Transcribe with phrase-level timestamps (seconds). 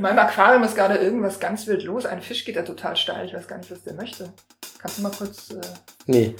[0.00, 2.06] In meinem Aquarium ist gerade irgendwas ganz wild los.
[2.06, 3.26] Ein Fisch geht da total steil.
[3.26, 4.32] Ich weiß gar nicht, was der möchte.
[4.78, 5.50] Kannst du mal kurz.
[5.50, 5.60] Äh
[6.06, 6.36] Nee.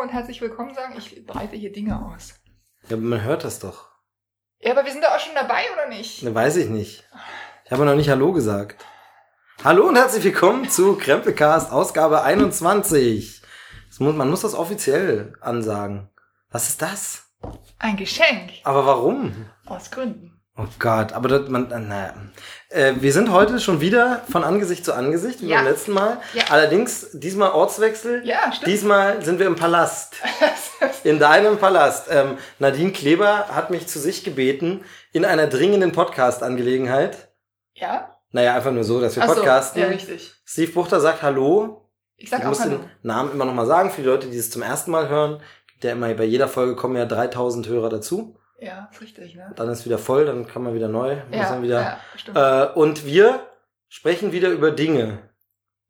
[0.00, 0.94] Und herzlich willkommen sagen.
[0.96, 2.34] Ich breite hier Dinge aus.
[2.88, 3.88] Ja, aber man hört das doch.
[4.60, 6.22] Ja, aber wir sind da auch schon dabei, oder nicht?
[6.22, 7.08] Ne, weiß ich nicht.
[7.64, 8.84] Ich habe noch nicht Hallo gesagt.
[9.64, 13.42] Hallo und herzlich willkommen zu Krempelcast Ausgabe 21.
[13.88, 16.08] Das muss, man muss das offiziell ansagen.
[16.50, 17.26] Was ist das?
[17.80, 18.52] Ein Geschenk.
[18.62, 19.50] Aber warum?
[19.66, 20.37] Aus Gründen.
[20.60, 22.14] Oh Gott, aber das, man, naja.
[22.68, 25.58] Äh, wir sind heute schon wieder von Angesicht zu Angesicht, wie Ja.
[25.58, 26.18] beim letzten Mal.
[26.34, 26.44] Ja.
[26.50, 28.26] Allerdings diesmal Ortswechsel.
[28.26, 28.66] Ja, stimmt.
[28.66, 30.14] Diesmal sind wir im Palast.
[31.04, 32.08] In deinem Palast.
[32.10, 37.28] Ähm, Nadine Kleber hat mich zu sich gebeten in einer dringenden Podcast-Angelegenheit.
[37.74, 38.14] ja?
[38.30, 39.80] Naja, einfach nur so, dass wir Ach so, podcasten.
[39.80, 40.34] ja, richtig.
[40.44, 41.88] Steve Buchter sagt Hallo.
[42.16, 42.76] Ich sag Ich auch muss Hallo.
[42.78, 45.40] den Namen immer noch mal sagen für die Leute, die es zum ersten Mal hören.
[45.82, 48.36] Ja immer bei jeder Folge kommen ja 3000 Hörer dazu.
[48.60, 49.52] Ja, ist richtig, ne?
[49.56, 51.18] Dann ist wieder voll, dann kann man wieder neu.
[51.30, 52.36] Ja, wieder, ja, stimmt.
[52.36, 53.46] Äh, und wir
[53.88, 55.18] sprechen wieder über Dinge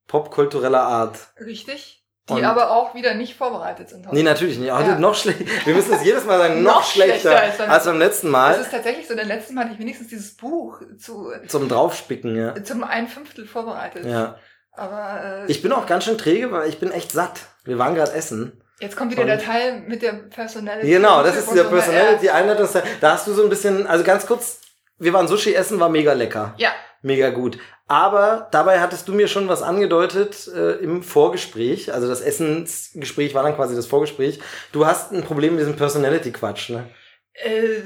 [0.06, 1.18] popkultureller Art.
[1.40, 1.94] richtig.
[2.28, 4.04] Die und- aber auch wieder nicht vorbereitet sind.
[4.06, 4.14] heute.
[4.14, 4.70] Nee, natürlich nicht.
[4.70, 4.98] Heute Ja.
[4.98, 5.46] noch schlechter.
[5.64, 8.26] Wir müssen es jedes Mal sagen, noch, Noch schlechter, schlechter als beim- als beim letzten
[8.26, 8.60] Es Mal.
[8.60, 12.62] ist tatsächlich so, der letzte Mal hatte ich wenigstens dieses Buch zu, Zum Draufspicken, ja.
[12.64, 14.04] zum ein Fünftel vorbereitet.
[14.04, 14.36] Ja.
[14.72, 17.40] Aber äh, Ich bin auch ganz schön träge, weil ich bin echt satt.
[17.64, 18.62] Wir waren gerade essen.
[18.80, 20.88] Jetzt kommt wieder und- der Teil mit der Personality.
[20.90, 21.70] Genau, das ist dieser ne?
[21.70, 22.68] Personality Einleitung.
[23.00, 24.60] Da hast du so ein bisschen, also ganz kurz,
[24.98, 26.54] wir waren Sushi essen, war mega lecker.
[26.58, 27.58] Ja, Mega gut.
[27.86, 31.92] Aber dabei hattest du mir schon was angedeutet äh, im Vorgespräch.
[31.94, 34.40] Also das Essensgespräch war dann quasi das Vorgespräch.
[34.72, 36.88] Du hast ein Problem mit diesem Personality-Quatsch, ne?
[37.34, 37.78] äh,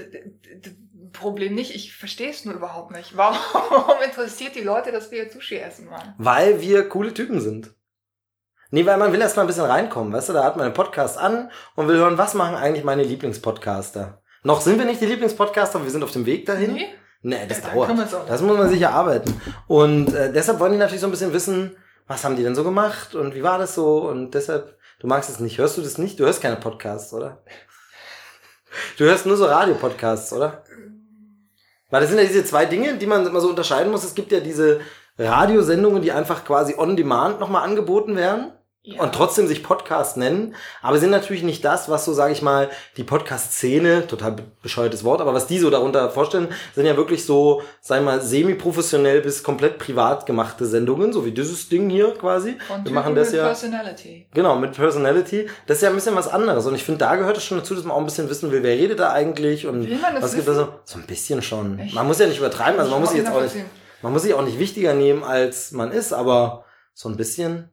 [1.13, 1.75] Problem nicht.
[1.75, 3.17] Ich verstehe es nur überhaupt nicht.
[3.17, 6.15] Warum interessiert die Leute, dass wir jetzt Sushi essen waren?
[6.17, 7.71] Weil wir coole Typen sind.
[8.75, 10.33] Nee, weil man will erst mal ein bisschen reinkommen, weißt du?
[10.33, 14.23] Da hat man einen Podcast an und will hören, was machen eigentlich meine Lieblingspodcaster.
[14.45, 16.73] Noch sind wir nicht die Lieblingspodcaster, aber wir sind auf dem Weg dahin.
[16.73, 16.87] Nee?
[17.21, 17.91] Nee, das Ja, dauert.
[18.27, 19.39] Das muss man sich erarbeiten.
[19.67, 22.65] Und äh, deshalb wollen die natürlich so ein bisschen wissen, was haben die denn so
[22.65, 24.09] gemacht und wie war das so?
[24.09, 25.59] Und deshalb, du magst es nicht.
[25.59, 26.19] Hörst du das nicht?
[26.19, 27.43] Du hörst keine Podcasts, oder?
[28.97, 30.65] Du hörst nur so Radiopodcasts, oder?
[31.91, 34.03] Weil das sind ja diese zwei Dinge, die man immer so unterscheiden muss.
[34.03, 34.81] Es gibt ja diese
[35.19, 38.53] Radiosendungen, die einfach quasi on demand nochmal angeboten werden
[38.85, 39.01] Ja.
[39.01, 42.69] und trotzdem sich Podcast nennen, aber sind natürlich nicht das, was so, sage ich mal,
[42.97, 47.25] die Podcast-Szene, total be- bescheuertes Wort, aber was die so darunter vorstellen, sind ja wirklich
[47.25, 52.13] so, sagen wir mal, semi-professionell bis komplett privat gemachte Sendungen, so wie dieses Ding hier
[52.15, 52.57] quasi.
[52.67, 54.27] Von Wir machen das mit ja, Personality.
[54.35, 55.49] genau, mit Personality.
[55.69, 57.77] Das ist ja ein bisschen was anderes und ich finde, da gehört es schon dazu,
[57.77, 59.89] dass man auch ein bisschen wissen will, wer redet da eigentlich und
[60.21, 61.79] was gibt da so, so ein bisschen schon.
[61.79, 61.95] Echt?
[61.95, 63.55] Man muss ja nicht übertreiben, also man muss sich Ich jetzt auch nicht,
[64.03, 67.69] man muss sich auch nicht wichtiger nehmen, als man ist, aber so ein bisschen.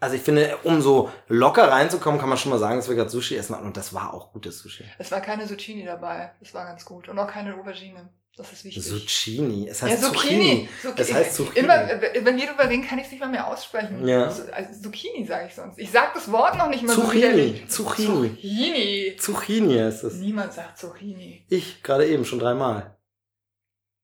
[0.00, 3.10] Also ich finde, um so locker reinzukommen, kann man schon mal sagen, dass wir gerade
[3.10, 4.84] Sushi essen hatten und das war auch gutes Sushi.
[4.98, 6.32] Es war keine Zucchini dabei.
[6.40, 7.08] Das war ganz gut.
[7.08, 8.08] Und auch keine Aubergine.
[8.36, 8.82] Das ist wichtig.
[8.82, 9.68] Zucchini.
[9.68, 10.68] Es ja, heißt Zucchini.
[10.80, 10.94] Zucchini.
[10.96, 11.58] Das heißt Zucchini.
[11.58, 14.06] Immer, äh, wenn wir drüber reden, kann ich es nicht mal mehr aussprechen.
[14.08, 14.24] Ja.
[14.24, 15.78] Also, also Zucchini sage ich sonst.
[15.78, 17.22] Ich sag das Wort noch nicht mal so Zucchini.
[17.22, 17.68] widerlich.
[17.68, 18.30] Zucchini.
[18.30, 19.16] Zucchini.
[19.18, 20.14] Zucchini heißt es.
[20.14, 21.44] Niemand sagt Zucchini.
[21.50, 22.96] Ich gerade eben schon dreimal.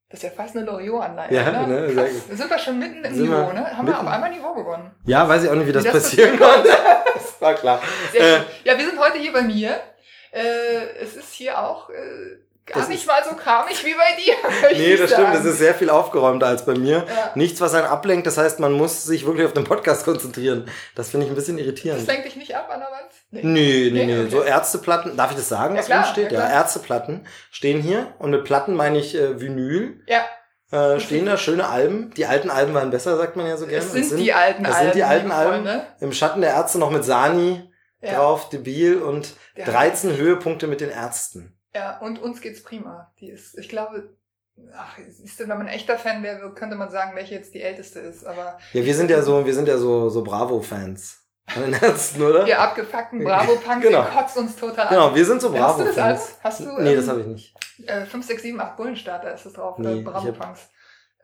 [0.08, 1.36] Das ist ja fast eine Loriot-Anleitung.
[1.36, 1.92] Ja, ne?
[1.92, 3.76] ne, sind wir schon mitten im Niveau, ne?
[3.76, 4.92] Haben wir auf einmal Niveau gewonnen.
[5.04, 6.68] Ja, weiß ich auch nicht, wie das, Wie das passieren konnte.
[7.14, 7.82] das war klar.
[8.12, 8.46] Sehr Äh, schön.
[8.64, 9.80] Ja, wir sind heute hier bei mir.
[10.30, 14.34] Äh, es ist hier auch äh, gar Das nicht mal so kramig wie bei dir.
[14.78, 15.26] Nee, das stimmt.
[15.28, 15.36] sagen.
[15.36, 17.04] Das ist sehr viel aufgeräumter als bei mir.
[17.08, 17.30] Ja.
[17.34, 18.26] Nichts, was einen ablenkt.
[18.26, 20.68] Das heißt, man muss sich wirklich auf den Podcast konzentrieren.
[20.94, 22.00] Das finde ich ein bisschen irritierend.
[22.00, 23.10] Das lenkt dich nicht ab an der Wand?
[23.30, 23.40] Nee.
[23.42, 24.30] Nee, nee, Nee, okay.
[24.30, 26.32] So Ärzteplatten, darf ich das sagen, Ja, was klar, steht?
[26.32, 26.48] ja, Ja.
[26.50, 28.14] Ärzteplatten stehen hier.
[28.18, 30.02] Und mit Platten meine ich äh, Vinyl.
[30.08, 30.24] Ja,
[30.72, 32.12] Äh, stehen da schöne Alben.
[32.16, 33.84] Die alten Alben waren besser, sagt man ja so gerne.
[33.84, 34.84] es sind, Und die alten es Alben.
[34.86, 35.68] sind die alten Alben.
[36.00, 37.70] Im Schatten der Ärzte noch mit Sani
[38.00, 38.14] Ja.
[38.14, 39.64] drauf, Debil und Ja.
[39.66, 41.55] 13 Höhepunkte mit den Ärzten.
[41.76, 43.12] Ja, und uns geht's prima.
[43.20, 44.16] Die ist, ich glaube,
[44.74, 47.60] ach, ist denn, wenn man ein echter Fan wäre, könnte man sagen, welche jetzt die
[47.60, 48.24] älteste ist.
[48.24, 51.22] Aber Ja, wir sind ja so, wir sind ja so, so Bravo-Fans.
[51.48, 52.46] Von den Ärzten, oder?
[52.46, 54.02] wir abgefuckten Bravo-Punks, Genau.
[54.04, 55.14] die kotzt uns total Genau, an.
[55.14, 55.98] wir sind so Hast du das Bravo-Fans.
[55.98, 56.38] alles?
[56.42, 57.54] Hast du, Nee, ähm, das habe ich nicht.
[57.86, 60.60] Äh, 5, 6, 7, 8 Bullenstarter ist das drauf, Nee, oder hab- Bravo-Punks.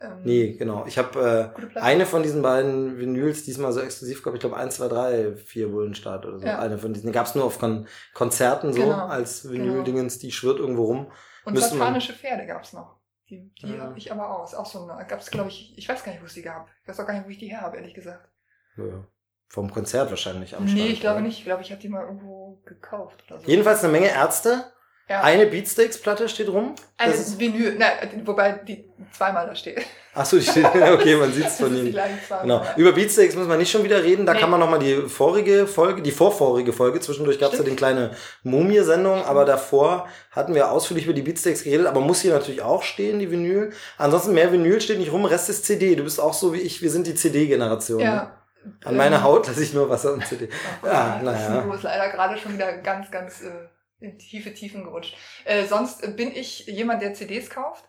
[0.02, 0.84] Ähm, Nee, genau.
[0.86, 4.36] Ich habe äh, eine von diesen beiden Vinyls diesmal so exklusiv gehabt.
[4.36, 6.46] Ich glaube, 1, 2, 3, 4 Bullenstart oder so.
[6.46, 6.58] Ja.
[6.58, 7.06] Eine von diesen.
[7.06, 11.12] Die gab es nur auf Kon Konzerten so Genau, als Vinyl-Dingens, die schwirrt irgendwo rum.
[11.44, 12.96] Und müsste satanische Pferde gab's noch.
[13.28, 13.84] Die, die Ja.
[13.84, 14.54] hab ich aber aus.
[14.54, 16.68] Auch so eine, gab's, glaube ich, ich weiß gar nicht, wo es die gab.
[16.82, 18.28] Ich weiß auch gar nicht, wo ich die her habe, ehrlich gesagt.
[18.76, 19.06] Ja.
[19.48, 21.26] vom Konzert wahrscheinlich am Nee, Stand, ich glaube oder?
[21.26, 21.38] nicht.
[21.38, 23.46] Ich glaube, ich habe die mal irgendwo gekauft oder so.
[23.46, 24.72] Jedenfalls eine Menge Ärzte.
[25.08, 25.20] Ja.
[25.22, 26.74] Eine Beatsteaks-Platte steht rum.
[26.96, 27.86] Eine Das ist- Vinyl, na,
[28.24, 29.82] wobei die zweimal da steht.
[30.14, 30.64] Ach so, die steht,
[30.94, 31.94] okay, man sieht es von Ihnen.
[32.42, 32.64] Genau.
[32.76, 34.24] Über Beatsteaks müssen wir nicht schon wieder reden.
[34.26, 34.40] Da Nee.
[34.40, 38.12] kann man nochmal die vorige Folge, die vorvorige Folge, zwischendurch gab es ja die kleine
[38.42, 42.82] Mumie-Sendung, aber davor hatten wir ausführlich über die Beatsteaks geredet, aber muss hier natürlich auch
[42.82, 43.72] stehen, die Vinyl.
[43.98, 45.96] Ansonsten mehr Vinyl steht nicht rum, Rest ist CD.
[45.96, 47.98] Du bist auch so wie ich, wir sind die CD-Generation.
[47.98, 48.04] Ne?
[48.04, 48.38] Ja.
[48.84, 50.48] An meiner Ähm, Haut lasse ich nur Wasser und CD.
[50.82, 51.60] Oh Ja, Gott, das naja.
[51.62, 53.50] Niveau ist leider gerade schon wieder ganz, ganz äh,
[54.02, 55.16] in tiefe Tiefen gerutscht.
[55.44, 57.84] Äh, sonst bin ich jemand, der CDs kauft.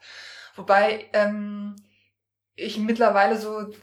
[0.56, 1.76] Wobei ähm,
[2.56, 3.74] ich mittlerweile so äh,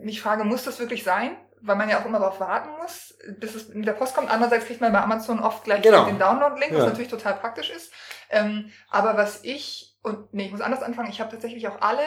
[0.00, 1.36] mich frage, muss das wirklich sein?
[1.60, 4.30] Weil man ja auch immer darauf warten muss, bis es mit der Post kommt.
[4.30, 6.04] Andererseits kriegt man bei Amazon oft gleich Genau.
[6.04, 6.86] den Download-Link, was Ja.
[6.86, 7.90] natürlich total praktisch ist.
[8.30, 12.02] Ähm, aber was ich, und nee, ich muss anders anfangen, ich habe tatsächlich auch alle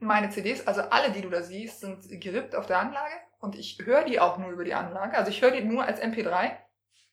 [0.00, 3.78] meine CDs, also alle, die du da siehst, sind gerippt auf der Anlage und ich
[3.84, 5.16] höre die auch nur über die Anlage.
[5.16, 6.52] Also ich höre die nur als MP3.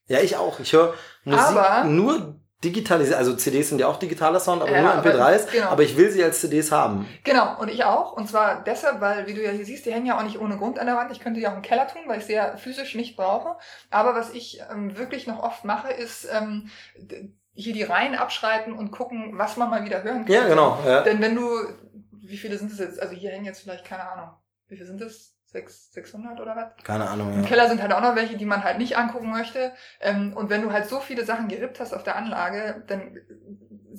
[0.07, 0.60] Ja, ich auch.
[0.60, 0.94] Ich höre
[1.24, 3.18] Musik Aber- nur digitalisiert.
[3.18, 5.52] Also CDs sind ja auch digitaler Sound, aber Ja, nur aber- MP3s.
[5.52, 5.68] genau.
[5.69, 7.07] Aber ich will sie als CDs haben.
[7.24, 8.13] Genau, und ich auch.
[8.13, 10.57] Und zwar deshalb, weil, wie du ja hier siehst, die hängen ja auch nicht ohne
[10.57, 11.12] Grund an der Wand.
[11.12, 13.56] Ich könnte die auch im Keller tun, weil ich sie ja physisch nicht brauche.
[13.92, 16.69] Aber was ich ähm, wirklich noch oft mache, ist ähm,
[17.54, 20.34] hier die Reihen abschreiten und gucken, was man mal wieder hören kann.
[20.34, 20.80] Ja, genau.
[20.86, 21.02] Ja.
[21.04, 21.48] Denn wenn du,
[22.12, 23.00] wie viele sind es jetzt?
[23.02, 24.30] Also hier hängen jetzt vielleicht, keine Ahnung,
[24.69, 25.35] wie viele sind es?
[25.56, 26.84] Sechs, 600 oder was?
[26.84, 27.48] Keine Ahnung, Im ja.
[27.48, 29.72] Keller sind halt auch noch welche, die man halt nicht angucken möchte.
[30.02, 33.18] Ähm, und wenn du halt so viele Sachen gerippt hast auf der Anlage, dann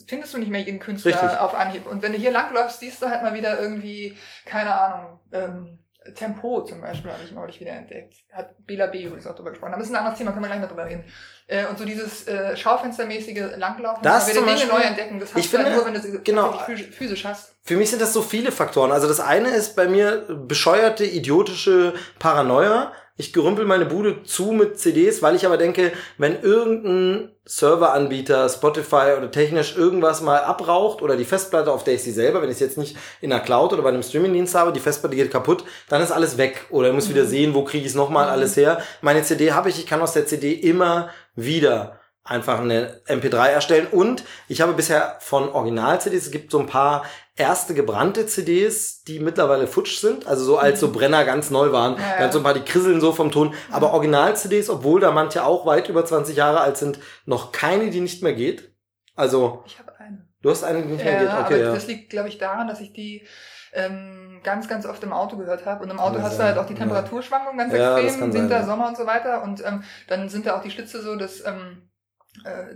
[0.06, 1.40] findest du nicht mehr jeden Künstler Richtig.
[1.40, 1.86] auf Anhieb.
[1.86, 5.78] Und wenn du hier langläufst, siehst du halt mal wieder irgendwie, keine Ahnung, ähm,
[6.14, 8.14] Tempo zum Beispiel habe ich neulich wieder entdeckt.
[8.32, 9.02] Hat Bela B.
[9.04, 9.72] übrigens auch drüber gesprochen.
[9.72, 11.04] Aber das ist ein anderes Thema, können wir gleich noch drüber reden.
[11.48, 15.44] Äh, und so dieses äh, schaufenstermäßige Langlaufen, Das wieder Dinge Beispiel- neu entdecken, das hast
[15.44, 16.52] ich du halt finde, nur, wenn du sie genau.
[16.92, 17.54] physisch hast.
[17.62, 18.92] Für mich sind das so viele Faktoren.
[18.92, 22.92] Also das eine ist bei mir bescheuerte, idiotische Paranoia.
[23.18, 29.14] Ich gerümpel meine Bude zu mit CDs, weil ich aber denke, wenn irgendein Serveranbieter, Spotify
[29.16, 32.56] oder technisch irgendwas mal abraucht oder die Festplatte, auf der ich sie selber, wenn ich
[32.56, 35.64] es jetzt nicht in der Cloud oder bei einem Streamingdienst habe, die Festplatte geht kaputt,
[35.88, 36.66] dann ist alles weg.
[36.70, 38.32] Oder ich muss wieder sehen, wo kriege ich es nochmal Mhm.
[38.32, 38.82] alles her.
[39.00, 43.86] Meine CD habe ich, ich kann aus der CD immer wieder einfach eine MP3 erstellen.
[43.90, 47.04] Und ich habe bisher von Original-CDs, es gibt so ein paar
[47.36, 51.92] erste gebrannte CDs, die mittlerweile futsch sind, also so als so Brenner ganz neu waren.
[51.94, 52.00] Mhm.
[52.00, 52.18] Ja, ja.
[52.20, 53.54] Dann so ein paar, die krisseln so vom Ton.
[53.70, 58.00] Aber Original-CDs, obwohl da manche auch weit über 20 Jahre alt sind, noch keine, die
[58.00, 58.72] nicht mehr geht.
[59.14, 60.26] Also, Ich habe eine.
[60.42, 61.28] du hast eine, die nicht mehr Ja, geht.
[61.28, 61.72] aber Okay, ja.
[61.74, 63.26] das liegt, glaube ich, daran, dass ich die
[63.72, 65.82] ähm, ganz, ganz oft im Auto gehört habe.
[65.84, 66.78] Und im Auto Kann hast du sein, halt auch die ja.
[66.80, 68.64] Temperaturschwankungen ganz Ja, extrem, sein, Winter, ja.
[68.66, 69.42] Sommer und so weiter.
[69.42, 71.95] Und ähm, dann sind da auch die Schlitze so, dass, ähm, äh,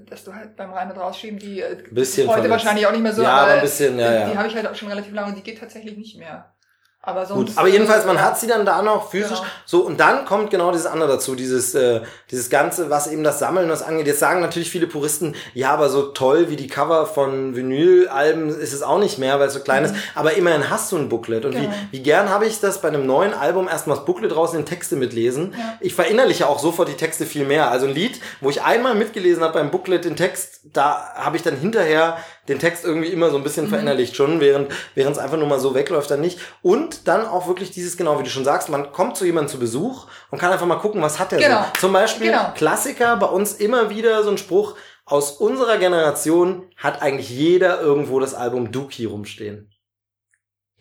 [0.08, 2.50] dass du halt beim Rein- und Rausschieben die äh, Bisschen heute verletzt.
[2.50, 4.30] wahrscheinlich auch nicht mehr so, ja, aber ein bisschen, ja, äh, ja.
[4.30, 6.52] die habe ich halt auch schon relativ lange und die geht tatsächlich nicht mehr.
[7.02, 7.48] Aber sonst.
[7.50, 9.38] Gut, aber jedenfalls, man äh, hat sie dann da noch physisch.
[9.38, 9.50] Genau.
[9.64, 13.38] So, und dann kommt genau dieses andere dazu, dieses, äh, dieses Ganze, was eben das
[13.38, 14.06] Sammeln was angeht.
[14.06, 18.74] Jetzt sagen natürlich viele Puristen, ja, aber so toll wie die Cover von Vinylalben ist
[18.74, 19.94] es auch nicht mehr, weil es so klein ist.
[20.14, 21.46] Aber immerhin hast du ein Booklet.
[21.46, 21.60] Und Mhm.
[21.60, 21.72] Genau.
[21.90, 24.66] wie, wie gern habe ich das bei einem neuen Album erstmal das Booklet raus in
[24.66, 25.54] Texte mitlesen.
[25.58, 25.78] Ja.
[25.80, 27.70] Ich verinnerliche auch sofort die Texte viel mehr.
[27.70, 31.42] Also ein Lied, wo ich einmal mitgelesen habe beim Booklet den Text, da habe ich
[31.42, 32.18] dann hinterher
[32.48, 33.70] den Text irgendwie immer so ein bisschen Mhm.
[33.70, 36.38] verinnerlicht schon, während während es einfach nur mal so wegläuft, dann nicht.
[36.62, 39.58] Und dann auch wirklich dieses, genau wie du schon sagst, man kommt zu jemandem zu
[39.58, 41.62] Besuch und kann einfach mal gucken, was hat der Genau.
[41.74, 41.80] so.
[41.80, 42.52] Zum Beispiel Genau.
[42.54, 48.20] Klassiker, bei uns immer wieder so ein Spruch, aus unserer Generation hat eigentlich jeder irgendwo
[48.20, 49.70] das Album Dookie rumstehen.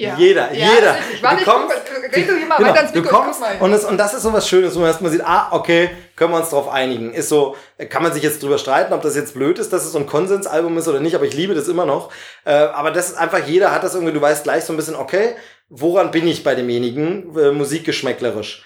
[0.01, 0.15] Ja.
[0.15, 0.91] Jeder, ja, jeder.
[0.97, 1.23] ist richtig.
[1.23, 3.21] Warte, Du ich kommst- guck, red du hier mal Genau, weiter ins du Mikro, ich
[3.23, 3.57] kommst mal.
[3.59, 6.31] und das, und das ist so was Schönes, wo man erstmal sieht, ah, okay, können
[6.31, 7.13] wir uns drauf einigen.
[7.13, 7.57] Ist so,
[7.89, 10.05] kann man sich jetzt drüber streiten, ob das jetzt blöd ist, dass es so ein
[10.07, 12.13] Konsensalbum ist oder nicht, aber ich liebe das immer noch.
[12.45, 14.95] Äh, aber das ist einfach, jeder hat das irgendwie, du weißt gleich so ein bisschen,
[14.95, 15.35] okay,
[15.69, 18.63] woran bin ich bei demjenigen, äh, musikgeschmäcklerisch.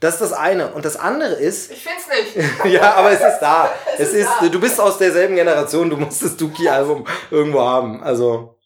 [0.00, 0.72] Das ist das eine.
[0.72, 2.64] Und das andere ist, Ich find's nicht.
[2.72, 3.70] ja, aber es ist da.
[3.96, 4.48] Es es ist da.
[4.48, 8.02] du bist aus derselben Generation, du musst das Dookie-Album irgendwo haben.
[8.02, 8.58] Also.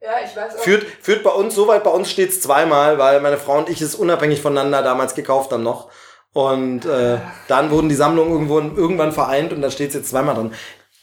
[0.00, 0.62] Ja, ich weiß auch.
[0.62, 3.80] Führt, führt bei uns so weit, bei uns steht's zweimal, weil meine Frau und ich
[3.80, 5.90] es unabhängig voneinander damals gekauft haben noch.
[6.32, 10.52] Und äh, dann wurden die Sammlungen irgendwo irgendwann vereint und da steht's jetzt zweimal drin.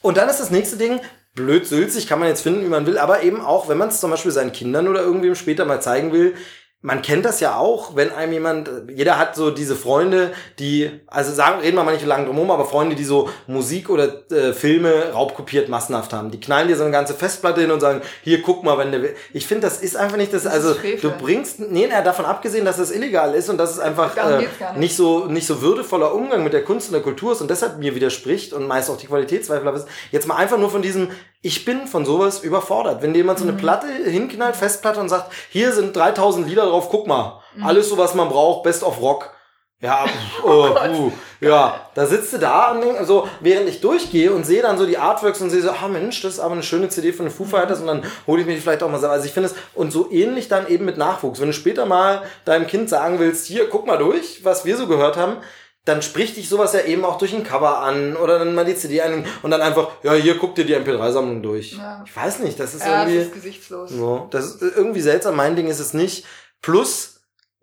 [0.02, 1.00] Und dann ist das nächste Ding,
[1.34, 4.00] blöd sülzig, kann man jetzt finden, wie man will, aber eben auch, wenn man es
[4.00, 6.34] zum Beispiel seinen Kindern oder irgendwem später mal zeigen will,
[6.84, 11.32] man kennt das ja auch, wenn einem jemand, jeder hat so diese Freunde, die, also
[11.32, 14.52] sagen, reden wir mal nicht lange drum herum, aber Freunde, die so Musik oder äh,
[14.52, 16.32] Filme raubkopiert massenhaft haben.
[16.32, 19.00] Die knallen dir so eine ganze Festplatte hin und sagen, hier, guck mal, wenn der
[19.00, 19.14] will.
[19.32, 22.64] Ich finde, das ist einfach nicht das, Das also du bringst, nee, na, davon abgesehen,
[22.64, 24.76] dass es illegal ist und dass es einfach äh, nicht.
[24.76, 27.78] nicht so, nicht so würdevoller Umgang mit der Kunst und der Kultur ist und deshalb
[27.78, 31.08] mir widerspricht und meist auch die Qualitätszweifel ist jetzt mal einfach nur von diesem,
[31.42, 33.02] ich bin von sowas überfordert.
[33.02, 33.50] Wenn dir jemand so Mhm.
[33.50, 37.40] eine Platte hinknallt, Festplatte und sagt, hier sind 3000 Lieder drauf, guck mal.
[37.56, 37.66] Mhm.
[37.66, 39.30] Alles so, was man braucht, Best of Rock.
[39.80, 40.04] Ja,
[40.44, 44.62] oh, uh, ja, da sitzt du da und denk, also, während ich durchgehe und sehe
[44.62, 47.12] dann so die Artworks und sehe so, ah Mensch, das ist aber eine schöne CD
[47.12, 49.14] von den Foo Fighters und dann hole ich mir die vielleicht auch mal selber.
[49.14, 51.40] Also ich finde es, und so ähnlich dann eben mit Nachwuchs.
[51.40, 54.86] Wenn du später mal deinem Kind sagen willst, hier, guck mal durch, was wir so
[54.86, 55.38] gehört haben,
[55.84, 58.76] dann spricht dich sowas ja eben auch durch ein Cover an oder dann mal die
[58.76, 61.72] CD ein und dann einfach, ja, hier guck dir die MP3-Sammlung durch.
[61.72, 62.04] Ja.
[62.06, 63.18] Ich weiß nicht, das ist Ja, irgendwie.
[63.18, 63.90] das ist gesichtslos.
[63.90, 65.34] So, das ist irgendwie seltsam.
[65.34, 66.24] Mein Ding ist es nicht.
[66.60, 67.08] Plus,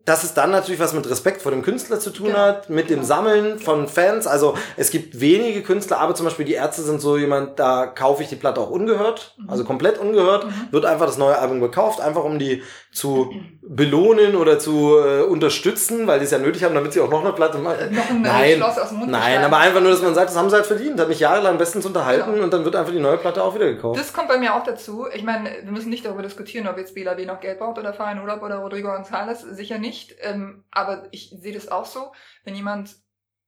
[0.05, 2.39] dass es dann natürlich was mit Respekt vor dem Künstler zu tun Genau.
[2.39, 3.03] hat, mit dem.
[3.03, 4.25] Sammeln von Fans.
[4.27, 8.23] Also es gibt wenige Künstler, aber zum Beispiel die Ärzte sind so jemand, da kaufe
[8.23, 9.49] ich die Platte auch ungehört, Mhm.
[9.49, 13.31] also komplett ungehört, wird einfach das neue Album gekauft, einfach um die zu
[13.61, 17.23] belohnen oder zu äh, unterstützen, weil die es ja nötig haben, damit sie auch noch
[17.23, 17.93] eine Platte machen.
[17.93, 20.37] Noch ein Nein, Schloss aus dem Mund nein, aber einfach nur, dass man sagt, das
[20.37, 22.43] haben sie halt verdient, hat mich jahrelang bestens unterhalten Genau.
[22.43, 23.99] und dann wird einfach die neue Platte auch wieder gekauft.
[23.99, 25.05] Das kommt bei mir auch dazu.
[25.13, 28.19] Ich meine, wir müssen nicht darüber diskutieren, ob jetzt BLAW noch Geld braucht oder Farin
[28.19, 29.45] Urlaub oder Rodrigo González.
[29.53, 30.15] Sicher nicht.
[30.21, 32.11] Ähm, aber ich sehe das auch so.
[32.43, 32.95] Wenn jemand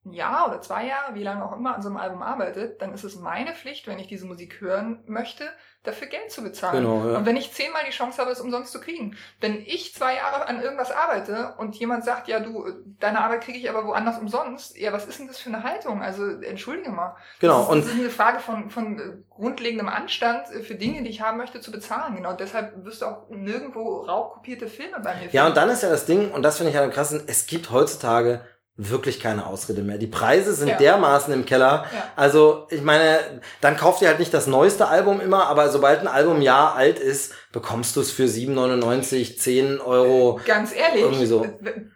[0.05, 2.93] ein Jahr oder zwei Jahre, wie lange auch immer, an so einem Album arbeitet, dann
[2.93, 5.47] ist es meine Pflicht, wenn ich diese Musik hören möchte,
[5.83, 6.83] dafür Geld zu bezahlen.
[6.83, 7.17] Genau, ja.
[7.17, 9.15] Und wenn ich zehnmal die Chance habe, es umsonst zu kriegen.
[9.39, 12.65] Wenn ich zwei Jahre an irgendwas arbeite und jemand sagt, ja du,
[12.99, 16.01] deine Arbeit kriege ich aber woanders umsonst, ja, was ist denn das für eine Haltung?
[16.01, 17.15] Also entschuldige mal.
[17.39, 20.75] Genau, Das ist, und das ist eine Frage von, von äh, grundlegendem Anstand äh, für
[20.75, 22.15] Dinge, die ich haben möchte, zu bezahlen.
[22.15, 22.33] Genau.
[22.33, 25.35] Deshalb wirst du auch nirgendwo raubkopierte Filme bei mir finden.
[25.35, 27.47] Ja, und dann ist ja das Ding, und das finde ich ja am krassen, es
[27.47, 28.41] gibt heutzutage
[28.89, 29.97] wirklich keine Ausrede mehr.
[29.97, 30.77] Die Preise sind Ja.
[30.77, 31.85] dermaßen im Keller.
[31.93, 32.03] Ja.
[32.15, 33.19] Also, ich meine,
[33.61, 36.75] dann kauft ihr halt nicht das neueste Album immer, aber sobald ein Album ein Jahr
[36.75, 40.39] alt ist, bekommst du es für 7,99, 10 Euro.
[40.45, 41.43] Ganz ehrlich, Irgendwie so.
[41.43, 41.49] äh,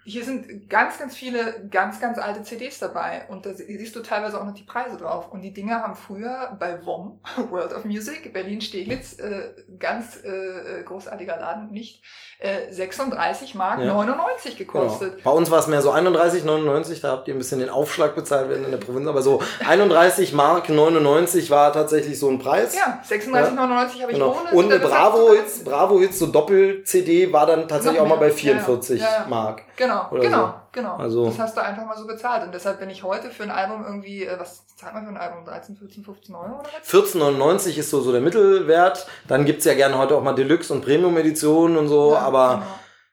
[0.04, 4.40] hier sind ganz, ganz viele ganz, ganz alte CDs dabei und da siehst du teilweise
[4.40, 5.32] auch noch die Preise drauf.
[5.32, 7.20] Und die Dinger haben früher bei WOM,
[7.50, 12.04] World of Music, Berlin-Steglitz, äh, ganz äh, großartiger Laden, nicht,
[12.40, 13.94] äh, 36 Mark Ja.
[13.94, 14.72] 99 Genau.
[14.82, 15.24] gekostet.
[15.24, 18.50] Bei uns war es mehr so 31,99, da habt ihr ein bisschen den Aufschlag bezahlt
[18.50, 22.76] werden in der Provinz, aber so 31 Mark 99 war tatsächlich so ein Preis.
[22.76, 24.38] Ja, 36,99 habe ich Genau.
[24.42, 24.52] ohne.
[24.58, 28.16] Und eine Bravo hast du- Hits, Bravo Hits, so Doppel-CD war dann tatsächlich auch mal
[28.16, 28.36] bei mehr.
[28.36, 28.60] Ja, ja.
[28.60, 29.26] 44 Ja, ja.
[29.30, 29.62] Mark.
[29.78, 30.54] Genau, genau, so.
[30.72, 30.96] genau.
[30.98, 32.44] Also- das hast du einfach mal so bezahlt.
[32.46, 35.18] Und deshalb, wenn ich heute für ein Album irgendwie, äh, was zahlt man für ein
[35.18, 35.46] Album?
[35.46, 36.88] 13, 14, 15 Euro oder was?
[36.90, 39.08] 14,99 ist so, so der Mittelwert.
[39.28, 42.66] Dann gibt's ja gerne heute auch mal Deluxe- und Premium-Editionen und so, Ja, aber genau.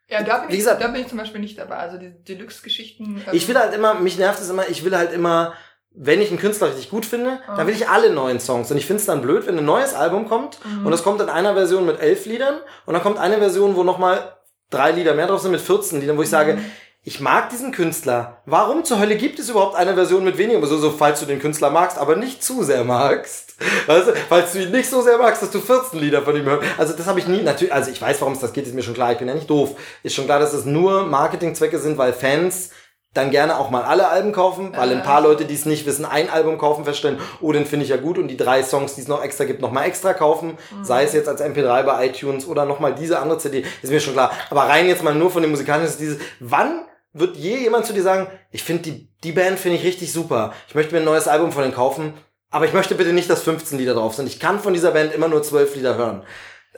[0.09, 1.77] Ja, da bin, wie ich, gesagt- da bin ich zum Beispiel nicht dabei.
[1.77, 3.05] Also die Deluxe-Geschichten.
[3.17, 5.55] ähm, ich will halt immer, mich nervt es immer, ich will halt immer,
[5.95, 7.57] wenn ich einen Künstler richtig gut finde, Ah.
[7.57, 8.71] dann will ich alle neuen Songs.
[8.71, 10.87] Und ich find's dann blöd, wenn ein neues Album kommt Mhm.
[10.87, 12.57] und das kommt in einer Version mit elf Liedern
[12.87, 14.37] und dann kommt eine Version, wo nochmal
[14.71, 16.65] drei Lieder mehr drauf sind mit 14 Liedern, wo ich sage, Mhm.
[17.05, 18.39] ich mag diesen Künstler.
[18.47, 20.65] Warum zur Hölle gibt es überhaupt eine Version mit weniger?
[20.67, 23.55] So, so, falls du den Künstler magst, aber nicht zu sehr magst.
[23.87, 26.45] Weißt du, falls du ihn nicht so sehr magst, dass du 14 Lieder von ihm
[26.47, 26.63] hörst.
[26.79, 28.83] Also das habe ich nie, natürlich, also ich weiß, warum es das geht, ist mir
[28.83, 29.77] schon klar, ich bin ja nicht doof.
[30.03, 32.71] Ist schon klar, dass es nur Marketingzwecke sind, weil Fans
[33.15, 36.05] dann gerne auch mal alle Alben kaufen, weil ein paar Leute, die es nicht wissen,
[36.07, 38.17] ein Album kaufen, feststellen, oh, den finde ich ja gut.
[38.17, 41.29] Und die drei Songs, die es noch extra gibt, nochmal extra kaufen, sei es jetzt
[41.29, 44.33] als MP3 bei iTunes oder nochmal diese andere CD, ist mir schon klar.
[44.49, 47.93] Aber rein jetzt mal nur von dem musikalischen, ist dieses, wann wird je jemand zu
[47.93, 51.05] dir sagen, ich finde die, die Band finde ich richtig super, ich möchte mir ein
[51.05, 52.15] neues Album von denen kaufen,
[52.51, 54.27] aber ich möchte bitte nicht, dass 15 Lieder drauf sind.
[54.27, 56.23] Ich kann von dieser Band immer nur 12 Lieder hören.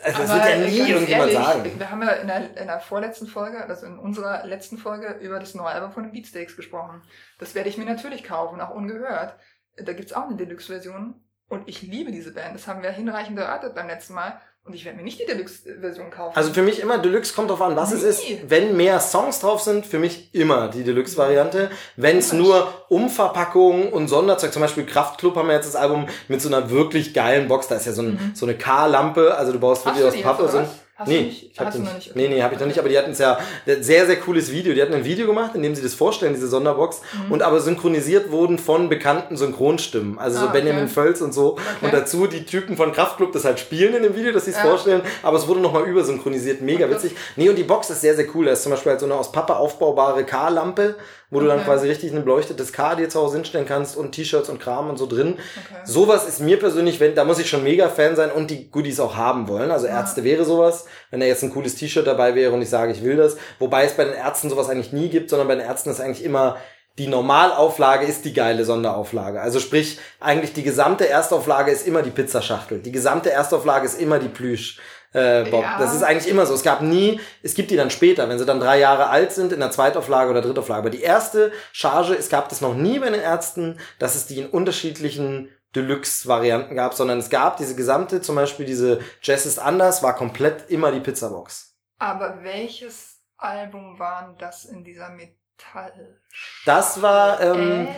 [0.02, 1.78] Also Das wird ja nie irgendjemand ehrlich, sagen.
[1.78, 5.38] Wir haben ja in der, in der vorletzten Folge, also in unserer letzten Folge, über
[5.38, 7.02] das neue Album von den Beatsteaks gesprochen.
[7.38, 9.36] Das werde ich mir natürlich kaufen, auch ungehört.
[9.76, 11.20] Da gibt's auch eine Deluxe-Version.
[11.48, 12.54] Und ich liebe diese Band.
[12.54, 14.40] Das haben wir hinreichend erörtert beim letzten Mal.
[14.66, 16.34] Und ich werde mir nicht die Deluxe-Version kaufen.
[16.36, 18.34] Also für mich immer Deluxe kommt drauf an, was es Nie.
[18.34, 18.50] ist.
[18.50, 21.70] Wenn mehr Songs drauf sind, für mich immer die Deluxe-Variante.
[21.96, 26.40] Wenn es nur Umverpackung und Sonderzeug, zum Beispiel Kraftklub haben wir jetzt das Album mit
[26.40, 27.68] so einer wirklich geilen Box.
[27.68, 28.30] Da ist ja so, ein, Mhm.
[28.34, 30.48] so eine K-Lampe, also du baust wirklich aus Pappe.
[30.48, 30.68] So ein,
[31.04, 31.50] Hast du nee, nicht?
[31.52, 32.06] ich Hast du noch nicht.
[32.06, 32.16] nicht?
[32.16, 33.38] Nee, nee, habe ich noch nicht, aber die hatten es ja
[33.80, 34.74] sehr, sehr cooles Video.
[34.74, 37.32] Die hatten ein Video gemacht, in dem sie das vorstellen, diese Sonderbox, Mhm.
[37.32, 40.18] und aber synchronisiert wurden von bekannten Synchronstimmen.
[40.18, 40.60] Also so Ah, okay.
[40.60, 41.58] Benjamin Völz und so.
[41.80, 44.56] Und dazu die Typen von Kraftklub das halt spielen in dem Video, dass sie es
[44.56, 44.62] Ja.
[44.64, 46.60] vorstellen, aber es wurde nochmal übersynchronisiert.
[46.62, 46.94] Mega Okay.
[46.94, 47.16] witzig.
[47.36, 48.46] Nee, und die Box ist sehr, sehr cool.
[48.46, 50.94] Da ist zum Beispiel halt so eine aus Pappe aufbaubare K-Lampe,
[51.30, 51.66] wo du dann Okay.
[51.66, 54.98] quasi richtig ein beleuchtetes K dir zu Hause hinstellen kannst und T-Shirts und Kram und
[54.98, 55.34] so drin.
[55.34, 55.80] Okay.
[55.84, 59.00] Sowas ist mir persönlich, wenn, da muss ich schon mega Fan sein und die Goodies
[59.00, 59.70] auch haben wollen.
[59.70, 59.94] Also Ja.
[59.98, 63.02] Ärzte wäre sowas, wenn da jetzt ein cooles T-Shirt dabei wäre und ich sage, ich
[63.02, 63.36] will das.
[63.58, 66.24] Wobei es bei den Ärzten sowas eigentlich nie gibt, sondern bei den Ärzten ist eigentlich
[66.24, 66.56] immer
[66.98, 69.40] die Normalauflage ist die geile Sonderauflage.
[69.40, 72.78] Also sprich, eigentlich die gesamte Erstauflage ist immer die Pizzaschachtel.
[72.78, 74.78] Die gesamte Erstauflage ist immer die Plüsch.
[75.12, 75.62] Äh, Bob.
[75.62, 75.78] Ja.
[75.78, 76.54] Das ist eigentlich immer so.
[76.54, 79.52] Es gab nie, es gibt die dann später, wenn sie dann drei Jahre alt sind,
[79.52, 80.80] in der Zweitauflage oder Drittauflage.
[80.80, 84.38] Aber die erste Charge, es gab das noch nie bei den Ärzten, dass es die
[84.38, 90.02] in unterschiedlichen Deluxe-Varianten gab, sondern es gab diese gesamte, zum Beispiel diese Jazz ist anders,
[90.02, 91.74] war komplett immer die Pizzabox.
[91.98, 96.18] Aber welches Album war denn das in dieser Metall.
[96.64, 97.88] Das war ähm,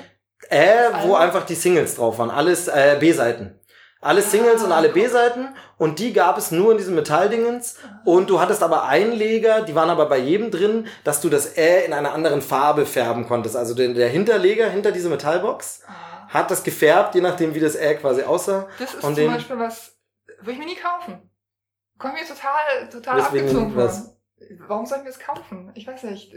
[0.50, 0.74] Äh?
[0.74, 2.30] äh, wo einfach die Singles drauf waren.
[2.30, 3.58] Alles äh, B-Seiten.
[4.00, 4.90] Alle Singles Ah, und alle.
[4.90, 9.74] B-Seiten und die gab es nur in diesem Metalldingens und du hattest aber Einleger, die
[9.74, 13.56] waren aber bei jedem drin, dass du das Ä in einer anderen Farbe färben konntest.
[13.56, 15.92] Also der, Hinterleger hinter dieser Metallbox Ah,
[16.28, 18.68] hat das gefärbt, je nachdem wie das Ä quasi aussah.
[18.78, 19.96] Das ist Und zum Beispiel was,
[20.40, 21.30] würde ich mir nie kaufen.
[21.98, 23.98] Kommt mir total, total abgezogen was?
[23.98, 24.12] vor.
[24.68, 25.72] Warum sollen wir es kaufen?
[25.74, 26.30] Ich weiß nicht.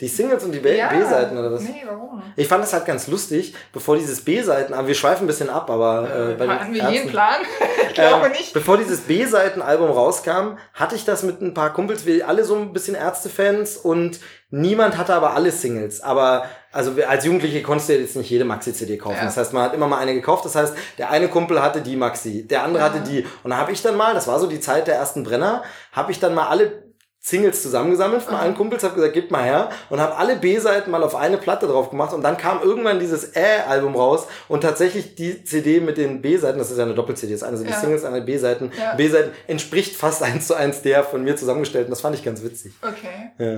[0.00, 0.88] Die Singles und die Ja.
[0.88, 1.62] B-Seiten oder was?
[1.62, 2.20] Nee, warum?
[2.34, 5.70] Ich fand das halt ganz lustig, bevor dieses B-Seiten, aber wir schweifen ein bisschen ab,
[5.70, 7.36] aber äh, bei den Hatten wir jeden Plan?
[7.88, 8.54] ich glaube Ähm, nicht.
[8.54, 12.72] Bevor dieses B-Seiten-Album rauskam, hatte ich das mit ein paar Kumpels, wir alle so ein
[12.72, 14.18] bisschen Ärzte-Fans und
[14.50, 16.00] niemand hatte aber alle Singles.
[16.00, 19.16] Aber also als Jugendliche konntest du jetzt nicht jede Maxi-CD kaufen.
[19.16, 19.24] Ja.
[19.24, 20.44] Das heißt, man hat immer mal eine gekauft.
[20.44, 22.90] Das heißt, der eine Kumpel hatte die Maxi, der andere Ja.
[22.92, 23.26] hatte die.
[23.42, 26.12] Und da habe ich dann mal, das war so die Zeit der ersten Brenner, habe
[26.12, 26.88] ich dann mal alle
[27.20, 31.02] Singles zusammengesammelt von allen Kumpels, habe gesagt, gebt mal her und habe alle B-Seiten mal
[31.02, 35.44] auf eine Platte drauf gemacht und dann kam irgendwann dieses Äh-Album raus und tatsächlich die
[35.44, 37.80] CD mit den B-Seiten, das ist ja eine Doppel-CD, das eine sind die Ja.
[37.80, 38.70] Singles, eine B-Seiten.
[38.78, 38.94] Ja.
[38.94, 41.90] B-Seiten entspricht fast eins zu eins der von mir zusammengestellten.
[41.90, 42.72] Das fand ich ganz witzig.
[42.82, 43.32] Okay.
[43.38, 43.52] Ja.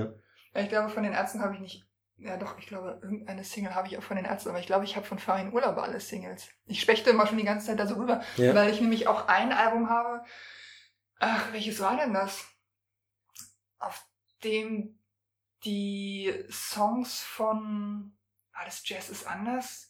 [0.55, 1.85] Ja, Ich glaube, von den Ärzten habe ich nicht.
[2.23, 4.85] Ja, doch, ich glaube, irgendeine Single habe ich auch von den Ärzten, aber ich glaube,
[4.85, 6.47] ich habe von Farin Urlaub alle Singles.
[6.67, 8.53] Ich spechte immer schon die ganze Zeit da so rüber, Ja.
[8.53, 10.23] weil ich nämlich auch ein Album habe.
[11.19, 12.45] Ach, welches war denn das?
[13.79, 14.03] Auf
[14.43, 14.99] dem
[15.63, 18.13] die Songs von.
[18.53, 19.87] War das Jazz ist anders?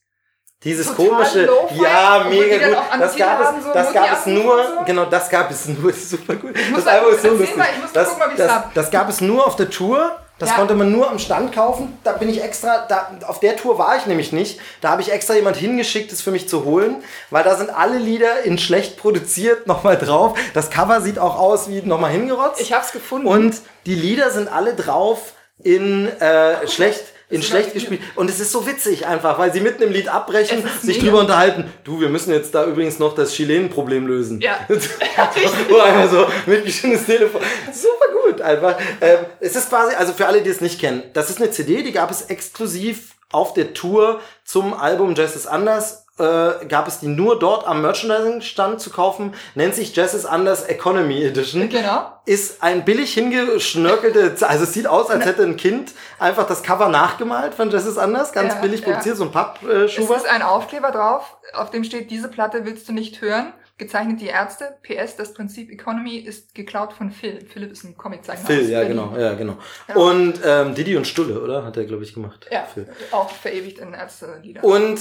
[0.63, 1.49] Dieses Total komische,
[1.81, 2.77] ja, mega gut.
[2.99, 4.83] Das Titel gab haben, es, so das gab es nur, so.
[4.85, 6.55] genau, das gab es nur, das ist super gut.
[6.55, 7.57] Ich muss das Album ist so lustig.
[7.57, 10.19] mal, das, gucken, das, das gab es nur auf der Tour.
[10.41, 10.55] Das Ja.
[10.55, 11.97] konnte man nur am Stand kaufen.
[12.03, 14.59] Da bin ich extra, da, auf der Tour war ich nämlich nicht.
[14.81, 17.99] Da habe ich extra jemand hingeschickt, das für mich zu holen, weil da sind alle
[17.99, 20.37] Lieder in schlecht produziert nochmal drauf.
[20.55, 22.59] Das Cover sieht auch aus wie nochmal hingerotzt.
[22.59, 23.27] Ich habe es gefunden.
[23.27, 23.55] Und
[23.85, 25.33] die Lieder sind alle drauf
[25.63, 28.01] in äh, schlecht in schlecht gespielt.
[28.15, 31.07] Und es ist so witzig einfach, weil sie mitten im Lied abbrechen, sich mega.
[31.07, 31.65] drüber unterhalten.
[31.83, 34.41] Du, wir müssen jetzt da übrigens noch das Chilen-Problem lösen.
[34.41, 34.59] Ja.
[34.67, 37.41] Einmal so mitgeschnittenes Telefon.
[37.71, 38.77] Super gut einfach.
[38.99, 41.83] Ähm, es ist quasi, also für alle, die es nicht kennen, das ist eine CD,
[41.83, 46.05] die gab es exklusiv auf der Tour zum Album Jazz ist anders.
[46.19, 49.33] Äh, gab es die nur dort am Merchandising-Stand zu kaufen.
[49.55, 52.11] Nennt sich Jazz is Anders Economy Edition Genau.
[52.25, 56.89] ist ein billig hingeschnörkelte, also es sieht aus, als hätte ein Kind einfach das Cover
[56.89, 58.87] nachgemalt von Jazz is Anders, ganz Ja, billig ja.
[58.89, 60.15] produziert, so ein Es Pappschuber.
[60.17, 63.53] ist ein Aufkleber drauf, auf dem steht, diese Platte willst du nicht hören.
[63.81, 64.77] Gezeichnet die Ärzte.
[64.83, 67.43] PS, das Prinzip Economy ist geklaut von Phil.
[67.51, 68.45] Philipp ist ein Comiczeichner.
[68.45, 68.97] Phil, ja Berlin.
[68.97, 69.57] genau, ja genau.
[69.87, 69.95] Ja.
[69.95, 71.65] Und ähm, Didi und Stulle, oder?
[71.65, 72.45] Hat er, glaube ich, gemacht.
[72.51, 72.87] Ja, Phil.
[73.11, 74.63] auch verewigt in Ärzte-Lieder.
[74.63, 74.99] Und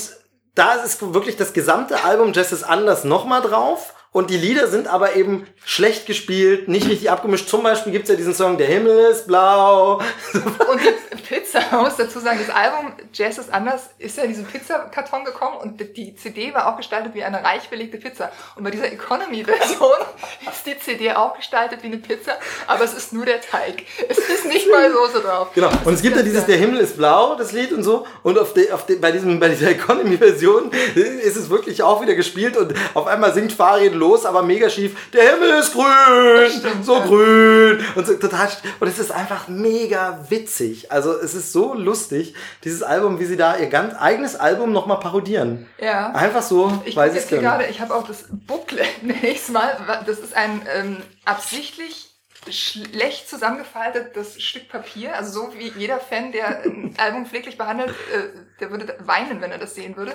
[0.55, 3.95] da ist wirklich das gesamte Album is Anders nochmal drauf.
[4.13, 7.49] Und die Lieder sind aber eben schlecht gespielt, nicht richtig abgemischt.
[7.49, 9.99] Zum Beispiel gibt's ja diesen Song Der Himmel ist blau.
[10.35, 14.31] Und die Pizza, man muss dazu sagen, das Album Jazz ist anders, ist ja in
[14.31, 18.33] diesen Pizzakarton gekommen und die CD war auch gestaltet wie eine reich belegte Pizza.
[18.57, 19.99] Und bei dieser Economy-Version
[20.51, 22.33] ist die CD auch gestaltet wie eine Pizza,
[22.67, 23.85] aber es ist nur der Teig.
[24.09, 25.49] Es ist nicht mal Soße drauf.
[25.55, 25.71] Genau.
[25.85, 26.47] Und es gibt ja dieses.
[26.47, 28.07] Der Himmel ist blau, das Lied und so.
[28.25, 32.17] Und auf de, auf de, bei, diesem, bei dieser Economy-Version ist es wirklich auch wieder
[32.17, 35.11] gespielt und auf einmal singt Farid los, aber mega schief.
[35.13, 37.07] Der Himmel ist grün, stimmt, so ja.
[37.07, 37.85] grün.
[37.95, 38.49] Und so total.
[38.81, 40.91] Und es ist einfach mega witzig.
[40.91, 42.35] Also es ist so lustig,
[42.65, 45.69] dieses Album, wie sie da ihr ganz eigenes Album nochmal parodieren.
[45.79, 46.13] Ja.
[46.13, 47.43] Einfach so, Ich weil sie es können.
[47.43, 49.77] gerade, ich habe auch das Booklet nächstes Mal.
[50.07, 52.09] Das ist ein ähm, absichtlich
[52.49, 55.15] schlecht zusammengefaltetes Stück Papier.
[55.15, 58.29] Also so wie jeder Fan, der ein Album pfleglich behandelt, äh,
[58.61, 60.15] der würde weinen, wenn er das sehen würde.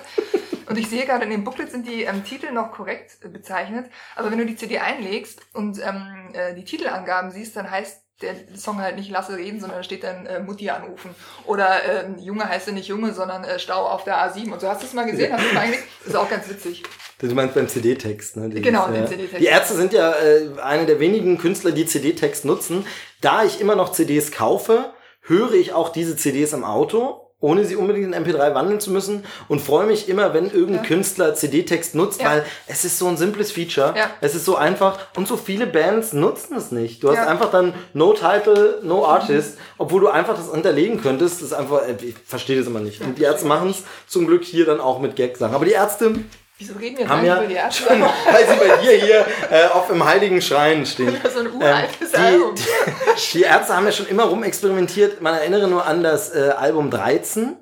[0.68, 3.86] Und ich sehe gerade, in dem Booklet sind die ähm, Titel noch korrekt äh, bezeichnet.
[4.16, 8.34] Aber wenn du die CD einlegst und ähm, äh, die Titelangaben siehst, dann heißt der
[8.56, 11.14] Song halt nicht Lasse reden, sondern da steht dann äh, Mutti anrufen.
[11.44, 14.50] Oder ähm, Junge heißt ja nicht Junge, sondern äh, Stau auf der A7.
[14.50, 15.68] Und so hast du es mal gesehen, hast du es mal?
[15.70, 16.82] Das ist auch ganz witzig.
[17.18, 18.48] Du meinst beim CD-Text, ne?
[18.48, 18.92] Dieses, Genau, ja.
[18.92, 19.40] den CD-Text.
[19.40, 22.86] Die Ärzte sind ja äh, eine der wenigen Künstler, die CD-Text nutzen.
[23.20, 27.76] Da ich immer noch CDs kaufe, höre ich auch diese CDs im Auto, ohne sie
[27.76, 30.88] unbedingt in MP3 wandeln zu müssen und freue mich immer, wenn irgendein Ja.
[30.88, 32.28] Künstler CD-Text nutzt, Ja.
[32.30, 33.94] weil es ist so ein simples Feature.
[33.96, 34.10] Ja.
[34.20, 37.04] Es ist so einfach und so viele Bands nutzen es nicht.
[37.04, 41.36] Du hast einfach dann No Title, No Artist, obwohl du einfach das unterlegen könntest.
[41.36, 43.00] Das ist einfach, äh, ich verstehe das immer nicht.
[43.00, 45.54] Und die Ärzte machen es zum Glück hier dann auch mit Gag-Sachen.
[45.54, 46.16] Aber die Ärzte
[46.58, 47.82] Wieso reden wir jetzt haben ja über die Ärzte?
[47.84, 51.16] schon, weil sie bei dir hier äh, auf dem heiligen Schrein stehen.
[51.32, 52.54] so ein uraltes Ähm, Album.
[52.54, 52.62] die,
[53.32, 55.20] die, die Ärzte haben ja schon immer rumexperimentiert.
[55.20, 57.56] Man erinnere nur an das äh, Album 13,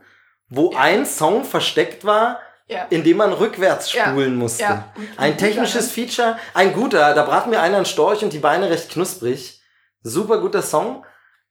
[0.48, 0.78] wo Ja.
[0.78, 2.86] ein Song versteckt war, Ja.
[2.90, 4.06] in dem man rückwärts Ja.
[4.10, 4.62] spulen musste.
[4.62, 4.92] Ja.
[5.16, 5.90] Ein technisches?
[5.90, 9.60] Feature, ein guter, da braten mir einer einen Storch und die Beine recht knusprig.
[10.02, 11.04] Super guter Song.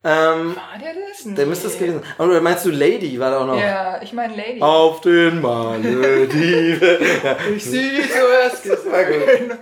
[0.06, 1.24] Ähm, War der das?
[1.26, 1.36] Nee.
[1.36, 2.28] der müsste es gewesen sein.
[2.28, 3.58] Oder meinst du Lady war da auch noch?
[3.60, 4.62] Ja, ich meine Lady.
[4.62, 6.98] Auf den Malediven.
[7.56, 9.58] Ich sehe zuerst Das war gut.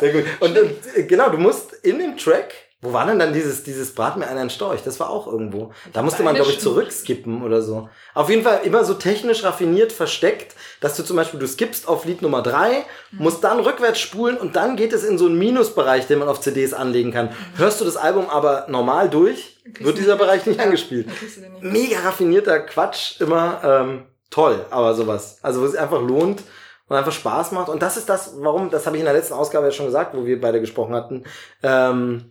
[0.00, 0.24] sehr gut.
[0.40, 4.16] Und äh, genau, du musst in dem Track, wo war denn dann dieses, dieses Brat
[4.16, 4.82] mir einen Storch?
[4.84, 5.72] Das war auch irgendwo.
[5.92, 7.88] Da musste man, glaube ich, zurückskippen oder so.
[8.14, 12.04] Auf jeden Fall immer so technisch raffiniert versteckt, dass du zum Beispiel, du skippst auf
[12.04, 13.22] Lied Nummer drei, Mhm.
[13.24, 16.40] musst dann rückwärts spulen und dann geht es in so einen Minusbereich, den man auf
[16.40, 17.30] CDs anlegen kann.
[17.56, 19.72] Hörst du das Album aber normal durch, Mhm.
[19.72, 20.16] Kriegst wird dieser.
[20.16, 21.62] Bereich nicht Ja, angespielt nicht.
[21.62, 25.38] mega raffinierter Quatsch, immer ähm, toll, aber sowas.
[25.42, 26.42] Also wo es einfach lohnt
[26.88, 27.68] und einfach Spaß macht.
[27.68, 30.14] Und das ist das, warum, das habe ich in der letzten Ausgabe ja schon gesagt,
[30.16, 31.24] wo wir beide gesprochen hatten.
[31.62, 32.30] Ähm,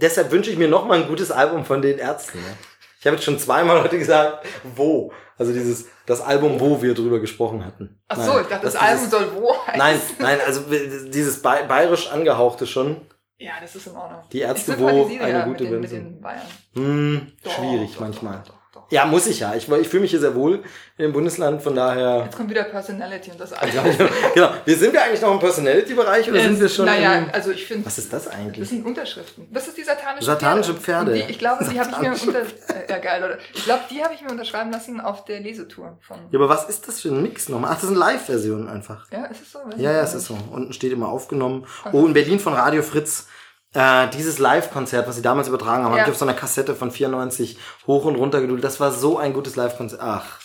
[0.00, 2.38] deshalb wünsche ich mir noch mal ein gutes Album von den Ärzten.
[2.38, 2.56] Ne?
[3.00, 5.12] Ich habe jetzt schon zweimal heute gesagt, wo.
[5.36, 8.00] Also dieses, das Album, wo wir drüber gesprochen hatten.
[8.08, 9.78] Ach so, Nein, ich dachte, das, Album dieses- soll wo heißen.
[9.78, 10.62] Nein, nein, also
[11.08, 13.02] dieses bay bayerisch angehauchte schon.
[13.40, 14.22] Ja, das ist in Ordnung.
[14.32, 16.42] Die Ärzte, wo eine ja gute mit den, mit den Bayern.
[16.74, 18.42] Hm, Doch, schwierig manchmal.
[18.44, 18.57] Doch.
[18.90, 19.54] Ja, muss ich ja.
[19.54, 20.54] Ich, ich fühle mich hier sehr wohl
[20.96, 22.22] in dem Bundesland, von daher.
[22.24, 24.08] Jetzt kommt wieder Personality und das Ja, Album.
[24.34, 24.50] genau.
[24.64, 27.66] Wir sind wir eigentlich noch im Personality-Bereich oder sind wir schon Naja, im, also ich
[27.66, 28.66] finde, Was ist das das eigentlich?
[28.68, 29.46] sind Unterschriften.
[29.52, 31.12] Das ist die satanische Satanische Pferde.
[31.12, 33.38] Und Die, ich glaube, die habe ich mir Satanische unter, äh, ja geil, oder?
[33.54, 36.16] Ich glaube, die habe ich mir unterschreiben lassen auf der Lesetour von.
[36.30, 37.72] Ja, aber was ist das für ein Mix nochmal?
[37.74, 39.06] Ach, das sind Live-Versionen einfach.
[39.12, 39.58] Ja, ist es so?
[39.76, 40.38] Ja, ja, es ist so.
[40.50, 41.66] Unten steht immer aufgenommen.
[41.92, 43.26] Oh, in Berlin von Radio Fritz.
[43.74, 46.00] Äh, dieses Live-Konzert, was sie damals übertragen haben, Ja.
[46.00, 48.64] habe ich auf so einer Kassette von 94 hoch und runter geduldet.
[48.64, 50.00] Das war so ein gutes Live-Konzert.
[50.02, 50.38] Ach,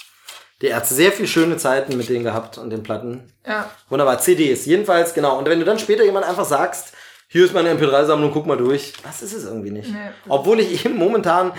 [0.62, 0.94] die Ärzte.
[0.96, 3.32] Sehr viel schöne Zeiten mit denen gehabt und den Platten.
[3.48, 5.38] Ja, Wunderbar, CDs, jedenfalls, genau.
[5.38, 6.94] Und wenn du dann später jemand einfach sagst,
[7.28, 9.90] hier ist meine MP3-Sammlung, guck mal durch, das ist es irgendwie nicht.
[9.92, 10.12] Nee.
[10.30, 11.54] Obwohl ich eben momentan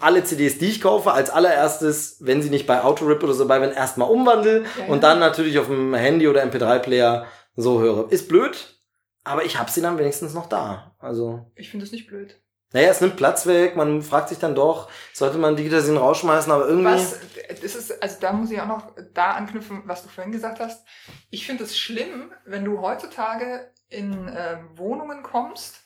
[0.00, 3.60] alle CDs, die ich kaufe, als allererstes, wenn sie nicht bei Autorip oder so bei,
[3.60, 5.08] wenn erstmal umwandel Ja, und ja.
[5.10, 8.10] dann natürlich auf dem Handy oder MP3-Player so höre.
[8.10, 8.78] Ist blöd,
[9.24, 10.93] aber ich hab sie dann wenigstens noch da.
[11.04, 12.40] Also, ich finde es nicht blöd.
[12.72, 16.66] naja, es nimmt Platz weg, man fragt sich dann doch, sollte man Digitalisierung rausschmeißen, aber
[16.66, 16.90] irgendwie...
[16.90, 20.58] Was, das ist, also da muss ich auch noch da anknüpfen, was du vorhin gesagt
[20.60, 20.84] hast.
[21.30, 25.84] Ich finde es schlimm, wenn du heutzutage in ähm, Wohnungen kommst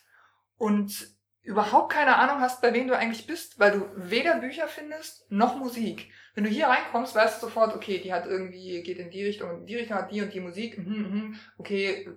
[0.57, 5.29] und überhaupt keine Ahnung hast, bei wem du eigentlich bist, weil du weder Bücher findest
[5.31, 6.11] noch Musik.
[6.35, 9.49] Wenn du hier reinkommst, weißt du sofort, okay, die hat irgendwie, geht in die Richtung,
[9.49, 12.09] und die Richtung hat die und die Musik, mhm, mhm, okay,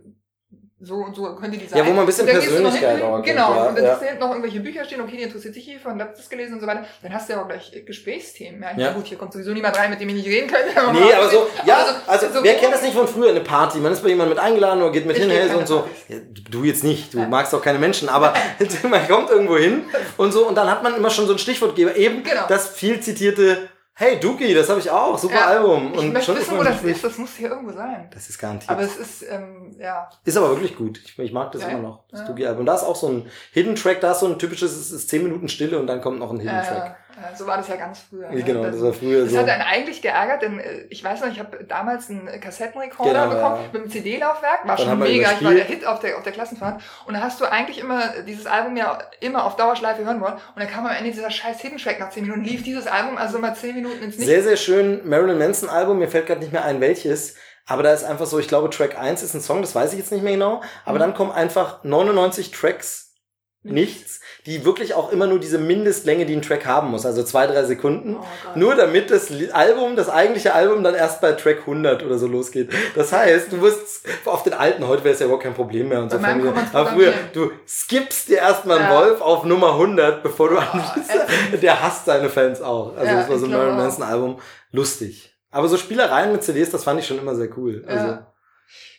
[0.85, 1.79] so und so könnte die sein.
[1.79, 3.90] Ja, wo man ein bisschen Und Persönlichkeit erkennt, Genau, ja, und dann ja.
[3.90, 5.64] siehst du hinten noch irgendwelche Bücher stehen, okay, die interessiert sich
[6.09, 6.85] hast du das gelesen und so weiter.
[7.03, 8.62] Dann hast du ja auch gleich äh, Gesprächsthemen.
[8.62, 8.92] Ja, Ja.
[8.92, 10.68] gut, hier kommt sowieso niemand rein, mit dem ich nicht reden könnte.
[10.92, 13.79] Nee, aber so, ja, so- also, so wer kennt das nicht von früher, eine Party?
[13.79, 15.85] Man ist bei jemandem mit eingeladen oder geht mit hin, hey, und so.
[16.09, 16.16] Ja,
[16.51, 18.35] du jetzt nicht, du magst auch keine Menschen, aber
[18.90, 19.85] man kommt irgendwo hin
[20.16, 22.42] und so und dann hat man immer schon so ein Stichwortgeber, eben Genau.
[22.49, 25.46] das viel zitierte, hey Duki, das habe ich auch, super Ja.
[25.46, 25.92] Album.
[25.92, 27.05] Ich Und möchte schon ist wissen, wo das ist.
[27.05, 28.09] Das muss hier irgendwo sein.
[28.12, 28.70] Das ist garantiert.
[28.70, 30.09] Aber es ist, ähm, ja.
[30.24, 31.00] ist aber wirklich gut.
[31.05, 32.26] Ich, ich mag das Ja, immer noch, das Ja.
[32.26, 32.66] Duki-Album.
[32.66, 35.22] Da ist auch so ein Hidden Track, da ist so ein typisches, es ist 10
[35.24, 36.96] Minuten Stille und dann kommt noch ein Hidden Track.
[37.37, 38.29] So war das ja ganz früher.
[38.31, 38.43] ne?
[38.43, 39.39] Genau, das war früher Das so.
[39.39, 43.35] hat einen eigentlich geärgert, denn äh, ich weiß noch, ich habe damals einen Kassettenrekorder Genau,
[43.35, 43.69] bekommen ja.
[43.73, 45.65] mit einem CD-Laufwerk, war Dann schon mega, ich war der.
[45.65, 48.99] Hit auf der, auf der Klassenfahrt und da hast du eigentlich immer dieses Album ja
[49.21, 52.11] immer auf Dauerschleife hören wollen und dann kam am Ende dieser scheiß Hidden Track nach
[52.11, 54.25] 10 Minuten, lief dieses Album also immer 10 Minuten ins Nichts.
[54.27, 55.99] Sehr, sehr schön Marilyn Manson Album.
[55.99, 57.35] Mir fällt gerade nicht mehr ein, welches.
[57.67, 59.99] Aber da ist einfach so, ich glaube, Track 1 ist ein Song, das weiß ich
[60.01, 60.63] jetzt nicht mehr genau.
[60.85, 61.01] Aber Mhm.
[61.01, 63.15] dann kommen einfach 99 Tracks,
[63.63, 67.07] nichts, die wirklich auch immer nur diese Mindestlänge, die ein Track haben muss.
[67.07, 68.16] Also zwei, drei Sekunden.
[68.16, 68.24] Oh.
[68.59, 72.70] Nur damit das Album, das eigentliche Album dann erst bei Track 100 oder so losgeht.
[72.96, 76.00] Das heißt, du musst auf den alten, heute wäre es ja überhaupt kein Problem mehr
[76.00, 76.18] und so.
[76.18, 76.52] Bei Familie.
[76.52, 78.98] kann man's Aber früher, du skippst dir erstmal einen Ja.
[79.00, 81.11] Wolf auf Nummer 100, bevor du anschließt.
[81.11, 81.62] ätzend.
[81.62, 82.96] Der hasst seine Fans auch.
[82.96, 83.76] Also Ja, das war so ein Marilyn.
[83.76, 84.38] Manson Album.
[84.72, 85.33] Lustig.
[85.52, 87.85] Aber so Spielereien mit CDs, das fand ich schon immer sehr cool.
[87.87, 88.32] Also, Ja.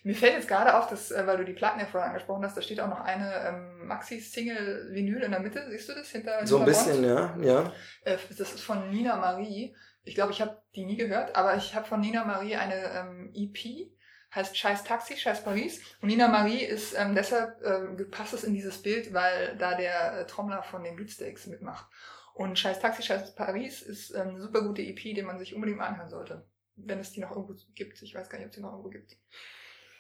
[0.03, 2.55] Mir fällt jetzt gerade auf, dass, äh, weil du die Platten ja vorhin angesprochen hast,
[2.55, 5.65] da steht auch noch eine ähm, Maxi-Single-Vinyl in der Mitte.
[5.69, 6.87] Siehst du das hinter so ein hinter Bond?
[6.87, 7.73] bisschen, ja, ja.
[8.03, 9.75] Äh, das ist von Nina Marie.
[10.03, 13.31] Ich glaube, ich habe die nie gehört, aber ich habe von Nina Marie eine ähm,
[13.33, 13.89] EP,
[14.35, 15.81] heißt Scheiß Taxi, Scheiß Paris.
[16.01, 20.19] Und Nina Marie ist ähm, deshalb ähm, gepasst es in dieses Bild, weil da der
[20.19, 21.87] äh, Trommler von den Beatsteaks mitmacht.
[22.33, 25.79] Und Scheiß Taxi, Scheiß Paris ist ähm, eine super gute EP, die man sich unbedingt
[25.79, 26.45] anhören sollte.
[26.75, 28.01] Wenn es die noch irgendwo gibt.
[28.01, 29.15] Ich weiß gar nicht, ob es die noch irgendwo gibt.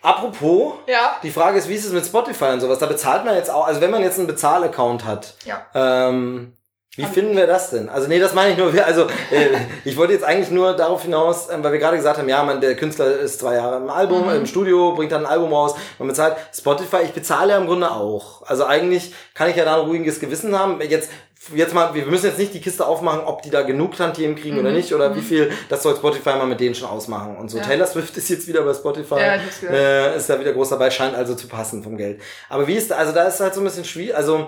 [0.03, 1.15] Apropos, Ja.
[1.23, 2.77] die Frage ist, wie ist es mit Spotify und sowas?
[2.79, 5.65] Da bezahlt man jetzt auch, also wenn man jetzt einen Bezahlaccount hat, Ja.
[5.73, 6.53] ähm,
[6.95, 7.89] wie ich finden wir das denn?
[7.89, 9.47] Also nee, das meine ich nur, also äh,
[9.85, 12.61] ich wollte jetzt eigentlich nur darauf hinaus, ähm, weil wir gerade gesagt haben, ja, man,
[12.61, 14.35] der Künstler ist zwei Jahre im Album, Mhm.
[14.35, 17.89] im Studio, bringt dann ein Album raus, man bezahlt Spotify, ich bezahle ja im Grunde
[17.89, 18.43] auch.
[18.45, 20.79] Also eigentlich kann ich ja da ein ruhiges Gewissen haben.
[20.81, 21.09] Jetzt
[21.55, 24.57] jetzt mal, wir müssen jetzt nicht die Kiste aufmachen, ob die da genug Tantiemen kriegen
[24.59, 24.75] oder Mhm.
[24.75, 25.15] nicht, oder Mhm.
[25.15, 27.57] wie viel, das soll Spotify mal mit denen schon ausmachen und so.
[27.57, 27.63] Ja.
[27.63, 29.15] Taylor Swift ist jetzt wieder bei Spotify.
[29.19, 29.63] Ja, ich.
[29.69, 32.21] Äh, ist da wieder groß dabei, scheint also zu passen vom Geld.
[32.49, 34.47] Aber wie ist also da ist halt so ein bisschen schwierig, also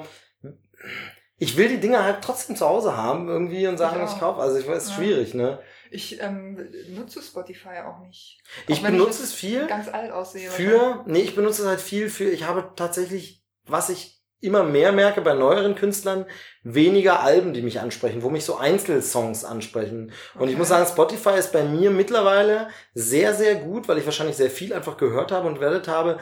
[1.37, 4.41] ich will die Dinger halt trotzdem zu Hause haben irgendwie und sagen, Ich ich, kaufe.
[4.41, 4.95] Also ich weiß, Ja.
[4.95, 5.59] schwierig, ne?
[5.91, 6.57] Ich ähm,
[6.89, 8.39] nutze Spotify auch nicht.
[8.67, 10.49] Ich Auch wenn benutze jetzt es viel Ganz alt aussehe.
[10.49, 14.91] für, nee, ich benutze es halt viel für, ich habe tatsächlich, was ich immer mehr
[14.91, 16.25] merke bei neueren Künstlern,
[16.63, 20.11] weniger Alben, die mich ansprechen, wo mich so Einzelsongs ansprechen.
[20.37, 24.35] Und ich muss sagen, Spotify ist bei mir mittlerweile sehr, sehr gut, weil ich wahrscheinlich
[24.35, 26.19] sehr viel einfach gehört habe und werdet habe.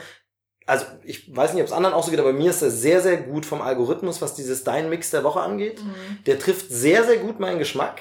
[0.66, 2.72] Also ich weiß nicht, ob es anderen auch so geht, aber bei mir ist er
[2.72, 5.84] sehr, sehr gut vom Algorithmus, was dieses Dein Mix der Woche angeht.
[5.84, 6.24] Mhm.
[6.26, 8.00] Der trifft sehr, sehr gut meinen Geschmack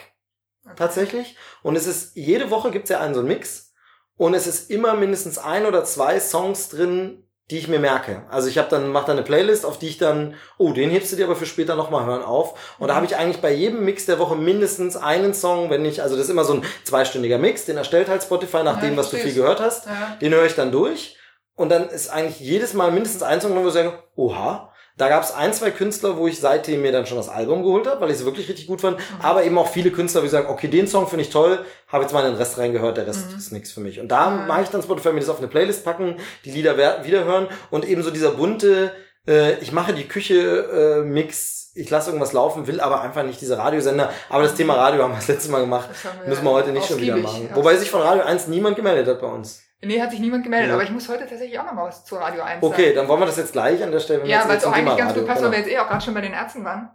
[0.65, 0.75] Okay.
[0.77, 1.37] tatsächlich.
[1.63, 3.73] Und es ist, jede Woche gibt's ja einen so einen Mix.
[4.17, 8.23] Und es ist immer mindestens ein oder zwei Songs drin, die ich mir merke.
[8.31, 11.13] Also ich habe dann, mach dann eine Playlist, auf die ich dann, oh, den hebst
[11.13, 12.77] du dir aber für später nochmal hören auf.
[12.79, 16.03] Und da habe ich eigentlich bei jedem Mix der Woche mindestens einen Song, wenn ich,
[16.03, 18.97] also das ist immer so ein zweistündiger Mix, den erstellt halt Spotify nach Ja, dem,
[18.97, 19.87] was du viel gehört hast.
[19.87, 20.17] Ja.
[20.21, 21.19] Den höre ich dann durch.
[21.55, 25.23] Und dann ist eigentlich jedes Mal mindestens ein Song, wo ich sage, oha, da gab
[25.23, 28.11] es ein, zwei Künstler, wo ich seitdem mir dann schon das Album geholt habe, weil
[28.11, 28.99] ich es wirklich richtig gut fand.
[29.23, 32.03] Aber eben auch viele Künstler, wo ich sage, okay, den Song finde ich toll, habe
[32.05, 33.39] jetzt mal den Rest reingehört, der Rest Mhm.
[33.39, 34.01] ist nichts für mich.
[34.01, 34.47] Und da Mhm.
[34.47, 38.03] mache ich dann Spotify mir das auf eine Playlist packen, die Lieder wiederhören und eben
[38.03, 38.93] so dieser bunte,
[39.27, 44.11] äh, ich mache die Küche-Mix, ich lasse irgendwas laufen, will aber einfach nicht diese Radiosender.
[44.29, 45.89] Aber das Thema Radio haben wir das letzte Mal gemacht.
[46.23, 47.49] Wir Müssen wir heute nicht schon wieder machen.
[47.55, 49.63] Wobei sich von Radio 1 niemand gemeldet hat bei uns.
[49.85, 50.75] Nee, hat sich niemand gemeldet, Ja.
[50.75, 52.97] aber ich muss heute tatsächlich auch noch mal was zu Radio 1 Okay, sagen.
[52.97, 54.23] dann wollen wir das jetzt gleich an der Stelle.
[54.23, 55.51] wir Ja, weil es auch eigentlich ganz gut passt, genau.
[55.53, 56.91] weil wir jetzt eh auch gerade schon bei den Ärzten waren.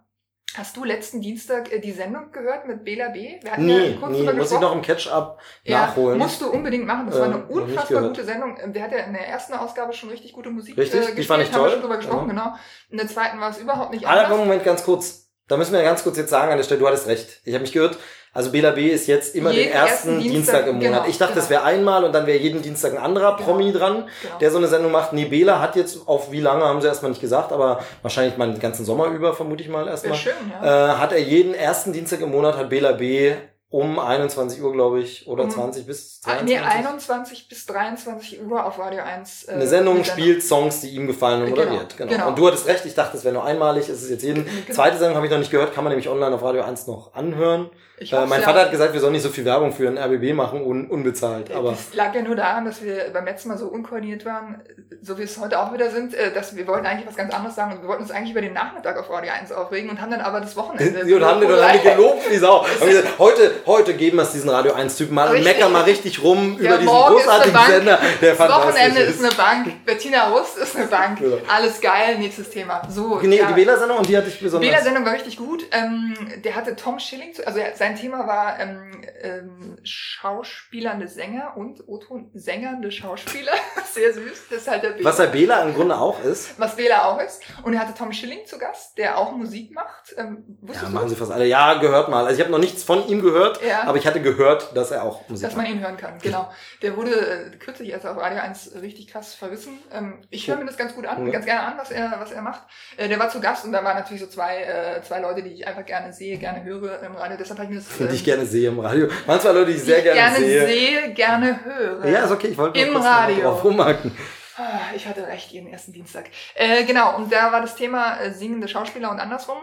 [0.55, 3.37] Hast du letzten Dienstag äh, die Sendung gehört mit Bela B?
[3.43, 6.17] Wir hatten Nee, ja kurz nee, muss ich noch im Catch-up ja, nachholen.
[6.17, 7.05] musst du unbedingt machen.
[7.07, 8.57] Das Äh, war eine nicht unfassbar gute Sendung.
[8.63, 11.05] Ähm, Der hat ja in der ersten Ausgabe schon richtig gute Musik Richtig, äh, die
[11.07, 11.27] gespielt.
[11.27, 11.71] fand ich Haben wir toll.
[11.71, 12.43] schon drüber gesprochen, Ja.
[12.45, 12.55] genau.
[12.89, 14.37] In der zweiten war es überhaupt nicht Aber anders.
[14.39, 15.27] Moment, ganz kurz.
[15.49, 17.41] Da müssen wir ganz kurz jetzt sagen an der Stelle, du hattest recht.
[17.43, 17.97] Ich habe mich gehört,
[18.37, 20.91] also Bela B ist jetzt immer Jeden den ersten ersten Dienstag, Dienstag, im Monat.
[20.91, 21.41] genau, ich dachte, genau.
[21.41, 23.47] das wäre einmal und dann wäre jeden Dienstag ein anderer Genau.
[23.49, 24.37] Promi dran, Genau.
[24.39, 25.11] der so eine Sendung macht.
[25.13, 28.49] Nee, Bela hat jetzt auf wie lange, haben sie erstmal nicht gesagt, aber wahrscheinlich mal
[28.51, 30.15] den ganzen Sommer über, vermute ich mal erstmal.
[30.17, 30.93] schön, ja.
[30.93, 33.33] Äh, hat er jeden ersten Dienstag im Monat hat Bela B
[33.69, 36.55] um 21 Uhr, glaube ich, oder Um- 20 bis Ah, 22.
[36.57, 39.43] nee, 21 bis 23 Uhr auf Radio 1.
[39.49, 41.97] äh, eine Sendung spielt Songs, die ihm gefallen und Genau, moderiert.
[41.97, 42.09] Genau.
[42.13, 42.27] genau.
[42.29, 44.45] Und du hattest recht, ich dachte, es wäre nur einmalig, es ist jetzt jeden.
[44.45, 44.73] Genau.
[44.73, 47.13] Zweite Sendung habe ich noch nicht gehört, kann man nämlich online auf Radio 1 noch
[47.13, 47.69] anhören.
[47.99, 48.45] Äh, mein ja.
[48.45, 51.49] Vater hat gesagt, wir sollen nicht so viel Werbung für ein RBB machen, un unbezahlt.
[51.51, 54.61] Aber Das lag ja nur daran, dass wir beim letzten Mal so unkoordiniert waren,
[55.01, 57.55] so wie es heute auch wieder sind, äh, dass wir wollten eigentlich was ganz anderes
[57.55, 60.11] sagen und wir wollten uns eigentlich über den Nachmittag auf Radio 1 aufregen und haben
[60.11, 60.99] dann aber das Wochenende.
[61.15, 62.65] und haben den dann gelobt wie Sau.
[62.67, 65.83] Haben gesagt, heute, heute geben wir es diesen Radio 1 Typen mal und meckern mal
[65.83, 67.59] richtig rum Ja, über diesen ist großartigen.
[67.67, 71.37] Sender, der Das Wochenende fantastisch ist eine Bank, Bettina Rust ist eine Bank, Genau.
[71.51, 72.83] alles geil, nächstes Thema.
[72.89, 73.47] So, Nee, ja.
[73.47, 74.69] die Wählersendung und die hatte ich Die besonders.
[74.69, 75.63] Wählersendung war richtig gut.
[75.71, 81.53] Ähm, der hatte Tom Schilling, zu, also er- sein Thema war ähm, ähm, schauspielernde Sänger
[81.55, 83.53] und O-Ton sängernde Schauspieler.
[83.93, 85.09] Sehr süß, das ist halt der Bela.
[85.09, 86.59] Was der Bela im Grunde auch ist.
[86.59, 87.41] was Bela auch ist.
[87.63, 90.13] Und er hatte Tom Schilling zu Gast, der auch Musik macht.
[90.17, 91.45] Ähm, Ja, machen sie fast alle.
[91.45, 92.25] Ja, gehört mal.
[92.25, 93.83] Also ich habe noch nichts von ihm gehört, Ja.
[93.85, 96.17] aber ich hatte gehört, dass er auch Musik dass man ihn hören kann?
[96.21, 96.51] Genau.
[96.81, 97.11] Der wurde
[97.53, 99.79] äh, kürzlich erst auf Radio 1 richtig krass verrissen.
[99.93, 101.31] Ähm, ich höre mir das ganz gut an, Ja.
[101.31, 102.63] ganz gerne an, was er, was er macht.
[102.97, 105.53] Äh, der war zu Gast und da waren natürlich so zwei, äh, zwei Leute, die
[105.53, 107.37] ich einfach gerne sehe, gerne höre im Radio.
[107.37, 109.07] Deshalb habe ich mir das Die ich gerne sehe im Radio.
[109.25, 110.67] Zwei Leute, die ich sehr die ich gerne, sehe.
[110.67, 112.05] sehe, gerne höre.
[112.07, 113.41] Ja, ist okay, ich wollte Im Radio.
[113.41, 114.11] drauf rumhaken.
[114.57, 116.25] Ah, Ich hatte recht, jeden ersten Dienstag.
[116.55, 119.57] Äh, genau, und da war das Thema äh, singende Schauspieler und andersrum.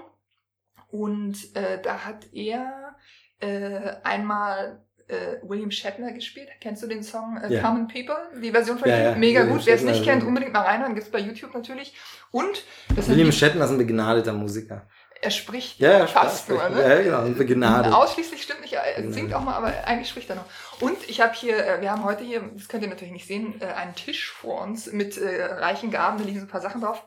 [0.88, 2.94] Und äh, da hat er
[3.40, 6.48] äh, einmal äh, William Shatner gespielt.
[6.60, 7.60] Kennst du den Song äh, Ja.
[7.62, 8.16] Common People?
[8.40, 9.02] Die Version von Ja, ihm?
[9.04, 9.66] ja, Mega William gut.
[9.66, 10.94] Wer es nicht kennt, unbedingt mal reinhören.
[10.94, 11.94] Gibt's bei YouTube natürlich.
[12.30, 12.62] Und
[12.94, 14.86] William Shatner ist ein begnadeter Musiker.
[15.24, 16.68] Er spricht Ja, ja, fast nur.
[16.68, 16.80] Ne?
[16.88, 17.92] Ja, genau, ein begnadet.
[17.92, 19.12] Ausschließlich stimmt nicht, er Genau.
[19.12, 20.44] singt auch mal, aber eigentlich spricht er noch.
[20.80, 23.60] Und ich habe hier, äh, wir haben heute hier, das könnt ihr natürlich nicht sehen,
[23.60, 26.80] äh, einen Tisch vor uns mit äh, reichen Gaben, da liegen so ein paar Sachen
[26.80, 27.02] drauf.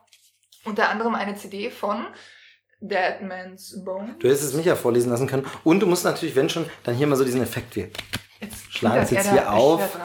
[0.65, 2.07] Unter anderem eine CD von
[2.79, 4.15] Dead Man's Bone.
[4.19, 5.45] Du hättest es mich ja vorlesen lassen können.
[5.63, 7.91] Und du musst natürlich, wenn schon, dann hier mal so diesen Effekt wie.
[8.39, 9.97] Jetzt Schlagen Sie jetzt er hier auf.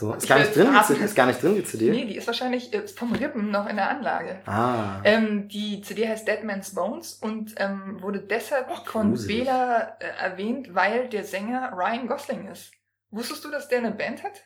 [0.00, 0.94] So, ist gar nicht drin, die raten.
[0.94, 1.90] CD, ist gar nicht drin, die CD.
[1.90, 4.40] Nee, die ist wahrscheinlich äh, vom Rippen noch in der Anlage.
[4.46, 5.02] Ah.
[5.04, 9.40] Ähm, die CD heißt Dead Man's Bones und ähm, wurde deshalb von gruselig.
[9.40, 12.72] Bela äh, erwähnt, weil der Sänger Ryan Gosling ist.
[13.10, 14.42] Wusstest du, dass der eine Band hat?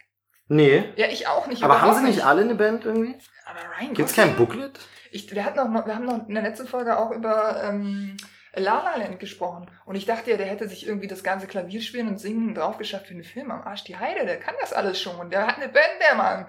[0.48, 0.92] Nee.
[0.96, 1.62] Ja, ich auch nicht.
[1.62, 3.14] Aber haben sie nicht alle eine Band irgendwie?
[3.46, 4.34] Aber Ryan Gibt's Gosling?
[4.34, 4.80] kein Booklet?
[5.12, 8.16] Ich, wir, hatten noch, wir haben noch in der letzten Folge auch über ähm,
[8.56, 9.70] La La Land gesprochen.
[9.86, 13.06] Und ich dachte ja, der hätte sich irgendwie das ganze Klavierspielen und Singen drauf geschafft
[13.06, 14.24] für einen Film am Arsch die Heide.
[14.26, 15.16] Der kann das alles schon.
[15.16, 16.46] Und der hat eine Band, der Mann.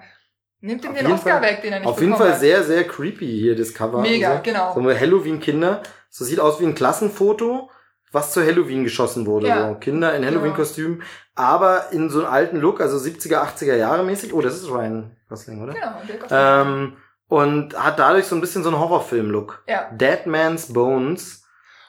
[0.60, 2.40] Nimmt ihm Auf den Oscar Fall- weg, den er nicht Auf jeden Fall hat.
[2.40, 4.00] sehr, sehr creepy hier, das Cover.
[4.00, 4.42] Mega, so.
[4.42, 4.74] genau.
[4.74, 5.82] So Halloween-Kinder.
[6.08, 7.70] So sieht aus wie ein Klassenfoto,
[8.10, 9.48] was zu Halloween geschossen wurde.
[9.48, 9.68] Ja.
[9.68, 9.74] So.
[9.74, 11.02] Kinder in Halloween-Kostüm,
[11.34, 14.32] aber in so einem alten Look, also 70er, 80er Jahre mäßig.
[14.32, 15.74] Oh, das ist Ryan Gosling, oder?
[15.74, 16.38] Genau, der Gosling.
[16.40, 16.96] Ähm,
[17.28, 19.64] und hat dadurch so ein bisschen so einen Horrorfilm-Look.
[19.68, 19.90] ja.
[19.92, 21.45] Dead Man's Bones.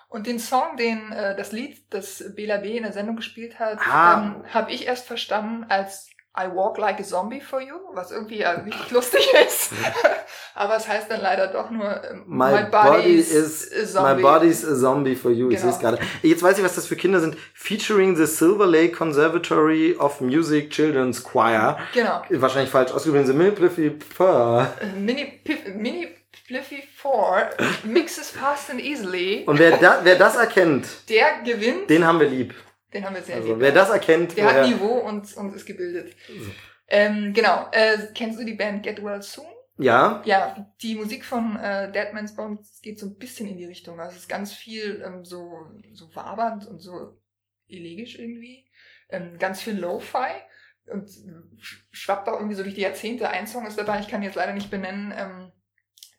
[0.10, 3.80] Und den Song, den äh, das Lied, das Bela B in der Sendung gespielt hat,
[3.80, 4.14] Ah.
[4.38, 8.38] ähm, habe ich erst verstanden als I Walk Like a Zombie for You, was irgendwie
[8.38, 9.72] ja richtig lustig ist.
[10.56, 14.16] Aber es heißt dann leider doch nur ähm, My, body is, a zombie.
[14.16, 15.50] my body's a zombie for you.
[15.50, 15.72] Ich Genau.
[15.72, 16.00] sehe es gerade.
[16.22, 17.36] Jetzt weiß ich, was das für Kinder sind.
[17.56, 21.78] Featuring the Silver Lake Conservatory of Music Children's Choir.
[21.94, 22.22] Genau.
[22.30, 23.26] Wahrscheinlich falsch ausgesprochen.
[23.76, 24.68] The Purr.
[24.80, 26.08] Äh, Mini, Piff, Mini
[26.48, 27.50] Pliffy 4
[27.84, 29.44] mixes fast and easily.
[29.46, 31.90] Und wer, da, wer das erkennt, Der gewinnt.
[31.90, 32.56] den haben wir lieb.
[32.94, 33.60] Den haben wir sehr Also, lieb.
[33.60, 36.16] wer das erkennt, Der woher- hat Niveau und, und ist gebildet.
[36.88, 37.68] Ähm, genau.
[37.72, 39.46] Äh, kennst du die Band Get Well Soon?
[39.78, 43.66] ja, Ja, die Musik von äh, Dead Man's Bones geht so ein bisschen in die
[43.66, 44.00] Richtung.
[44.00, 45.52] Also es ist ganz viel ähm, so,
[45.94, 47.20] so wabernd und so
[47.68, 48.66] elegisch irgendwie.
[49.10, 50.32] Ähm, ganz viel Lo-Fi
[50.90, 53.30] und sch- schwappt auch irgendwie so durch die Jahrzehnte.
[53.30, 55.14] Ein Song ist dabei, ich kann ihn jetzt leider nicht benennen.
[55.16, 55.52] Ähm,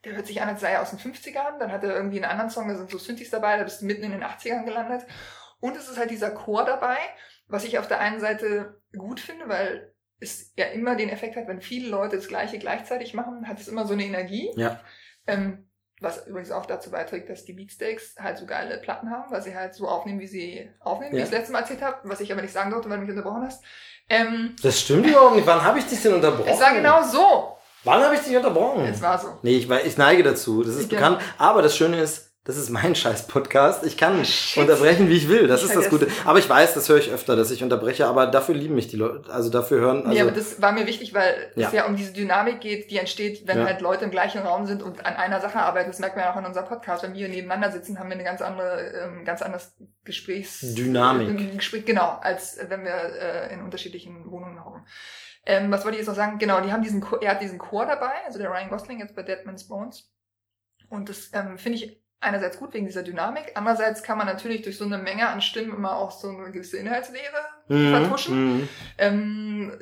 [0.05, 1.59] der hört sich an, als sei er aus den 50ern.
[1.59, 3.87] Dann hat er irgendwie einen anderen Song, da sind so Synthes dabei, da bist du
[3.87, 5.07] mitten in den 80ern gelandet.
[5.61, 6.97] Und es ist halt dieser Chor dabei,
[7.49, 11.49] was ich auf der einen Seite gut finde, weil es ja immer den Effekt hat,
[11.49, 14.53] wenn viele Leute das Gleiche gleichzeitig machen, hat es immer so eine Energie.
[14.57, 14.81] Ja.
[15.27, 15.65] Ähm,
[16.01, 19.57] was übrigens auch dazu beiträgt, dass die Beatsteaks halt so geile Platten haben, weil sie
[19.57, 21.25] halt so aufnehmen, wie sie aufnehmen, wie Ja.
[21.25, 23.11] ich das letzte Mal erzählt habe, was ich aber nicht sagen durfte, weil du mich
[23.11, 23.65] unterbrochen hast.
[24.09, 25.47] Ähm, das stimmt überhaupt nicht.
[25.47, 26.49] Wann habe ich dich denn unterbrochen?
[26.49, 27.58] es war genau so.
[27.85, 28.85] Wann habe ich dich unterbrochen?
[28.87, 29.29] Es war so.
[29.43, 30.62] Nee, ich, ich neige dazu.
[30.62, 31.01] Das ist Genau.
[31.01, 31.23] bekannt.
[31.38, 33.85] Aber das Schöne ist, das ist mein scheiß Podcast.
[33.85, 34.62] Ich kann Shit.
[34.62, 35.47] unterbrechen, wie ich will.
[35.47, 36.09] Das Ich ist das Gute.
[36.25, 38.07] Aber ich weiß, das höre ich öfter, dass ich unterbreche.
[38.07, 39.31] Aber dafür lieben mich die Leute.
[39.31, 40.05] Also dafür hören.
[40.07, 41.69] Also, ja, aber das war mir wichtig, weil Ja.
[41.69, 43.67] es ja um diese Dynamik geht, die entsteht, wenn Ja.
[43.67, 45.91] halt Leute im gleichen Raum sind und an einer Sache arbeiten.
[45.91, 47.03] Das merkt man ja auch in unserem Podcast.
[47.05, 50.61] Wenn wir nebeneinander sitzen, haben wir eine ganz andere, ähm, ganz anderes Gesprächs...
[50.75, 51.57] Dynamik.
[51.57, 54.85] Gespräch, genau, als wenn wir äh, in unterschiedlichen Wohnungen hocken.
[55.49, 56.39] Ähm, was wollte ich jetzt noch sagen?
[56.39, 59.17] Genau, die haben diesen, Chor- er hat diesen Chor dabei, also der Ryan Gosling jetzt
[59.17, 60.13] bei Dead Man's Bones.
[60.91, 64.77] Und das ähm, finde ich einerseits gut wegen dieser Dynamik, andererseits kann man natürlich durch
[64.77, 68.57] so eine Menge an Stimmen immer auch so eine gewisse Inhaltslehre Mhm, vertuschen.
[68.59, 68.69] mhm.
[68.99, 69.73] Ähm,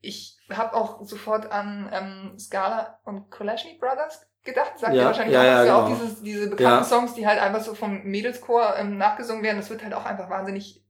[0.00, 4.78] ich habe auch sofort an ähm, Scala und Kolashny Brothers gedacht.
[4.78, 5.98] Sagt Ja, ihr wahrscheinlich ja, auch, ja, ja auch genau.
[5.98, 6.84] dieses, diese bekannten Ja.
[6.84, 9.56] Songs, die halt einfach so vom Mädelschor ähm, nachgesungen werden.
[9.58, 10.84] Das wird halt auch einfach wahnsinnig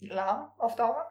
[0.00, 1.10] lahm auf Dauer.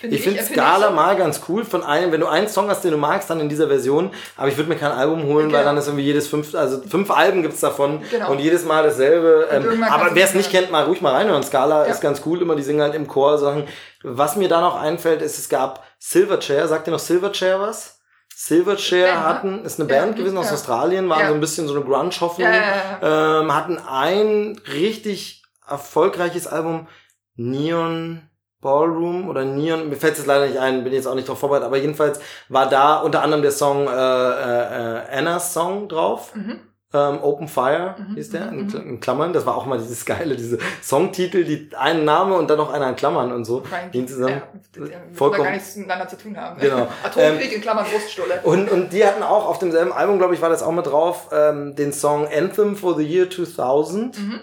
[0.00, 0.94] Finde Ich finde empfinde Scala so.
[0.94, 1.64] mal ganz cool.
[1.64, 4.10] Von einem, wenn du einen Song hast, den du magst, dann in dieser Version.
[4.36, 5.64] Aber ich würde mir kein Album holen, weil Genau.
[5.64, 8.30] dann ist irgendwie jedes fünf, also fünf Alben gibt's davon Genau.
[8.32, 9.46] und jedes Mal dasselbe.
[9.50, 11.42] Ähm, aber wer es nicht kennt, mal ruhig mal reinhören.
[11.42, 11.92] Scala Ja.
[11.92, 13.64] ist ganz cool, immer die singen halt im Chor Sachen.
[14.02, 16.66] Was mir da noch einfällt, ist, es gab Silverchair.
[16.66, 17.98] Sagt ihr noch Silverchair was?
[18.34, 19.28] Silverchair Band, ne?
[19.28, 20.52] hatten, ist eine Ja, Band gewesen aus ja.
[20.54, 21.28] Australien, waren Ja.
[21.28, 23.40] so ein bisschen so eine Grunge-Hoffnung Ja, ja, ja, ja.
[23.42, 26.88] ähm, hatten ein richtig erfolgreiches Album,
[27.36, 28.22] Neon
[28.60, 31.66] Ballroom oder Neon, mir fällt es leider nicht ein, bin jetzt auch nicht drauf vorbereitet,
[31.66, 36.34] aber jedenfalls war da unter anderem der Song äh, äh, äh, Annas Song drauf.
[36.34, 36.60] Mhm.
[36.92, 38.88] Ähm, Open Fire Mhm, hieß der, mhm, in, mhm.
[38.90, 39.32] In Klammern.
[39.32, 42.88] Das war auch mal dieses geile, diese Songtitel, die einen Name und dann noch einer
[42.88, 43.62] in Klammern und so.
[43.62, 44.42] Frank, Die zusammen.
[44.76, 44.82] ja,
[45.14, 46.60] vollkommen- gar nichts miteinander zu tun haben.
[46.60, 46.88] Genau.
[47.04, 48.40] Atomkrieg in Klammern Bruststulle.
[48.42, 51.28] Und, und die hatten auch auf demselben Album, glaube ich, war das auch mit drauf,
[51.32, 54.18] ähm, den Song Anthem for the Year 2000.
[54.18, 54.40] Mhm.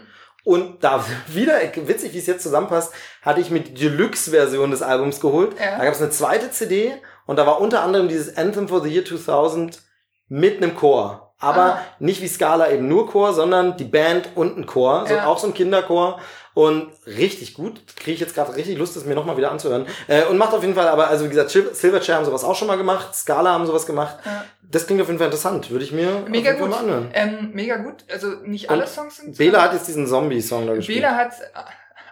[0.48, 5.20] Und da wieder, witzig, wie es jetzt zusammenpasst, hatte ich mir die Deluxe-Version des Albums
[5.20, 5.60] geholt.
[5.60, 5.78] Ja.
[5.78, 6.94] Da gab es eine zweite CD
[7.26, 9.82] und da war unter anderem dieses Anthem for the Year 2000
[10.30, 11.34] mit einem Chor.
[11.40, 11.82] Aber Ah.
[12.00, 15.28] nicht wie Scala eben nur Chor, sondern die Band und ein Chor, so Ja.
[15.28, 16.20] auch so ein Kinderchor.
[16.58, 19.86] Und richtig gut, kriege ich jetzt gerade richtig Lust, das mir nochmal wieder anzuhören.
[20.08, 22.56] Äh, und macht auf jeden Fall, aber also wie gesagt, Sil- Silverchair haben sowas auch
[22.56, 24.16] schon mal gemacht, Scala haben sowas gemacht.
[24.26, 24.44] Ja.
[24.72, 26.72] Das klingt auf jeden Fall interessant, würde ich mir Mega gut.
[26.72, 27.10] mal anhören.
[27.14, 28.06] Ähm, mega gut.
[28.12, 29.38] Also nicht alle Und Songs sind.
[29.38, 30.98] Bela hat jetzt diesen Zombie-Song da gespielt.
[31.02, 31.34] Bela hat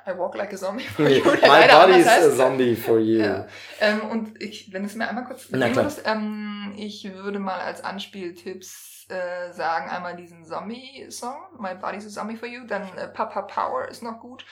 [0.07, 3.19] I Walk Like a Zombie for You, My body is a zombie for you.
[3.19, 3.47] Ja.
[3.79, 9.07] Ähm, und ich, wenn es mir einmal kurz würdest, ähm, ich würde mal als Anspieltipps
[9.09, 13.87] äh, sagen, einmal diesen Zombie-Song, My Body's a Zombie for You, dann äh, Papa Power
[13.87, 14.45] ist noch gut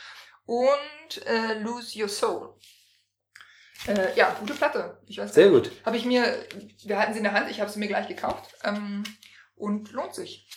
[0.45, 2.53] und äh, Lose Your Soul.
[3.87, 4.97] Äh, ja, gute Platte.
[5.07, 5.71] Ich weiß Sehr gut.
[5.85, 6.25] Habe ich mir,
[6.83, 9.03] wir halten sie in der Hand, ich habe sie mir gleich gekauft ähm,
[9.55, 10.47] und lohnt sich.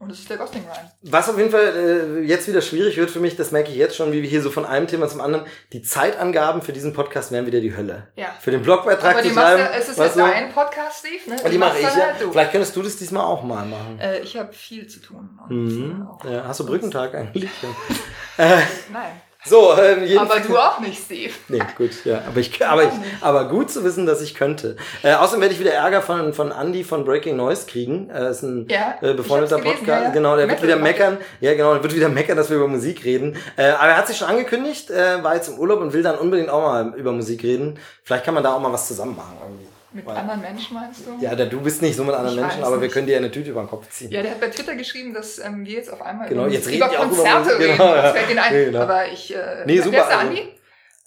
[0.00, 0.90] Und es ist der Gosling Ryan.
[1.02, 3.96] Was auf jeden Fall äh, jetzt wieder schwierig wird für mich, das merke ich jetzt
[3.96, 7.32] schon, wie wir hier so von einem Thema zum anderen, die Zeitangaben für diesen Podcast
[7.32, 8.06] wären wieder die Hölle.
[8.14, 8.28] Ja.
[8.38, 9.60] Für den Blogbeitrag Aber die zu schreiben.
[9.60, 11.42] ja, es ist du, dein Podcast, Steve, ne?
[11.42, 11.90] und die mache ich ja.
[11.90, 12.16] halt.
[12.30, 13.98] Vielleicht könntest du das diesmal auch mal machen.
[13.98, 15.36] Äh, ich habe viel zu tun.
[15.48, 16.06] Mhm.
[16.24, 17.50] Ja, hast du Brückentag eigentlich?
[18.38, 18.58] äh,
[18.92, 19.20] Nein.
[19.48, 21.32] So, ähm, jeden Aber du auch nicht, Steve.
[21.48, 22.22] Nee, gut, ja.
[22.26, 22.90] Aber, ich, aber, ich,
[23.20, 24.76] aber gut zu wissen, dass ich könnte.
[25.02, 28.10] Äh, außerdem werde ich wieder Ärger von, von Andy von Breaking Noise kriegen.
[28.10, 30.04] Äh, ist ein Ja, äh, befreundeter hab's gelesen, Podcast.
[30.04, 30.10] ja.
[30.10, 31.18] Genau, der wird Metal wieder macht meckern.
[31.40, 33.36] Ja, genau, der wird wieder meckern, dass wir über Musik reden.
[33.56, 36.16] Äh, aber er hat sich schon angekündigt, äh, war jetzt im Urlaub und will dann
[36.18, 37.78] unbedingt auch mal über Musik reden.
[38.02, 39.36] Vielleicht kann man da auch mal was zusammen machen.
[39.42, 39.66] Irgendwie.
[39.90, 41.16] Mit anderen Menschen meinst du?
[41.24, 42.92] Ja, du bist nicht so mit anderen Ich Menschen, aber wir nicht.
[42.92, 44.10] können dir eine Tüte über den Kopf ziehen.
[44.10, 46.66] Ja, der hat bei Twitter geschrieben, dass ähm, wir jetzt auf einmal Genau, über, jetzt
[46.66, 47.72] über über Konzerte Musik, reden.
[47.78, 48.02] genau, ja.
[48.02, 48.64] Das fällt ein.
[48.66, 48.80] Genau.
[48.80, 49.34] Aber ich.
[49.34, 50.48] Äh, Nee, super, Wer ist der also- Andi?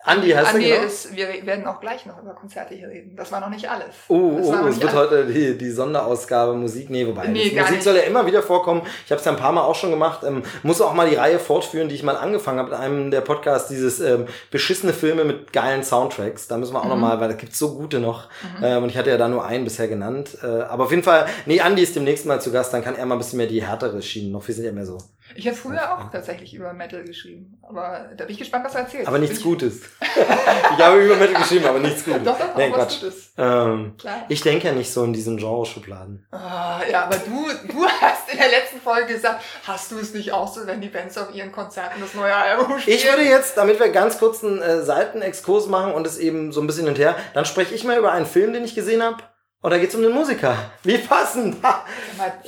[0.03, 0.81] Andi heißt Andi genau?
[0.83, 3.15] ist, wir werden auch gleich noch über Konzerte hier reden.
[3.15, 3.87] Das war noch nicht alles.
[4.07, 5.11] Oh, das oh, es wird alles.
[5.11, 6.89] heute die, die Sonderausgabe Musik.
[6.89, 7.27] Nee, wobei.
[7.27, 7.83] Nee, Musik nicht.
[7.83, 8.81] soll ja immer wieder vorkommen.
[9.05, 10.21] Ich habe es ja ein paar Mal auch schon gemacht.
[10.25, 13.21] Ähm, muss auch mal die Reihe fortführen, die ich mal angefangen habe in einem der
[13.21, 16.47] Podcasts, dieses ähm, beschissene Filme mit geilen Soundtracks.
[16.47, 16.89] Da müssen wir auch Mhm.
[16.89, 18.27] noch mal, weil da gibt's so gute noch.
[18.63, 20.37] Ähm, und ich hatte ja da nur einen bisher genannt.
[20.41, 23.05] Äh, aber auf jeden Fall, nee, Andi ist demnächst mal zu Gast, dann kann er
[23.05, 24.47] mal ein bisschen mehr die härtere Schienen noch.
[24.47, 24.97] Wir sind ja mehr so.
[25.35, 27.57] Ich habe früher auch tatsächlich über Metal geschrieben.
[27.61, 29.07] Aber da bin ich gespannt, was er erzählt.
[29.07, 29.81] Aber nichts Bin Gutes.
[30.01, 32.19] ich habe über Metal geschrieben, aber nichts Gutes.
[32.19, 33.01] Ich, doch, doch, was Quatsch.
[33.01, 33.31] Gutes.
[33.37, 34.25] Ähm, Klar.
[34.29, 36.25] ich denke ja nicht so in diesen Genre-Schubladen.
[36.31, 40.33] Ah, ja, aber du, du hast in der letzten Folge gesagt, hast du es nicht
[40.33, 42.97] auch so, wenn die Bands auf ihren Konzerten das neue Album spielen?
[42.97, 46.61] Ich würde jetzt, damit wir ganz kurz einen äh, Seitenexkurs machen und es eben so
[46.61, 49.03] ein bisschen hin und her, dann spreche ich mal über einen Film, den ich gesehen
[49.03, 49.17] habe.
[49.63, 50.55] Und da geht's um den Musiker.
[50.81, 51.57] Wie passend.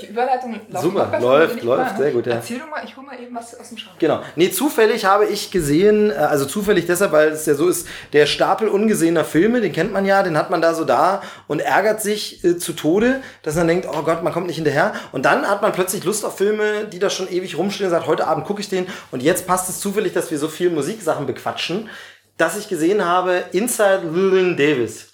[0.01, 2.34] Die Überleitung läuft Super, läuft, läuft, mal, sehr gut, ja.
[2.34, 3.99] Erzähl doch mal, ich hol mal eben was aus dem Schrank.
[3.99, 4.24] Genau.
[4.36, 8.26] Nee, zufällig habe ich gesehen, äh, also zufällig deshalb, weil es ja so ist, der
[8.26, 12.01] Stapel ungesehener Filme, den kennt man ja, den hat man da so da und ärgert
[12.01, 14.93] sich äh, zu Tode, dass man denkt, oh Gott, man kommt nicht hinterher.
[15.11, 18.07] Und dann hat man plötzlich Lust auf Filme, die da schon ewig rumstehen und sagt,
[18.07, 18.88] heute Abend gucke ich den.
[19.11, 21.91] Und jetzt passt es zufällig, dass wir so viel Musiksachen bequatschen,
[22.38, 25.12] dass ich gesehen habe Inside Llewyn Davis.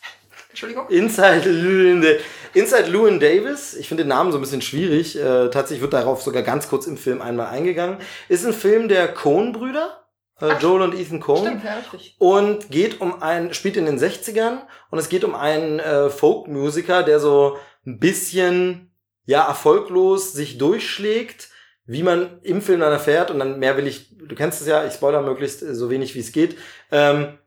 [0.63, 0.89] Entschuldigung?
[0.89, 2.19] Inside Llewyn, Da-
[2.53, 6.21] Inside Llewyn Davis, ich finde den Namen so ein bisschen schwierig, äh, tatsächlich wird darauf
[6.21, 7.97] sogar ganz kurz im Film einmal eingegangen,
[8.27, 10.03] ist ein Film der Coen-Brüder,
[10.41, 11.45] äh, Joel und Ethan Coen.
[11.45, 12.15] Stimmt, ja, richtig.
[12.19, 14.59] Und geht um einen, spielt in den 60ern
[14.91, 18.91] und es geht um einen äh, Folk-Musiker, der so ein bisschen,
[19.25, 21.49] ja, erfolglos sich durchschlägt,
[21.85, 24.85] wie man im Film dann erfährt und dann mehr will ich, du kennst es ja,
[24.85, 26.57] ich spoiler möglichst äh, so wenig wie es geht.
[26.91, 27.37] Ähm,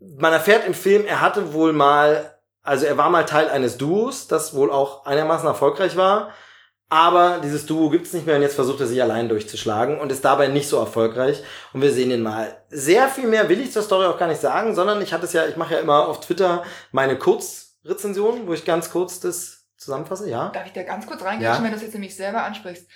[0.00, 4.28] man erfährt im Film, er hatte wohl mal, also er war mal Teil eines Duos,
[4.28, 6.30] das wohl auch einigermaßen erfolgreich war.
[6.88, 10.24] Aber dieses Duo gibt's nicht mehr und jetzt versucht er sich allein durchzuschlagen und ist
[10.24, 11.42] dabei nicht so erfolgreich.
[11.72, 12.62] Und wir sehen ihn mal.
[12.68, 15.32] Sehr viel mehr will ich zur Story auch gar nicht sagen, sondern ich hatte es
[15.32, 20.30] ja, ich mache ja immer auf Twitter meine Kurzrezensionen, wo ich ganz kurz das zusammenfasse,
[20.30, 20.50] ja.
[20.50, 21.56] Darf ich da ganz kurz reingehen, Ja.
[21.56, 22.86] wenn du das jetzt nämlich selber ansprichst?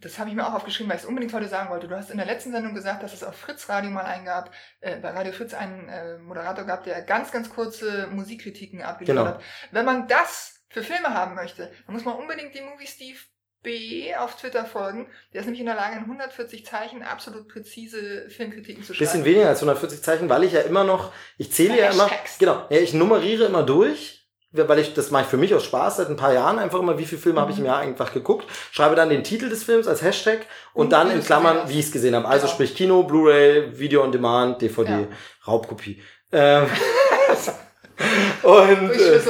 [0.00, 1.88] Das habe ich mir auch aufgeschrieben, weil ich es unbedingt heute sagen wollte.
[1.88, 4.96] Du hast in der letzten Sendung gesagt, dass es auf Fritz Radio mal eingab, äh,
[4.96, 9.36] bei Radio Fritz einen äh, Moderator gab, der ganz, ganz kurze Musikkritiken abgeliefert Genau.
[9.36, 9.42] hat.
[9.70, 13.18] Wenn man das für Filme haben möchte, dann muss man unbedingt die Movie Steve
[13.62, 15.08] B auf Twitter folgen.
[15.32, 19.06] Der ist nämlich in der Lage, in 140 Zeichen absolut präzise Filmkritiken zu schreiben.
[19.10, 22.38] Bisschen weniger als 140 Zeichen, weil ich ja immer noch, ich zähle ja immer, Hashtags.
[22.38, 24.25] genau, ja, ich nummeriere immer durch,
[24.68, 26.98] weil ich, das mache ich für mich aus Spaß seit ein paar Jahren einfach immer,
[26.98, 27.68] wie viele Filme habe ich im Mhm.
[27.68, 30.40] Jahr einfach geguckt, schreibe dann den Titel des Films als Hashtag
[30.74, 32.26] und, Und dann wie in Klammern, wie ich es gesehen habe.
[32.28, 32.54] Also Genau.
[32.54, 34.98] sprich Kino, Blu-ray, Video on Demand, DVD, Ja.
[35.46, 36.00] Raubkopie.
[36.32, 36.66] Ähm,
[38.42, 39.20] und, äh,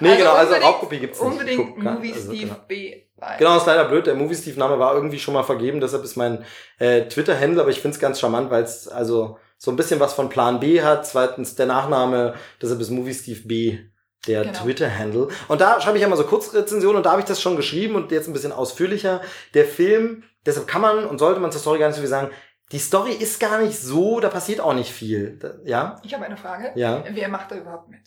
[0.00, 1.30] nee, genau, also unbedingt- Raubkopie gibt's nicht.
[1.32, 2.60] Unbedingt Guck, Movie also, Steve genau.
[2.66, 3.02] B.
[3.16, 3.36] bei.
[3.38, 4.06] Genau, ist leider blöd.
[4.06, 6.44] Der Movie Steve Name war irgendwie schon mal vergeben, deshalb ist mein
[6.78, 10.28] äh, Twitter-Handle, aber ich find's ganz charmant, weil es also so ein bisschen was von
[10.28, 11.06] Plan B hat.
[11.06, 13.78] Zweitens der Nachname, deshalb ist Movie Steve B
[14.26, 14.58] der Genau.
[14.62, 15.28] Twitter-Handle.
[15.48, 17.94] Und da schreibe ich ja mal so Kurzrezensionen und da habe ich das schon geschrieben
[17.94, 19.20] und jetzt ein bisschen ausführlicher.
[19.54, 22.30] Der Film, deshalb kann man und sollte man zur Story gar nicht so viel sagen.
[22.72, 25.38] Die Story ist gar nicht so, da passiert auch nicht viel.
[25.64, 26.00] Ja?
[26.02, 26.72] Ich habe eine Frage.
[26.74, 27.04] Ja.
[27.08, 28.00] Wer macht da überhaupt mit?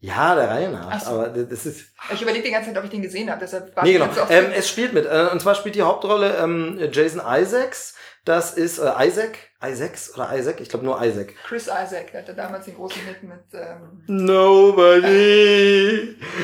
[0.00, 0.88] Ja, der Reihe nach.
[0.92, 1.10] Ach so.
[1.10, 1.90] Aber das ist.
[2.14, 4.26] Ich überlege die ganze Zeit, ob ich den gesehen habe, deshalb war Nee, ich genau.
[4.30, 5.06] Ähm, es spielt mit.
[5.06, 7.96] Äh, und zwar spielt die Hauptrolle ähm, Jason Isaacs.
[8.28, 9.38] Das ist äh, Isaac.
[9.64, 10.60] Isaacs oder Isaac?
[10.60, 11.34] Ich glaube nur Isaac.
[11.44, 15.08] Chris Isaac, der hatte damals den großen Hit mit, ähm, Nobody.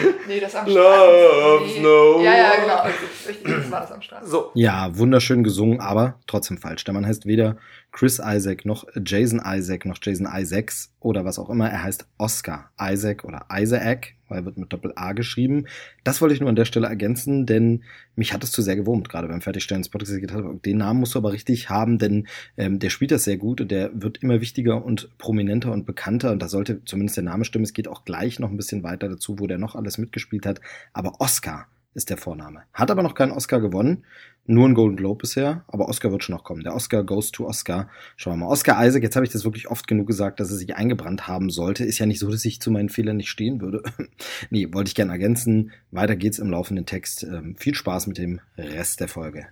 [0.26, 1.82] nee, das am Loves Nee.
[1.82, 2.82] no Ja, ja, genau.
[3.28, 4.26] Richtig, das war das am Strand.
[4.26, 4.50] So.
[4.54, 6.84] Ja, wunderschön gesungen, aber trotzdem falsch.
[6.84, 7.58] Der Mann heißt weder
[7.92, 11.68] Chris Isaac noch Jason Isaac noch Jason Isaacs oder was auch immer.
[11.68, 15.66] Er heißt Oscar Isaac oder Isaac, weil wird mit Doppel-A geschrieben.
[16.02, 17.82] Das wollte ich nur an der Stelle ergänzen, denn
[18.16, 20.20] mich hat es zu sehr gewurmt, gerade beim Fertigstellen des Podcasts.
[20.64, 22.26] Den Namen musst du aber richtig haben, denn
[22.56, 26.32] ähm, der spielt das sehr gut und der wird immer wichtiger und prominenter und bekannter
[26.32, 27.64] und da sollte zumindest der Name stimmen.
[27.64, 30.60] Es geht auch gleich noch ein bisschen weiter dazu, wo der noch alles mitgespielt hat.
[30.92, 32.62] Aber Oscar ist der Vorname.
[32.72, 34.04] Hat aber noch keinen Oscar gewonnen.
[34.46, 36.62] Nur ein Golden Globe bisher, aber Oscar wird schon noch kommen.
[36.62, 37.88] Der Oscar goes to Oscar.
[38.16, 38.52] Schauen wir mal.
[38.52, 41.48] Oscar Isaac, jetzt habe ich das wirklich oft genug gesagt, dass er sich eingebrannt haben
[41.48, 41.84] sollte.
[41.84, 43.82] Ist ja nicht so, dass ich zu meinen Fehlern nicht stehen würde.
[44.50, 45.72] nee, wollte ich gerne ergänzen.
[45.90, 47.22] Weiter geht's im laufenden Text.
[47.22, 49.46] Ähm, viel Spaß mit dem Rest der Folge.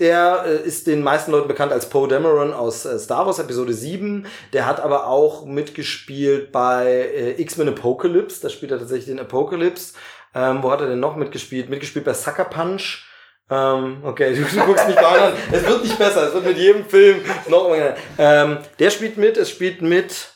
[0.00, 3.72] Der äh, ist den meisten Leuten bekannt als Poe Dameron aus äh, Star Wars Episode
[3.72, 4.26] 7.
[4.52, 8.42] Der hat aber auch mitgespielt bei äh, X-Men Apocalypse.
[8.42, 9.94] Da spielt er tatsächlich den Apocalypse.
[10.34, 11.70] Ähm, wo hat er denn noch mitgespielt?
[11.70, 13.06] Mitgespielt bei Sucker Punch.
[13.50, 15.34] Ähm, okay, du, du guckst mich an.
[15.52, 16.28] Es wird nicht besser.
[16.28, 17.94] Es wird mit jedem Film noch immer.
[18.18, 19.36] Ähm, der spielt mit.
[19.36, 20.30] Es spielt mit.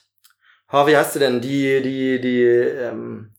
[0.71, 1.41] Oh, wie heißt sie denn?
[1.41, 3.35] Die, die, die, ähm,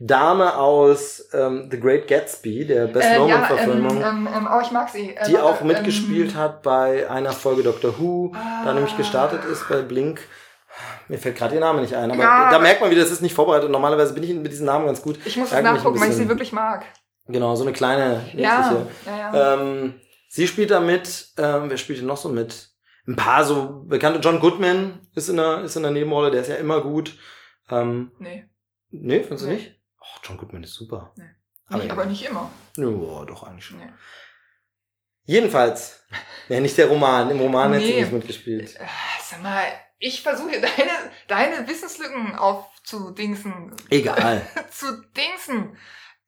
[0.00, 4.60] Dame aus ähm, The Great Gatsby, der Best Äh, ja, Norman-Verfilmung, ähm, ähm, ähm, oh,
[4.60, 5.14] ich mag sie.
[5.14, 8.74] Äh, die auch mitgespielt ähm, hat bei einer Folge Doctor Who, da Ah.
[8.74, 10.20] nämlich gestartet ist bei Blink.
[11.06, 13.22] Mir fällt gerade ihr Name nicht ein, aber Ja, da merkt man wieder, das ist
[13.22, 13.70] nicht vorbereitet.
[13.70, 15.16] Normalerweise bin ich mit diesen Namen ganz gut.
[15.24, 16.84] Ich muss es nachgucken, weil ich sie wirklich mag.
[17.26, 19.54] Genau, so eine kleine, Ja, ja, ja.
[19.54, 22.70] Ähm, sie spielt da mit, ähm, wer spielt denn noch so mit?
[23.06, 26.48] Ein paar so bekannte, John Goodman ist in der, ist in der Nebenrolle, der ist
[26.48, 27.18] ja immer gut.
[27.70, 28.46] Ähm, nee,
[28.90, 29.54] nee, findest du Nee.
[29.56, 29.80] nicht?
[30.00, 31.12] Oh, John Goodman ist super.
[31.16, 31.24] Nee.
[31.66, 32.50] Aber, nicht, aber nicht immer.
[32.76, 33.78] ja, doch eigentlich schon.
[33.78, 33.90] Nee.
[35.26, 36.04] Jedenfalls,
[36.48, 37.30] ja, nicht der Roman.
[37.30, 38.00] Im Roman hat sie Nee.
[38.02, 38.76] nicht mitgespielt.
[38.76, 38.84] Äh,
[39.22, 39.62] Sag mal,
[39.98, 40.90] ich versuche deine,
[41.28, 43.72] deine Wissenslücken aufzudingsen.
[43.88, 44.42] Egal.
[44.70, 45.76] zu dingsen.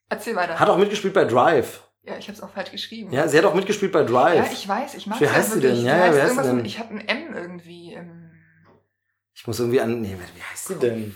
[0.08, 0.58] Erzähl weiter.
[0.58, 1.82] Hat auch mitgespielt bei Drive.
[2.02, 3.12] ja, ich habe es auch falsch geschrieben.
[3.12, 4.36] Ja, sie hat auch mitgespielt bei Drive.
[4.46, 5.80] Ja, ich weiß, ich mag Wie heißt sie wirklich.
[5.80, 5.86] denn?
[5.86, 6.64] Ja, ja, heißt wie heißt sie denn?
[6.64, 7.94] Ich habe ein M irgendwie.
[7.94, 8.30] Ähm,
[9.34, 10.00] Ich muss irgendwie an.
[10.00, 11.14] Nee, wie heißt sie denn?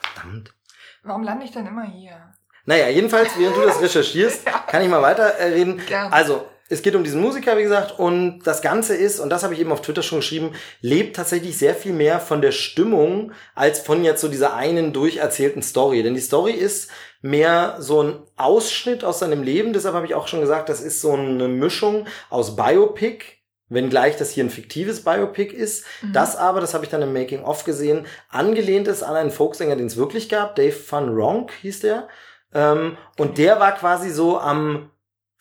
[0.00, 0.54] Verdammt.
[1.02, 2.32] warum lande ich denn immer hier?
[2.64, 4.58] Naja, jedenfalls, während du das recherchierst, Ja.
[4.66, 5.80] kann ich mal weiterreden.
[5.86, 6.12] Gern.
[6.12, 9.54] Also, es geht um diesen Musiker, wie gesagt, und das Ganze ist, und das habe
[9.54, 13.78] ich eben auf Twitter schon geschrieben, lebt tatsächlich sehr viel mehr von der Stimmung als
[13.78, 16.02] von jetzt so dieser einen durcherzählten Story.
[16.02, 16.90] Denn die Story ist
[17.22, 19.72] mehr so ein Ausschnitt aus seinem Leben.
[19.72, 23.24] Deshalb habe ich auch schon gesagt, das ist so eine Mischung aus Biopic,
[23.68, 25.84] wenngleich das hier ein fiktives Biopic ist.
[26.02, 26.12] Mhm.
[26.14, 29.76] Das aber, das habe ich dann im Making of gesehen, angelehnt ist an einen Folksänger,
[29.76, 30.56] den es wirklich gab.
[30.56, 32.08] Dave Van Ronk hieß der.
[32.52, 34.90] Ähm, und der war quasi so am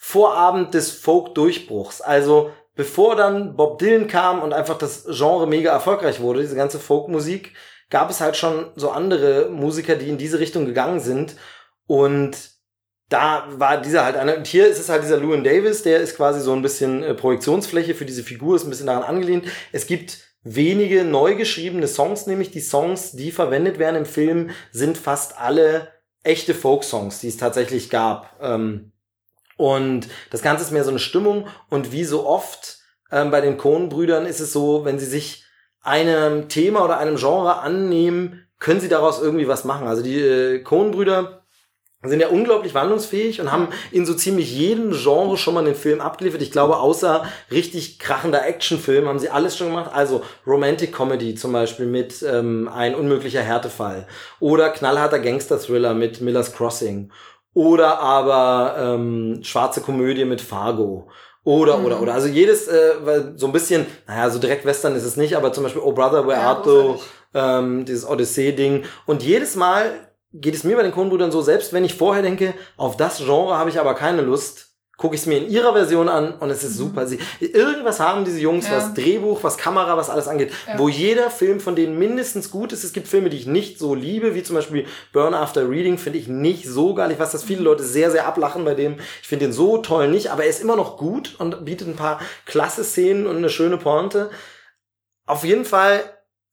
[0.08, 2.00] Vorabend des Folk-Durchbruchs.
[2.00, 6.78] Also bevor dann Bob Dylan kam und einfach das Genre mega erfolgreich wurde, diese ganze
[6.78, 7.54] Folkmusik,
[7.90, 11.38] gab es halt schon so andere Musiker, die in diese Richtung gegangen sind.
[11.88, 12.38] Und
[13.10, 16.16] da war dieser halt einer, und hier ist es halt dieser Llewyn Davis, der ist
[16.16, 19.46] quasi so ein bisschen äh, Projektionsfläche für diese Figur, ist ein bisschen daran angelehnt.
[19.72, 25.00] Es gibt wenige neu geschriebene Songs, nämlich die Songs, die verwendet werden im Film, sind
[25.00, 25.88] fast alle
[26.22, 28.40] echte Folk-Songs, die es tatsächlich gab.
[28.40, 28.92] Ähm,
[29.58, 32.80] und das Ganze ist mehr so eine Stimmung und wie so oft
[33.12, 35.46] ähm, bei den Coen-Brüdern ist es so, wenn sie sich
[35.82, 39.88] einem Thema oder einem Genre annehmen, können sie daraus irgendwie was machen.
[39.88, 41.46] Also die äh, Coen-Brüder
[42.04, 46.02] sind ja unglaublich wandlungsfähig und haben in so ziemlich jedem Genre schon mal einen Film
[46.02, 46.42] abgeliefert.
[46.42, 49.92] Ich glaube, außer richtig krachender Actionfilm haben sie alles schon gemacht.
[49.94, 54.08] Also Romantic Comedy zum Beispiel mit ähm, Ein unmöglicher Härtefall
[54.40, 57.12] oder knallharter Gangster-Thriller mit Miller's Crossing
[57.56, 61.08] oder aber ähm, schwarze Komödie mit Fargo.
[61.44, 61.86] Oder, Mhm.
[61.86, 62.14] oder, oder.
[62.14, 65.52] Also jedes, äh, weil so ein bisschen, naja, so direkt Western ist es nicht, aber
[65.54, 67.00] zum Beispiel Oh Brother, Where Ja, Art Thou,
[67.34, 68.84] ähm, dieses Odyssee-Ding.
[69.06, 69.92] Und jedes Mal
[70.34, 73.58] geht es mir bei den Coen-Brüdern so, selbst wenn ich vorher denke, auf das Genre
[73.58, 74.65] habe ich aber keine Lust,
[74.98, 76.84] gucke ich es mir in ihrer Version an und es ist Mhm.
[76.84, 77.06] super.
[77.08, 78.78] Sie, irgendwas haben diese Jungs, Ja.
[78.78, 80.80] was Drehbuch, was Kamera, was alles angeht, Ja.
[80.80, 82.84] wo jeder Film von denen mindestens gut ist.
[82.84, 86.20] Es gibt Filme, die ich nicht so liebe, wie zum Beispiel Burn After Reading, finde
[86.20, 87.12] ich nicht so geil.
[87.12, 88.96] Ich weiß, dass viele Leute sehr, sehr ablachen bei dem.
[89.22, 91.96] Ich finde den so toll nicht, aber er ist immer noch gut und bietet ein
[91.98, 94.30] paar klasse Szenen und eine schöne Pointe.
[95.26, 96.04] Auf jeden Fall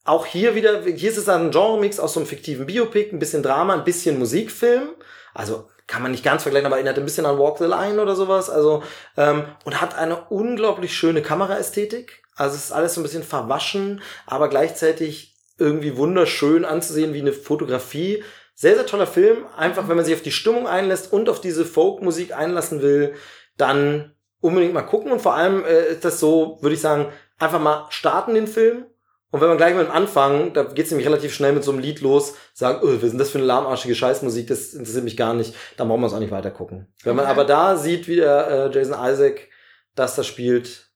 [0.04, 3.42] auch hier wieder, hier ist es ein Genre-Mix aus so einem fiktiven Biopic, ein bisschen
[3.44, 4.88] Drama, ein bisschen Musikfilm.
[5.32, 8.16] Also kann man nicht ganz vergleichen, aber erinnert ein bisschen an Walk the Line oder
[8.16, 8.48] sowas.
[8.48, 8.82] Also
[9.18, 12.22] ähm, und hat eine unglaublich schöne Kameraästhetik.
[12.34, 17.34] Also es ist alles so ein bisschen verwaschen, aber gleichzeitig irgendwie wunderschön anzusehen wie eine
[17.34, 18.24] Fotografie.
[18.54, 19.44] Sehr, sehr toller Film.
[19.54, 23.14] Einfach, wenn man sich auf die Stimmung einlässt und auf diese Folkmusik einlassen will,
[23.58, 25.12] dann unbedingt mal gucken.
[25.12, 28.86] Und vor allem äh, ist das so, würde ich sagen, einfach mal starten den Film.
[29.32, 31.80] Und wenn man gleich mit dem Anfang, da geht's nämlich relativ schnell mit so einem
[31.80, 35.16] Lied los, sagen, oh, was ist denn das für eine lahmarschige Scheißmusik, das interessiert mich
[35.16, 36.86] gar nicht, dann brauchen wir es auch nicht weiter gucken.
[37.02, 37.32] Wenn man Okay.
[37.32, 39.48] aber da sieht, wie der äh, Jason Isaac
[39.94, 40.86] das da spielt,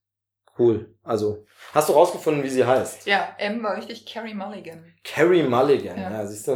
[0.58, 0.94] cool.
[1.02, 3.06] Also, hast du rausgefunden, wie sie heißt?
[3.06, 4.84] Ja, M war richtig Carrie Mulligan.
[5.02, 6.26] Carrie Mulligan, ja, Ja.
[6.26, 6.52] siehst du?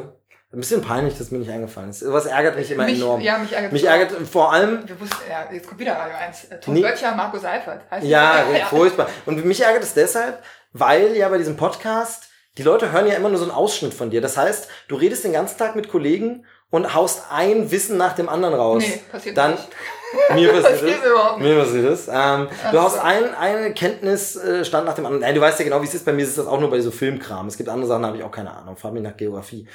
[0.53, 2.05] Ein bisschen peinlich, dass mir nicht eingefallen ist.
[2.13, 3.21] Was ärgert mich immer mich, enorm.
[3.21, 6.45] Ja, mich ärgert Mich ärgert vor allem, Wir wussten, ja, jetzt kommt wieder Radio 1.
[6.47, 6.83] Äh, Tom Nee.
[6.83, 7.83] Böttcher, Marco Seifert.
[7.89, 8.61] Heißt Ja, die?
[8.69, 9.09] furchtbar.
[9.27, 10.43] Und mich ärgert es deshalb,
[10.73, 14.11] weil ja bei diesem Podcast, die Leute hören ja immer nur so einen Ausschnitt von
[14.11, 14.21] dir.
[14.21, 18.29] Das heißt, du redest den ganzen Tag mit Kollegen und haust ein Wissen nach dem
[18.29, 18.83] anderen raus.
[18.87, 19.69] Nee, passiert Dann, nicht.
[20.35, 21.39] mir passiert das.
[21.39, 22.09] Mir passiert das.
[22.09, 25.23] Ähm, du haust ein, eine Kenntnisstand nach dem anderen.
[25.23, 26.05] Nein, du weißt ja genau, wie es ist.
[26.05, 27.47] Bei mir ist das auch nur bei so Filmkram.
[27.49, 28.77] Es gibt andere Sachen, da habe ich auch keine Ahnung.
[28.77, 29.67] Frag mich nach Geografie.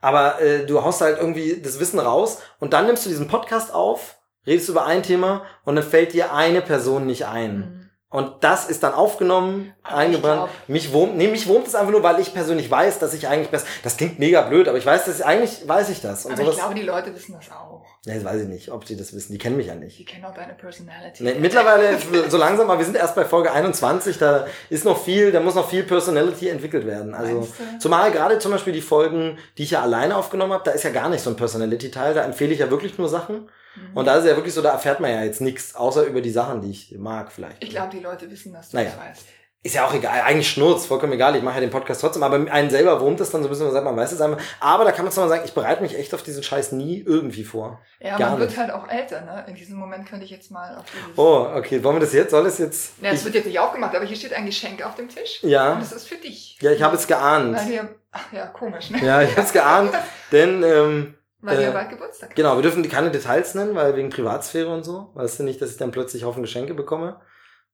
[0.00, 3.72] Aber äh, du haust halt irgendwie das Wissen raus und dann nimmst du diesen Podcast
[3.72, 7.56] auf, redest über ein Thema und dann fällt dir eine Person nicht ein.
[7.56, 7.83] Mhm.
[8.14, 10.48] Und das ist dann aufgenommen, Aber eingebrannt.
[10.62, 13.26] ich Mich wurmt, nee, mich wurmt es einfach nur, weil ich persönlich weiß, dass ich
[13.26, 16.24] eigentlich besser, das klingt mega blöd, aber ich weiß, dass ich, eigentlich weiß ich das.
[16.24, 17.84] Und Aber ich sowas, glaube, die Leute wissen das auch.
[18.06, 19.32] nee, das weiß ich nicht, ob sie das wissen.
[19.32, 19.98] Die kennen mich ja nicht.
[19.98, 21.24] Die kennen auch deine Personality.
[21.24, 21.98] Nee, mittlerweile
[22.28, 25.56] so langsam, aber wir sind erst bei Folge 21, da ist noch viel, da muss
[25.56, 27.14] noch viel Personality entwickelt werden.
[27.14, 27.48] Also
[27.80, 30.90] zumal gerade zum Beispiel die Folgen, die ich ja alleine aufgenommen habe, da ist ja
[30.90, 33.48] gar nicht so ein Personality-Teil, da empfehle ich ja wirklich nur Sachen.
[33.76, 33.96] Mhm.
[33.96, 36.20] Und da ist es ja wirklich so, da erfährt man ja jetzt nichts, außer über
[36.20, 37.62] die Sachen, die ich mag vielleicht.
[37.62, 38.90] Ich glaube, die Leute wissen, dass du Naja.
[38.90, 39.26] das weißt.
[39.66, 42.36] Ist ja auch egal, eigentlich Schnurz, vollkommen egal, ich mache ja den Podcast trotzdem, aber
[42.52, 44.36] einen selber wurmt es dann so ein bisschen, man sagt, man weiß es einfach.
[44.60, 47.00] Aber da kann man zwar mal sagen, ich bereite mich echt auf diesen Scheiß nie
[47.00, 47.80] irgendwie vor.
[47.98, 48.58] Ja, Gar man wird nicht.
[48.58, 49.46] halt auch älter, ne?
[49.48, 51.16] In diesem Moment könnte ich jetzt mal auf dieses...
[51.16, 52.32] Oh, okay, wollen wir das jetzt?
[52.32, 52.92] Soll es jetzt?
[53.00, 55.38] Ja, es ich, wird jetzt nicht aufgemacht, aber hier steht ein Geschenk auf dem Tisch.
[55.42, 55.72] Ja.
[55.72, 56.58] Und es ist für dich.
[56.60, 57.56] ja, ich habe es geahnt.
[57.56, 57.88] Weil wir...
[58.12, 59.02] Ach ja, komisch, ne?
[59.02, 59.92] Ja, ich habe es geahnt,
[60.30, 61.14] denn ähm,
[61.44, 62.36] Weil wir Äh, bald Geburtstag haben.
[62.36, 65.10] Genau, wir dürfen keine Details nennen, weil wegen Privatsphäre und so.
[65.14, 67.20] Weißt du nicht, dass ich dann plötzlich Haufen Geschenke bekomme.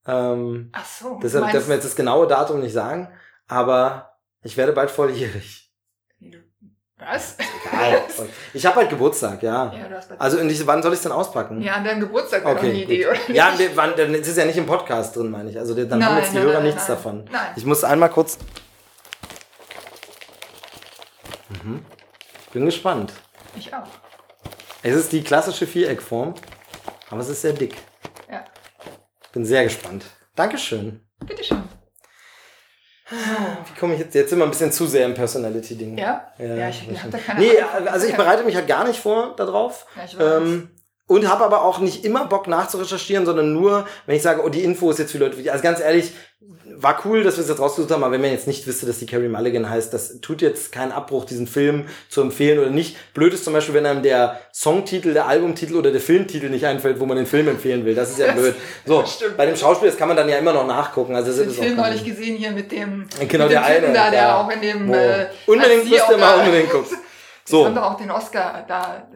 [0.06, 1.20] Ähm, Ach so.
[1.22, 3.10] deshalb dürfen wir jetzt das genaue Datum nicht sagen,
[3.46, 5.70] aber ich werde bald volljährig.
[6.98, 7.36] Was?
[7.38, 8.02] Egal.
[8.54, 9.72] ich habe halt Geburtstag, ja.
[9.72, 10.10] Ja, du hast.
[10.18, 11.62] Also und ich, wann soll ich es denn auspacken?
[11.62, 13.28] ja, an deinem Geburtstag wäre doch eine Okay, Idee, oder nicht?
[13.30, 15.58] Ja, wir, wann, dann ist es ja nicht im Podcast drin, meine ich.
[15.58, 17.24] Also dann haben Nein, jetzt die nein, Hörer nein, nichts davon.
[17.30, 17.52] Nein.
[17.56, 18.36] Ich muss einmal kurz.
[21.62, 21.84] Mhm.
[22.52, 23.12] Bin gespannt.
[23.56, 23.86] Ich auch.
[24.82, 26.34] Es ist die klassische Viereckform,
[27.10, 27.74] aber es ist sehr dick.
[28.30, 28.44] Ja.
[29.32, 30.04] Bin sehr gespannt.
[30.34, 31.00] Dankeschön.
[31.24, 31.62] Bitteschön.
[33.10, 34.14] Wie komme ich jetzt?
[34.14, 35.98] Jetzt sind wir ein bisschen zu sehr im Personality-Ding.
[35.98, 36.32] Ja?
[36.38, 37.88] Ja, Ja, ich das hab da keine Nee, Ahnung.
[37.88, 39.84] also ich bereite mich halt gar nicht vor darauf.
[39.96, 40.36] Ja, ich weiß.
[40.42, 40.70] Ähm,
[41.10, 44.62] und habe aber auch nicht immer Bock nachzurecherchieren, sondern nur, wenn ich sage, oh, die
[44.62, 45.50] Info ist jetzt für Leute wichtig.
[45.50, 46.12] Also ganz ehrlich,
[46.76, 49.00] war cool, dass wir es jetzt rausgesucht haben, aber wenn man jetzt nicht wüsste, dass
[49.00, 52.96] die Carrie Mulligan heißt, das tut jetzt keinen Abbruch, diesen Film zu empfehlen oder nicht.
[53.12, 57.00] Blöd ist zum Beispiel, wenn einem der Songtitel, der Albumtitel oder der Filmtitel nicht einfällt,
[57.00, 57.96] wo man den Film empfehlen will.
[57.96, 58.54] Das ist ja blöd.
[58.86, 59.36] So, stimmt.
[59.36, 61.16] bei dem Schauspiel, das kann man dann ja immer noch nachgucken.
[61.16, 63.84] Also das den ist Film neulich gesehen hier mit dem, Genau, mit der dem Typen
[63.86, 64.40] eine, da, der ja.
[64.40, 66.96] auch in dem äh, Unbedingt als sie müsst auch ihr mal da- unbedingt gucken.
[67.44, 67.68] So.
[67.68, 69.08] Doch auch den Oscar da.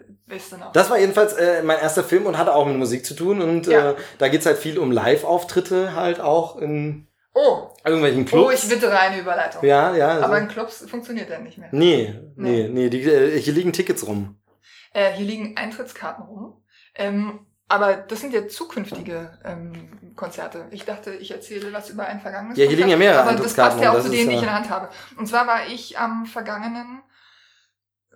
[0.73, 3.43] Das war jedenfalls äh, mein erster Film und hatte auch mit Musik zu tun.
[3.43, 3.91] Und Ja.
[3.91, 8.47] äh, da geht's halt viel um Live-Auftritte halt auch in oh, irgendwelchen Clubs.
[8.47, 9.65] oh, ich wittere eine Überleitung.
[9.65, 10.21] ja, ja.
[10.21, 10.43] Aber so.
[10.43, 11.69] in Clubs funktioniert der nicht mehr.
[11.73, 12.69] Nee, nee, Nee.
[12.69, 14.39] nee, die, äh, hier liegen Tickets rum.
[14.93, 16.63] Äh, hier liegen Eintrittskarten rum.
[16.95, 20.67] Ähm, aber das sind ja zukünftige ähm, Konzerte.
[20.71, 23.37] Ich dachte, ich erzähle was über ein vergangenes Ja, hier liegen ja mehrere Aber das
[23.39, 24.89] Eintrittskarten passt ja auch zu denen, die ja- ich in der Hand habe.
[25.19, 27.03] Und zwar war ich am vergangenen,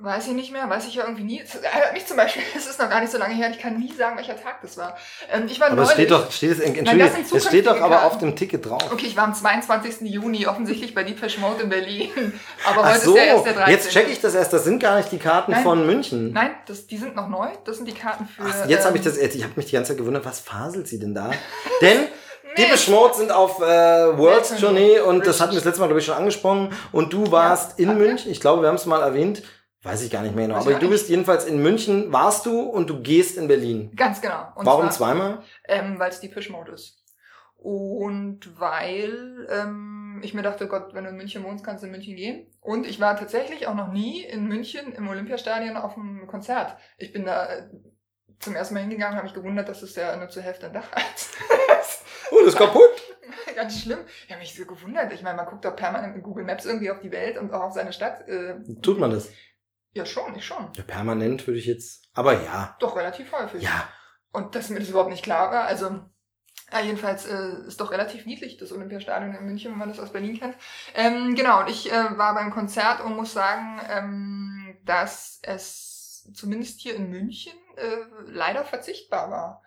[0.01, 1.43] weiß ich nicht mehr, weiß ich ja irgendwie nie.
[1.43, 1.59] Es
[1.93, 4.17] mich zum Beispiel, es ist noch gar nicht so lange her, ich kann nie sagen,
[4.17, 4.97] welcher Tag das war.
[5.31, 7.67] Ähm, ich war Aber es neulich, steht doch, steht es, das entschuldige, sind es steht
[7.67, 8.83] doch aber auf dem Ticket drauf.
[8.93, 10.01] Okay, ich war am 22.
[10.03, 12.11] Juni offensichtlich bei Deepesh Mode in Berlin.
[12.67, 13.73] Aber Ach heute so, ist ja erst der 13.
[13.73, 14.53] jetzt check ich das erst.
[14.53, 15.63] Das sind gar nicht die Karten Nein.
[15.63, 16.33] von München.
[16.33, 17.49] Nein, das, die sind noch neu.
[17.65, 18.43] Das sind die Karten für.
[18.43, 20.89] Ach, jetzt habe ich ähm, das, ich habe mich die ganze Zeit gewundert, was faselt
[20.89, 21.31] sie denn da?
[21.81, 22.09] Denn
[22.57, 22.93] die Nee.
[22.93, 23.65] Mode sind auf äh,
[24.19, 26.71] Worlds Nee, Journey und das hatten wir das letzte Mal, glaube ich, schon angesprochen.
[26.93, 28.09] Und du warst in hatten wir?
[28.09, 28.33] München.
[28.33, 29.43] Ich glaube, wir haben es mal erwähnt.
[29.89, 30.59] Weiß ich gar nicht mehr genau.
[30.59, 33.91] Weiß Aber du bist jedenfalls in München, warst du und du gehst in Berlin.
[33.97, 34.53] Ganz genau.
[34.55, 35.43] Und Warum zwar, zweimal?
[35.67, 37.05] Ähm, weil es Deepesh Mode ist.
[37.57, 41.93] Und weil ähm, ich mir dachte, Gott, wenn du in München wohnst, kannst du in
[41.93, 42.47] München gehen.
[42.61, 46.77] Und ich war tatsächlich auch noch nie in München im Olympiastadion auf einem Konzert.
[46.99, 47.69] Ich bin da äh,
[48.41, 50.93] zum ersten Mal hingegangen, habe mich gewundert, dass es ja nur zur Hälfte ein Dach
[50.93, 51.05] hat.
[52.31, 52.91] Oh, das ist kaputt.
[53.57, 54.01] Ganz schlimm.
[54.27, 55.13] Ich habe mich so gewundert.
[55.13, 57.63] Ich meine, man guckt doch permanent in Google Maps irgendwie auf die Welt und auch
[57.63, 58.29] auf seine Stadt.
[58.29, 59.31] Äh, Tut man das?
[59.93, 60.71] Ja, schon, ich schon.
[60.75, 62.05] Ja, permanent würde ich jetzt.
[62.15, 62.77] Aber ja.
[62.81, 63.63] Doch relativ häufig.
[63.63, 63.89] Ja.
[64.33, 65.65] Und dass mir das überhaupt nicht klar war.
[65.65, 66.01] Also,
[66.73, 70.13] ja, jedenfalls äh, ist doch relativ niedlich, das Olympiastadion in München, wenn man das aus
[70.13, 70.57] Berlin kennt.
[70.95, 76.81] Ähm, genau, und ich äh, war beim Konzert und muss sagen, ähm, dass es zumindest
[76.81, 79.63] hier in München äh, leider verzichtbar war.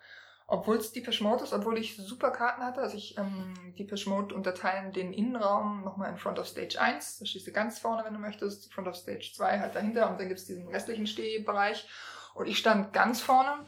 [0.52, 2.82] Obwohl es Deepesh Mode ist, obwohl ich super Karten hatte.
[2.82, 7.20] Also ich, ähm, Deepesh Mode unterteilen den Innenraum nochmal in Front of Stage 1.
[7.20, 8.70] Da stehst du ganz vorne, wenn du möchtest.
[8.70, 10.10] Front of Stage 2 halt dahinter.
[10.10, 11.88] Und dann gibt's diesen restlichen Stehbereich.
[12.34, 13.64] Und ich stand ganz vorne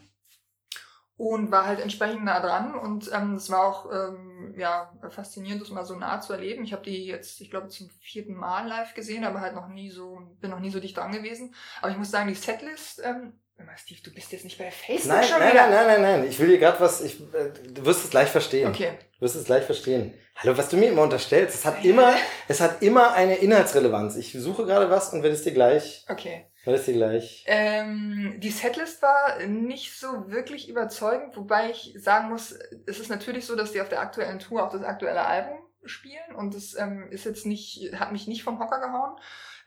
[1.16, 5.70] und war halt entsprechend nah dran und ähm, es war auch ähm, ja faszinierend, das
[5.70, 6.64] mal so nah zu erleben.
[6.64, 9.90] Ich habe die jetzt, ich glaube, zum vierten Mal live gesehen, aber halt noch nie
[9.90, 11.54] so, bin noch nie so dicht dran gewesen.
[11.80, 15.16] Aber ich muss sagen, die Setlist, ähm, Mal, Steve, du bist jetzt nicht bei Facebook
[15.16, 15.70] Nein, schon nein, wieder.
[15.70, 16.28] nein, nein, nein, nein.
[16.28, 17.00] Ich will dir gerade was.
[17.00, 18.68] Ich, äh, du wirst es gleich verstehen.
[18.68, 18.92] Okay.
[19.14, 20.12] Du wirst es gleich verstehen.
[20.36, 22.12] Hallo, was du mir immer unterstellst, es hat immer,
[22.48, 24.16] es hat immer eine Inhaltsrelevanz.
[24.16, 26.46] Ich suche gerade was und werde es dir gleich, Okay.
[26.64, 27.44] werde es dir gleich.
[27.46, 33.46] Ähm, die Setlist war nicht so wirklich überzeugend, wobei ich sagen muss, es ist natürlich
[33.46, 37.06] so, dass die auf der aktuellen Tour auch das aktuelle Album spielen und das ähm,
[37.12, 39.16] ist jetzt nicht, hat mich nicht vom Hocker gehauen.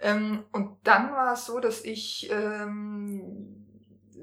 [0.02, 3.57] Ähm, und dann war es so, dass ich ähm,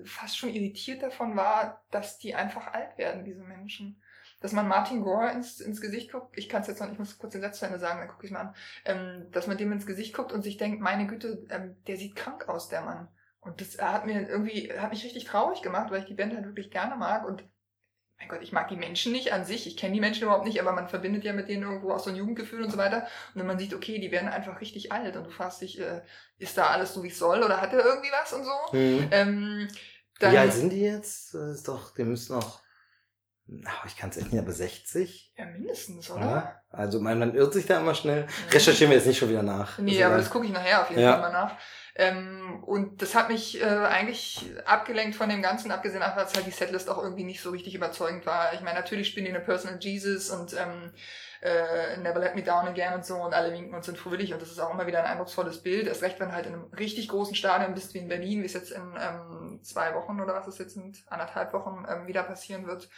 [0.05, 4.01] fast schon irritiert davon war, dass die einfach alt werden, diese Menschen.
[4.41, 6.37] dass man Martin Gore ins, ins Gesicht guckt.
[6.37, 8.27] Ich kann es jetzt noch ich muss kurz den Satz zu Ende sagen, dann gucke
[8.27, 8.55] ich mal an.
[8.85, 12.15] Ähm, dass man dem ins Gesicht guckt und sich denkt, meine Güte, ähm, der sieht
[12.17, 13.09] krank aus, der Mann.
[13.41, 16.47] Und das hat mir irgendwie, hat mich richtig traurig gemacht, weil ich die Band halt
[16.47, 17.45] wirklich gerne mag und
[18.19, 20.61] mein Gott, ich mag die Menschen nicht an sich, ich kenne die Menschen überhaupt nicht,
[20.61, 23.07] aber man verbindet ja mit denen irgendwo auch so ein Jugendgefühl und so weiter.
[23.35, 26.01] Und wenn man sieht, okay, die werden einfach richtig alt und du fragst dich, äh,
[26.39, 28.77] ist da alles so, wie es soll oder hat er irgendwie was und so?
[28.77, 29.09] Mhm.
[29.11, 29.69] Ähm,
[30.21, 31.35] dann, Wie alt sind die jetzt?
[31.35, 32.61] Das ist doch, die müssen noch,
[33.67, 35.33] ach, ich kann es echt nicht, aber 60?
[35.37, 36.21] Ja, mindestens, oder?
[36.25, 36.61] Ja.
[36.71, 38.27] Also man, man irrt sich da immer schnell.
[38.51, 39.79] Recherchieren wir jetzt nicht schon wieder nach.
[39.79, 41.12] Nee, Ist aber das gucke ich nachher auf jeden Ja.
[41.12, 41.57] Fall mal nach.
[41.97, 46.47] Ähm, und das hat mich äh, eigentlich abgelenkt von dem Ganzen, abgesehen davon, dass halt
[46.47, 48.53] die Setlist auch irgendwie nicht so richtig überzeugend war.
[48.55, 50.93] Ich meine, natürlich spielen die eine Personal Jesus und ähm,
[51.45, 54.40] äh, Never Let Me Down Again und so und alle winken und sind fröhlich und
[54.40, 55.86] das ist auch immer wieder ein eindrucksvolles Bild.
[55.86, 58.47] Erst recht, wenn du halt in einem richtig großen Stadion bist wie in Berlin, wie
[58.47, 62.22] es jetzt in ähm, zwei Wochen oder was es jetzt sind, anderthalb Wochen ähm, wieder
[62.22, 62.88] passieren wird.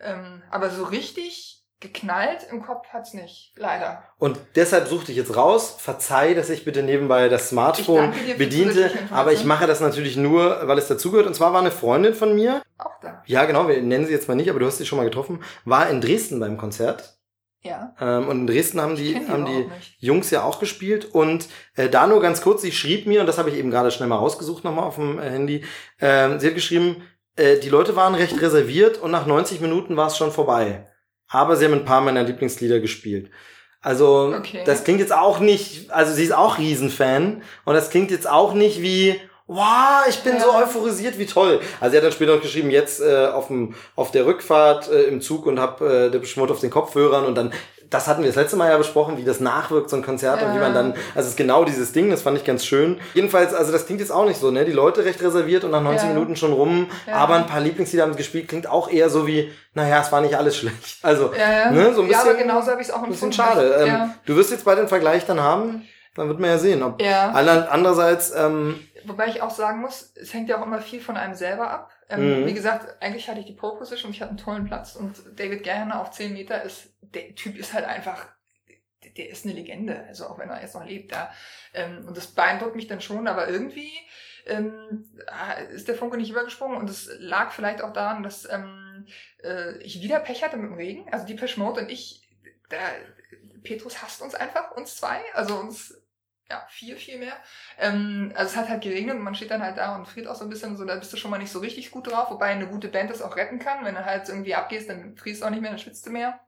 [0.00, 4.02] Ähm, aber so richtig geknallt im Kopf hat's nicht, leider.
[4.18, 5.76] Und deshalb suchte ich jetzt raus.
[5.78, 8.90] Verzeih, dass ich bitte nebenbei das Smartphone bediente.
[9.10, 11.26] Aber ich mache das natürlich nur, weil es dazugehört.
[11.26, 13.22] Und zwar war eine Freundin von mir, Auch da.
[13.26, 15.42] ja genau, wir nennen sie jetzt mal nicht, aber du hast sie schon mal getroffen,
[15.64, 17.17] war in Dresden beim Konzert.
[17.62, 17.94] Ja.
[18.00, 19.66] Ähm, und in Dresden haben die, die haben die.
[19.98, 21.06] Jungs ja auch gespielt.
[21.06, 23.90] Und äh, da nur ganz kurz, sie schrieb mir, und das habe ich eben gerade
[23.90, 25.64] schnell mal rausgesucht nochmal auf dem äh, Handy,
[26.00, 27.02] ähm, sie hat geschrieben,
[27.36, 30.86] äh, die Leute waren recht reserviert und nach 90 Minuten war es schon vorbei.
[31.28, 33.30] Aber sie haben ein paar meiner Lieblingslieder gespielt.
[33.80, 34.62] Also, Okay.
[34.64, 38.54] das klingt jetzt auch nicht, also sie ist auch Riesenfan und das klingt jetzt auch
[38.54, 40.40] nicht wie, wow, ich bin Ja.
[40.42, 41.60] so euphorisiert, wie toll.
[41.80, 45.02] Also sie hat dann später noch geschrieben, jetzt äh, auf, dem, auf der Rückfahrt äh,
[45.04, 47.52] im Zug und hab äh, der Beschmut auf den Kopfhörern und dann,
[47.90, 50.50] das hatten wir das letzte Mal ja besprochen, wie das nachwirkt, so ein Konzert und
[50.52, 50.60] wie Ja.
[50.62, 53.00] man dann, also es ist genau dieses Ding, das fand ich ganz schön.
[53.14, 54.66] Jedenfalls, also das klingt jetzt auch nicht so, ne?
[54.66, 56.12] Die Leute recht reserviert und nach 90 Ja.
[56.14, 57.14] Minuten schon rum, Ja.
[57.14, 60.34] aber ein paar Lieblingslieder haben gespielt, klingt auch eher so wie, naja, es war nicht
[60.36, 60.98] alles schlecht.
[61.02, 61.70] Also, Ja, ja.
[61.70, 63.52] Ne, so ein ja, aber bisschen- genauso habe ich es auch ein bisschen empfunden.
[63.54, 63.76] schade.
[63.80, 64.14] Ähm, ja.
[64.26, 65.84] Du wirst jetzt bald den Vergleich dann haben,
[66.14, 66.82] dann wird man ja sehen.
[66.82, 67.30] Ob ja.
[67.30, 71.16] Ander- Andererseits, ähm, Wobei ich auch sagen muss, es hängt ja auch immer viel von
[71.16, 71.90] einem selber ab.
[72.08, 72.46] Ähm, Mhm.
[72.46, 75.16] Wie gesagt, eigentlich hatte ich die Pole Position und ich hatte einen tollen Platz und
[75.38, 78.28] David Gallagher auf 10 Meter ist, der Typ ist halt einfach,
[79.16, 81.32] der- ist eine Legende, also auch wenn er jetzt noch lebt da.
[81.74, 83.90] Ähm, und das beeindruckt mich dann schon, aber irgendwie
[84.46, 85.04] ähm,
[85.70, 89.06] ist der Funke nicht übergesprungen und es lag vielleicht auch daran, dass ähm,
[89.42, 91.12] äh, ich wieder Pech hatte mit dem Regen.
[91.12, 92.28] Also die Mode und ich,
[92.70, 92.76] da,
[93.62, 95.94] Petrus hasst uns einfach, uns zwei, also uns
[96.50, 97.34] ja, vier, viel mehr.
[97.78, 100.34] Ähm, also es hat halt geregnet und man steht dann halt da und friert auch
[100.34, 102.46] so ein bisschen, so da bist du schon mal nicht so richtig gut drauf, wobei
[102.46, 103.84] eine gute Band das auch retten kann.
[103.84, 106.40] Wenn du halt irgendwie abgehst, dann frierst du auch nicht mehr, dann schwitzt du mehr.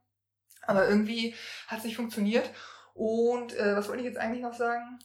[0.62, 1.34] Aber irgendwie
[1.66, 2.50] hat es nicht funktioniert.
[2.94, 4.98] Und äh, was wollte ich jetzt eigentlich noch sagen?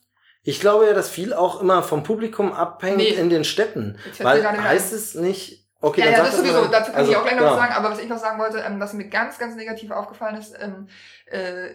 [0.48, 3.10] ich glaube ja, dass viel auch immer vom Publikum abhängt Nee.
[3.10, 3.98] in den Städten.
[4.20, 6.70] Weil heißt es nicht, okay, ja, dann ja, das sowieso, mal.
[6.70, 7.62] dazu kann Also, ich auch gleich noch was genau.
[7.62, 10.56] sagen, aber was ich noch sagen wollte, ähm, was mir ganz, ganz negativ aufgefallen ist,
[10.60, 10.88] ähm,
[11.26, 11.70] äh,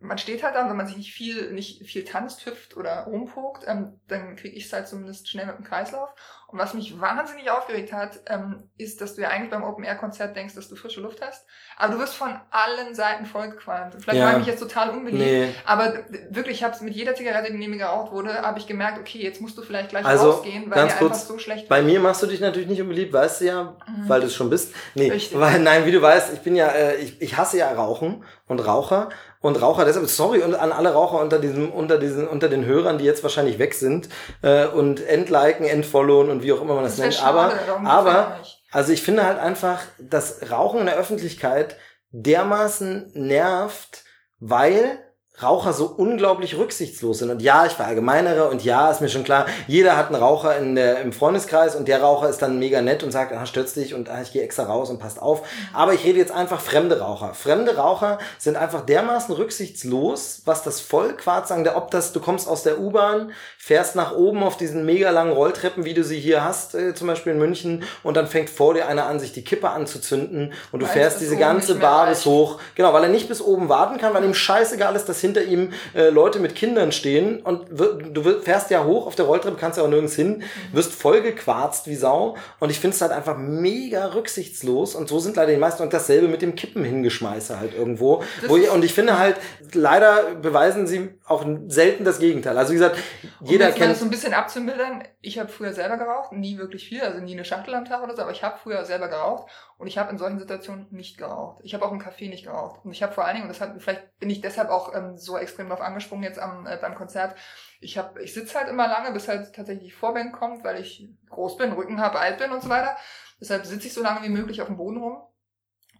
[0.00, 3.64] man steht halt da, wenn man sich nicht viel, nicht viel tanzt, hüpft oder rumpokt,
[3.66, 6.08] ähm, dann kriege ich es halt zumindest schnell mit dem Kreislauf.
[6.48, 10.54] Und was mich wahnsinnig aufgeregt hat, ähm, ist, dass du ja eigentlich beim Open-Air-Konzert denkst,
[10.56, 11.46] dass du frische Luft hast.
[11.76, 13.94] Aber du wirst von allen Seiten vollgequalmt.
[14.00, 14.24] Vielleicht Ja.
[14.24, 17.52] war ich mich jetzt total unbeliebt, Nee, aber wirklich, ich habe es mit jeder Zigarette,
[17.52, 20.30] die neben mir geraucht wurde, habe ich gemerkt, okay, jetzt musst du vielleicht gleich Also,
[20.30, 22.80] rausgehen, weil ganz dir kurz, einfach so schlecht bei mir machst du dich natürlich nicht
[22.82, 24.08] unbeliebt, weißt du ja, Mhm.
[24.08, 24.74] weil du es schon bist.
[24.96, 25.38] Nee, Richtig.
[25.38, 28.58] weil, nein, wie du weißt, ich bin ja, äh, ich, ich hasse ja Rauchen und
[28.58, 32.64] Raucher und Raucher, deshalb, sorry und an alle Raucher unter diesem, unter diesen, unter den
[32.64, 34.08] Hörern, die jetzt wahrscheinlich weg sind,
[34.42, 37.26] äh, und entliken, entfollowen und wie auch immer man das, Das nennt.
[37.26, 37.52] aber,
[37.84, 38.40] aber.
[38.72, 41.76] Also ich finde halt einfach, dass Rauchen in der Öffentlichkeit
[42.12, 44.04] dermaßen nervt,
[44.38, 44.98] weil
[45.42, 47.30] Raucher so unglaublich rücksichtslos sind.
[47.30, 50.74] Und ja, ich verallgemeinere und ja, ist mir schon klar, jeder hat einen Raucher in
[50.74, 53.94] der, im Freundeskreis und der Raucher ist dann mega nett und sagt, ah, stürzt dich
[53.94, 55.42] und ah, ich gehe extra raus und passt auf.
[55.72, 57.34] Aber ich rede jetzt einfach fremde Raucher.
[57.34, 62.48] Fremde Raucher sind einfach dermaßen rücksichtslos, was das Vollquarz sagen, der, ob das, du kommst
[62.48, 66.44] aus der U-Bahn, fährst nach oben auf diesen mega langen Rolltreppen, wie du sie hier
[66.44, 69.44] hast, äh, zum Beispiel in München, und dann fängt vor dir einer an, sich die
[69.44, 72.10] Kippe anzuzünden und du Weil fährst es diese ganze Bar reicht.
[72.10, 72.58] bis hoch.
[72.74, 75.72] Genau, weil er nicht bis oben warten kann, weil ihm scheißegal ist, dass hinter ihm
[75.94, 79.84] äh, Leute mit Kindern stehen und du fährst ja hoch auf der Rolltreppe, kannst ja
[79.84, 80.76] auch nirgends hin, Mhm.
[80.76, 85.36] wirst vollgequarzt wie Sau und ich finde es halt einfach mega rücksichtslos und so sind
[85.36, 88.22] leider die meisten und dasselbe mit dem Kippen hingeschmeiße halt irgendwo.
[88.42, 89.36] Ich, und ich finde halt,
[89.72, 92.56] leider beweisen sie auch selten das Gegenteil.
[92.58, 92.96] Also wie gesagt,
[93.40, 96.88] jeder um kennt das so ein bisschen abzumildern, ich habe früher selber geraucht, nie wirklich
[96.88, 99.50] viel, also nie eine Schachtel am Tag oder so, aber ich habe früher selber geraucht
[99.80, 101.60] und ich habe in solchen Situationen nicht geraucht.
[101.62, 102.84] Ich habe auch im Café nicht geraucht.
[102.84, 105.16] Und ich habe vor allen Dingen, und das hat, vielleicht bin ich deshalb auch ähm,
[105.16, 107.34] so extrem drauf angesprungen jetzt am, äh, beim Konzert,
[107.80, 111.08] ich habe, ich sitze halt immer lange, bis halt tatsächlich die Vorband kommt, weil ich
[111.30, 112.94] groß bin, Rücken habe, alt bin und so weiter.
[113.40, 115.22] Deshalb sitze ich so lange wie möglich auf dem Boden rum.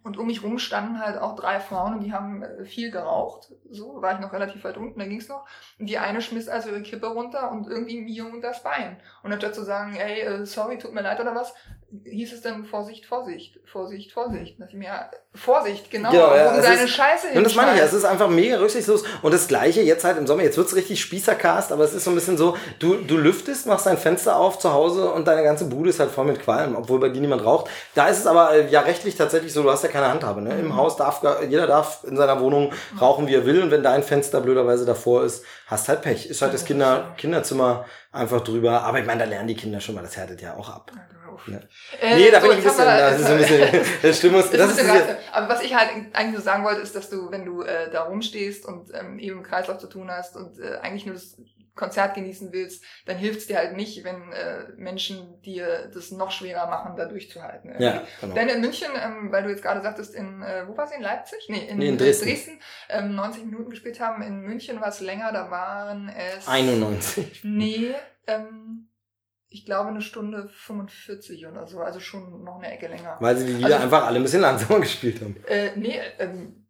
[0.03, 3.51] Und um mich rum standen halt auch drei Frauen und die haben äh, viel geraucht.
[3.71, 5.47] So war ich noch relativ weit unten, da ging's noch.
[5.79, 8.99] Und die eine schmiss also ihre Kippe runter und irgendwie mir unter das Bein.
[9.23, 11.53] Und anstatt zu sagen, ey, äh, sorry, tut mir leid oder was,
[12.05, 14.59] hieß es dann Vorsicht, Vorsicht, Vorsicht, Vorsicht.
[14.59, 17.71] Dass ich mir, ja, Vorsicht, genau, Genau, ja, es deine ist- Scheiße Und das meine
[17.73, 19.03] ich, ja, es ist einfach mega rücksichtslos.
[19.21, 22.11] Und das Gleiche jetzt halt im Sommer, jetzt wird's richtig Spießercast, aber es ist so
[22.11, 25.65] ein bisschen so, du, du lüftest, machst dein Fenster auf zu Hause und deine ganze
[25.65, 27.69] Bude ist halt voll mit Qualm, obwohl bei dir niemand raucht.
[27.95, 30.41] Da ist es aber äh, ja rechtlich tatsächlich so, du hast ja keine Handhabe.
[30.41, 30.53] Ne?
[30.53, 30.59] Mhm.
[30.59, 33.61] Im Haus darf, jeder darf in seiner Wohnung rauchen, wie er will.
[33.61, 36.25] Und wenn dein Fenster blöderweise davor ist, hast halt Pech.
[36.29, 37.13] Ist halt das Kinder.
[37.17, 38.83] Kinderzimmer einfach drüber.
[38.83, 40.91] Aber ich meine, da lernen die Kinder schon mal, das härtet ja auch ab.
[40.93, 41.20] Auf.
[41.47, 41.59] Ja.
[42.01, 44.51] Äh, nee, da so, bin ich ein bisschen, das ist so ein bisschen, das Stimmungs,
[44.51, 45.17] ein das ist reizvoll.
[45.31, 48.03] Aber was ich halt eigentlich nur sagen wollte, ist, dass du, wenn du äh, da
[48.03, 51.37] rumstehst und ähm, eben im Kreislauf zu tun hast und äh, eigentlich nur das
[51.73, 56.29] Konzert genießen willst, dann hilft es dir halt nicht, wenn äh, Menschen dir das noch
[56.31, 57.69] schwerer machen, da durchzuhalten.
[57.69, 57.85] irgendwie.
[57.85, 58.35] ja, genau.
[58.35, 61.01] Denn in München, ähm, weil du jetzt gerade sagtest, in, äh, wo war sie, in
[61.01, 61.39] Leipzig?
[61.47, 62.59] Nee, in, Nee, in äh, Dresden.
[62.89, 64.21] ähm, 90 Minuten gespielt haben.
[64.21, 66.47] In München war es länger, da waren es...
[66.47, 67.41] 91.
[67.43, 67.95] Nee,
[68.27, 68.90] ähm,
[69.53, 73.17] ich glaube eine Stunde 45 oder so, also schon noch eine Ecke länger.
[73.19, 75.35] Weil sie die Lieder Also- einfach alle ein bisschen langsamer gespielt haben.
[75.47, 76.65] Äh, nee, ähm,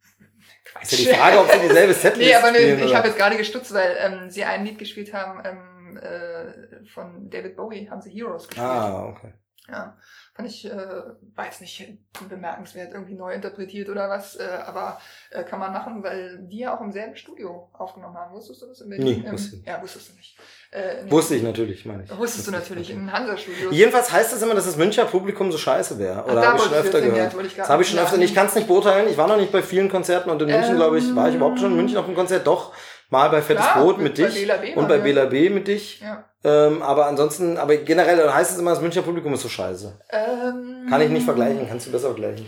[0.65, 0.93] Quatsch.
[0.93, 3.37] Ist ja die Frage, ob sie dieselbe Setlist nee, aber nee, ich habe jetzt gerade
[3.37, 8.11] gestutzt, weil ähm, sie ein Lied gespielt haben ähm, äh, von David Bowie, haben sie
[8.11, 8.65] Heroes gespielt.
[8.67, 9.33] Ah, okay.
[9.67, 9.97] Ja,
[10.33, 11.03] fand ich, äh,
[11.43, 11.97] jetzt nicht
[12.29, 16.75] bemerkenswert, irgendwie neu interpretiert oder was, äh, aber äh, kann man machen, weil die ja
[16.75, 18.33] auch im selben Studio aufgenommen haben.
[18.33, 18.81] Wusstest du das?
[18.81, 19.67] In Nee, Ähm, wusste nicht.
[19.67, 20.37] Ja, wusstest du nicht.
[20.71, 22.17] Äh, Wusste ich natürlich, meine ich.
[22.17, 23.73] Wusstest du natürlich, in Hansa-Studios.
[23.73, 26.23] Jedenfalls heißt es immer, dass das Münchner Publikum so scheiße wäre.
[26.23, 27.35] Oder habe ich schon öfter gehört.
[27.45, 28.17] ich Das habe ich schon öfter.
[28.19, 29.09] Ich kann es nicht beurteilen.
[29.09, 31.35] Ich war noch nicht bei vielen Konzerten und in München, Ähm, glaube ich, war ich
[31.35, 32.47] überhaupt schon in München auf einem Konzert.
[32.47, 32.73] Doch,
[33.09, 35.03] mal bei Fettes Klar, Brot mit bei dich Bela B und bei wieder.
[35.03, 35.99] Bela B mit dich.
[35.99, 36.23] Ja.
[36.43, 39.99] Ähm, aber ansonsten, aber generell heißt es immer, das Münchner Publikum ist so scheiße.
[40.09, 42.45] Ähm, Kann ich nicht vergleichen, kannst du besser vergleichen.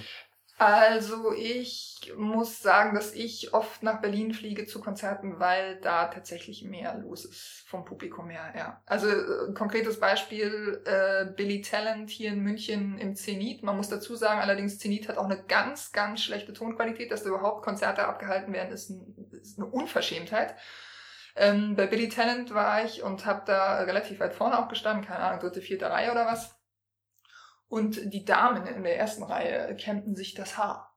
[0.57, 6.63] Also ich muss sagen, dass ich oft nach Berlin fliege zu Konzerten, weil da tatsächlich
[6.63, 8.53] mehr los ist vom Publikum her.
[8.55, 8.81] Ja.
[8.85, 13.63] Also äh, ein konkretes Beispiel, äh, Billy Talent hier in München im Zenit.
[13.63, 17.29] Man muss dazu sagen, allerdings Zenit hat auch eine ganz, ganz schlechte Tonqualität, dass da
[17.29, 20.55] überhaupt Konzerte abgehalten werden, ist, ein, ist eine Unverschämtheit.
[21.35, 25.19] Ähm, bei Billy Talent war ich und habe da relativ weit vorne auch gestanden, keine
[25.19, 26.55] Ahnung, dritte, vierte Reihe oder was.
[27.67, 30.95] Und die Damen in der ersten Reihe kämmten sich das Haar.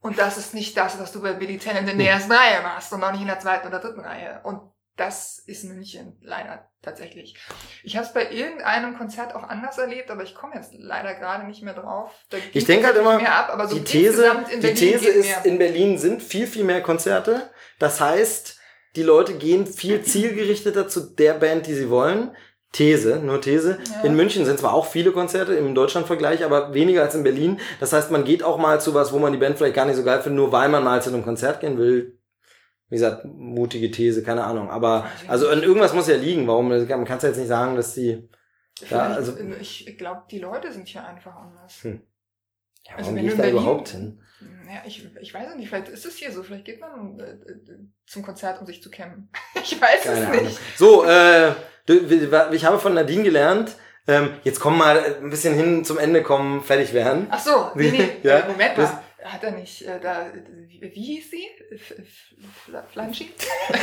[0.00, 2.92] Und das ist nicht das, was du bei Billy Tennant in der ersten Reihe machst
[2.92, 4.40] und auch nicht in der zweiten oder dritten Reihe.
[4.44, 4.60] Und
[4.96, 7.36] das ist München leider tatsächlich.
[7.82, 11.44] Ich habe es bei irgendeinem Konzert auch anders erlebt, aber ich komme jetzt leider gerade
[11.46, 12.12] nicht mehr drauf.
[12.30, 15.44] Da Ich denke halt immer, mehr ab, aber so die These, die These ist, mehr.
[15.44, 17.50] in Berlin sind viel, viel mehr Konzerte.
[17.78, 18.60] Das heißt,
[18.96, 22.32] die Leute gehen viel zielgerichteter zu der Band, die sie wollen.
[22.72, 23.78] These, nur These.
[23.96, 24.00] Ja.
[24.08, 27.60] In München sind zwar auch viele Konzerte im Deutschlandvergleich, aber weniger als in Berlin.
[27.80, 29.96] Das heißt, man geht auch mal zu was, wo man die Band vielleicht gar nicht
[29.96, 32.18] so geil findet, nur weil man mal zu einem Konzert gehen will.
[32.88, 34.70] Wie gesagt, mutige These, keine Ahnung.
[34.70, 36.46] Aber, also an irgendwas muss ja liegen.
[36.46, 38.28] Warum, man kann es ja jetzt nicht sagen, dass die,
[38.90, 41.82] ja, also- ich glaube, die Leute sind hier einfach anders.
[41.82, 42.00] Hm.
[42.86, 44.22] ja, Also warum wenn gehe ich da in Berlin- überhaupt hin?
[44.66, 47.78] Ja, ich, ich weiß nicht, vielleicht ist es hier so, vielleicht geht man äh, äh,
[48.06, 49.28] zum Konzert, um sich zu kämmen.
[49.62, 50.44] Ich weiß Keine es Ahnung.
[50.44, 50.58] nicht.
[50.76, 51.52] So, äh,
[52.52, 53.76] ich habe von Nadine gelernt,
[54.08, 57.26] ähm, jetzt komm mal ein bisschen hin zum Ende kommen, fertig werden.
[57.30, 59.01] Ach so, nee, nee, Ja, Moment mal.
[59.24, 60.32] Hat er nicht, äh, da,
[60.66, 61.44] wie, wie hieß sie?
[61.70, 62.34] F- F-
[62.66, 63.30] Fla- Flanschi?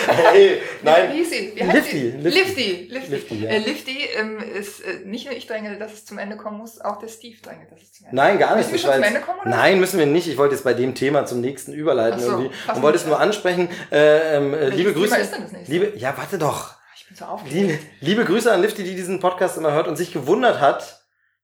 [0.07, 1.51] Hey, Wie hieß sie?
[1.55, 2.11] Wie heißt Lifty, sie?
[2.17, 2.39] Lifty.
[2.39, 2.87] Lifty.
[2.89, 3.11] Lifty.
[3.15, 3.49] Lifty, ja.
[3.49, 6.81] Äh, Lifty ähm, ist äh, nicht nur ich dränge, dass es zum Ende kommen muss,
[6.81, 8.71] auch der Steve drängt, dass es zum Ende Nein, gar nicht.
[8.71, 9.49] Müssen wir schon zum Ende kommen, oder?
[9.49, 10.27] Nein, müssen wir nicht.
[10.27, 13.15] Ich wollte jetzt bei dem Thema zum nächsten überleiten so, irgendwie und wollte es nur
[13.17, 13.29] an.
[13.29, 13.69] ansprechen.
[13.91, 15.21] Äh, ähm, äh, liebe Thema Grüße.
[15.21, 15.71] ist denn das nächste?
[15.71, 16.75] Liebe, ja, warte doch.
[16.97, 17.55] Ich bin so aufgeregt.
[17.55, 21.01] Liebe, liebe Grüße an Lifty, die diesen Podcast immer hört und sich gewundert hat,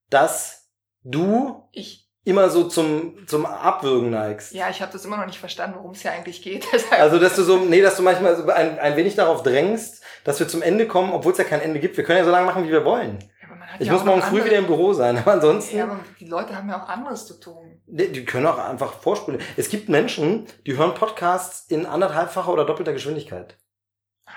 [0.10, 0.68] dass
[1.04, 4.52] du Ich, immer so zum, zum Abwürgen neigst.
[4.54, 6.68] ja, ich habe das immer noch nicht verstanden, worum es hier eigentlich geht.
[6.92, 10.40] Also, dass du so, nee, dass du manchmal so ein, ein wenig darauf drängst, dass
[10.40, 11.96] wir zum Ende kommen, obwohl es ja kein Ende gibt.
[11.96, 13.20] Wir können ja so lange machen, wie wir wollen.
[13.42, 13.48] Ja,
[13.80, 16.56] Ich ja muss morgen früh wieder im Büro sein, aber ansonsten, Ja, aber die Leute
[16.56, 17.82] haben ja auch anderes zu tun.
[17.86, 19.40] die, die können auch einfach vorspulen.
[19.56, 23.58] Es gibt Menschen, die hören Podcasts in anderthalbfacher oder doppelter Geschwindigkeit.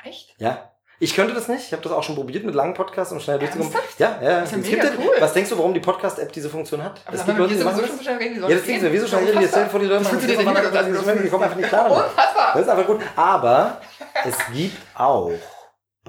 [0.05, 0.35] Echt?
[0.39, 0.73] Ja.
[1.01, 1.65] Ich könnte das nicht.
[1.67, 3.73] Ich habe das auch schon probiert mit langen Podcasts, um schnell durchzukommen.
[3.99, 4.41] Ja, ja.
[4.41, 5.15] Das ist ja mega cool.
[5.21, 7.01] Was denkst du, warum die Podcast-App diese Funktion hat?
[7.07, 8.05] Aber es gibt Leute, die machen das.
[8.05, 10.19] Ja, das denkst du, wieso schnell reden die jetzt vor die Leute machen?
[10.21, 10.27] Das
[11.23, 12.11] Die kommen einfach nicht klar.
[12.53, 13.01] Das ist einfach gut.
[13.15, 13.81] Aber
[14.25, 15.33] es gibt auch.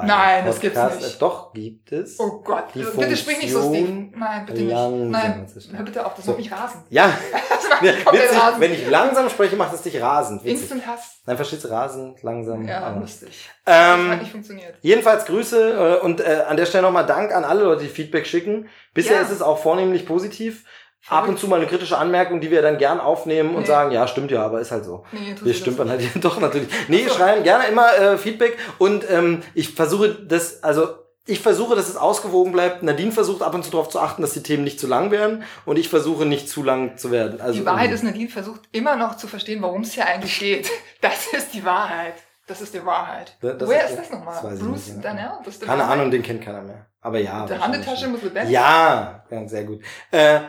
[0.01, 1.21] Bei Nein, das gibt's nicht.
[1.21, 2.19] Doch, gibt es.
[2.19, 3.85] Oh Gott, Die bitte sprich nicht so, Steve.
[3.87, 4.75] Funktion Nein, bitte nicht.
[5.11, 5.47] Nein,
[5.77, 6.31] hör bitte auf, das So.
[6.31, 6.83] macht mich rasend.
[6.89, 7.11] Ja,
[7.81, 8.39] Das witzig.
[8.39, 8.59] rasend.
[8.61, 10.43] Wenn ich langsam spreche, macht es dich rasend.
[10.43, 10.61] Witzig.
[10.61, 11.21] Instant Hass.
[11.25, 11.67] Nein, verstehst du?
[11.69, 12.67] Rasend, langsam.
[12.67, 13.49] Ja, lustig.
[13.65, 14.75] das Ähm, hat nicht funktioniert.
[14.81, 18.25] Jedenfalls Grüße äh, und äh, an der Stelle nochmal Dank an alle Leute, die Feedback
[18.27, 18.67] schicken.
[18.93, 19.21] Bisher Ja.
[19.21, 20.65] ist es auch vornehmlich positiv.
[21.07, 23.67] Ab und zu mal eine kritische Anmerkung, die wir dann gern aufnehmen und Nee.
[23.67, 25.05] sagen, ja, stimmt ja, aber ist halt so.
[25.11, 26.69] Nee, Wir stümpern halt doch natürlich.
[26.87, 27.13] Nee, so.
[27.15, 30.87] schreiben gerne immer äh, Feedback und ähm, ich versuche das, also
[31.25, 32.81] ich versuche, dass es ausgewogen bleibt.
[32.81, 35.43] Nadine versucht ab und zu darauf zu achten, dass die Themen nicht zu lang werden
[35.65, 37.39] und ich versuche nicht zu lang zu werden.
[37.39, 37.95] Also die Wahrheit irgendwie.
[37.95, 40.69] ist, Nadine versucht immer noch zu verstehen, worum es hier eigentlich geht.
[41.01, 42.15] Das ist die Wahrheit.
[42.47, 43.37] Das ist die Wahrheit.
[43.41, 44.41] Das- Woher ist- ist das nochmal?
[44.41, 45.01] Bruce nicht, ja.
[45.01, 45.29] Darnell?
[45.45, 45.83] Das ist keine?
[45.85, 46.87] Ahnung, den kennt keiner mehr.
[46.99, 47.45] Aber ja.
[47.45, 47.61] Der
[47.95, 48.11] schon.
[48.11, 48.21] muss.
[48.49, 49.81] Ja, ja, sehr gut.
[50.11, 50.39] Äh,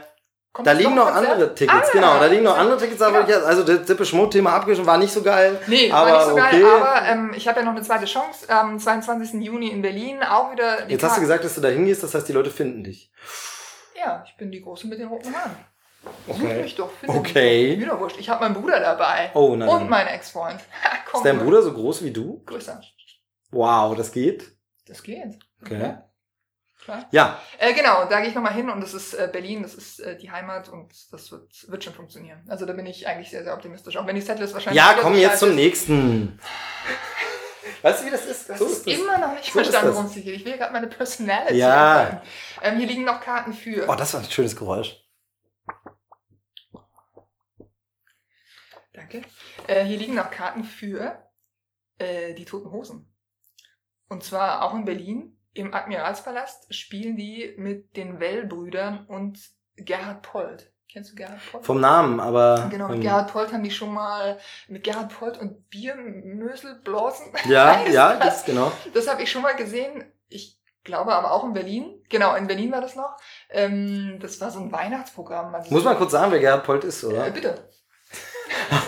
[0.52, 2.18] Kommt da liegen noch noch andere Tickets, Ah, genau.
[2.18, 2.76] Da liegen noch andere.
[2.76, 3.38] Tickets, aber Genau.
[3.38, 5.60] ich, also das Dippe Schmut-Thema abgeschlossen war nicht so geil.
[5.68, 6.60] Nee, aber war nicht so okay.
[6.62, 8.48] geil, aber ähm, ich habe ja noch eine zweite Chance.
[8.50, 9.40] Am 22.
[9.44, 10.82] Juni in Berlin auch wieder.
[10.86, 13.12] die Jetzt hast du gesagt, dass du da hingehst, das heißt, die Leute finden dich.
[13.96, 15.54] Ja, ich bin die Große mit den roten Haaren.
[16.26, 16.62] Such Okay.
[16.62, 17.76] mich doch, finde Okay.
[17.76, 18.00] mich doch.
[18.00, 18.18] Wurscht.
[18.18, 19.30] Ich habe meinen Bruder dabei.
[19.34, 19.68] Oh nein.
[19.68, 20.58] Und meinen Ex-Freund.
[21.14, 21.44] Ist dein Bruder.
[21.60, 22.42] Bruder so groß wie du?
[22.46, 22.80] Größer.
[23.50, 24.50] Wow, das geht.
[24.88, 25.38] Das geht.
[25.62, 25.78] Okay.
[25.80, 26.09] Ja,
[26.98, 27.08] klar.
[27.12, 30.00] Ja, Äh, genau, da gehe ich nochmal hin und das ist äh, Berlin, das ist
[30.00, 32.42] äh, die Heimat und das wird, wird schon funktionieren.
[32.48, 33.96] Also da bin ich eigentlich sehr, sehr optimistisch.
[33.96, 34.76] Auch wenn die Setlist wahrscheinlich.
[34.82, 35.54] ja, komm jetzt zum ist.
[35.56, 36.38] nächsten.
[37.82, 38.48] Weißt du, wie das ist?
[38.50, 38.94] Das So ist das.
[38.94, 40.34] immer noch nicht So ist verstanden, worum es hier geht.
[40.36, 41.56] Ich will gerade meine Personality.
[41.56, 42.22] Ja.
[42.62, 43.88] Ähm, hier liegen noch Karten für.
[43.88, 44.96] Oh, das war ein schönes Geräusch.
[48.92, 49.22] Danke.
[49.66, 51.22] Äh, hier liegen noch Karten für
[51.98, 53.06] äh, die Toten Hosen.
[54.08, 55.39] Und zwar auch in Berlin.
[55.52, 59.38] Im Admiralspalast spielen die mit den Well-Brüdern und
[59.76, 60.72] Gerhard Polt.
[60.92, 61.64] Kennst du Gerhard Polt?
[61.64, 62.68] Vom Namen, aber.
[62.70, 64.38] Genau, mit ähm, Gerhard Polt haben die schon mal
[64.68, 67.32] mit Gerhard Polt und Biermösel Blasen.
[67.46, 68.36] Ja, ja, das?
[68.38, 68.72] das genau.
[68.94, 70.04] Das habe ich schon mal gesehen.
[70.28, 72.02] Ich glaube aber auch in Berlin.
[72.08, 73.16] Genau, in Berlin war das noch.
[73.50, 75.54] Ähm, das war so ein Weihnachtsprogramm.
[75.54, 77.30] Also Muss man kurz sagen, wer Gerhard Polt ist, Äh, oder?
[77.30, 77.68] bitte.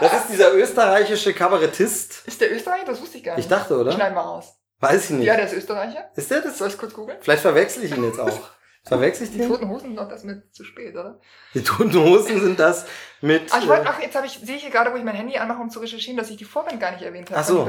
[0.00, 2.26] das ist dieser österreichische Kabarettist.
[2.26, 2.84] Ist der Österreicher?
[2.86, 3.44] Das wusste ich gar nicht.
[3.44, 3.92] Ich dachte, oder?
[3.92, 4.58] Schneiden wir raus.
[4.82, 5.26] Weiß ich nicht.
[5.26, 6.10] Ja, der ist Österreicher.
[6.16, 6.58] Ist der das?
[6.58, 7.16] Soll ich kurz googeln?
[7.20, 8.38] Vielleicht verwechsel ich ihn jetzt auch.
[8.84, 9.48] Verwechsel ich Die den?
[9.48, 11.20] Toten Hosen sind doch das mit zu spät, oder?
[11.54, 12.84] Die Toten Hosen sind das
[13.20, 13.42] mit.
[13.52, 15.14] Ach, ich wollte, äh, ach, jetzt habe ich, sehe ich hier gerade, wo ich mein
[15.14, 17.38] Handy anmache, um zu recherchieren, dass ich die Vorband gar nicht erwähnt habe.
[17.38, 17.60] Ach so.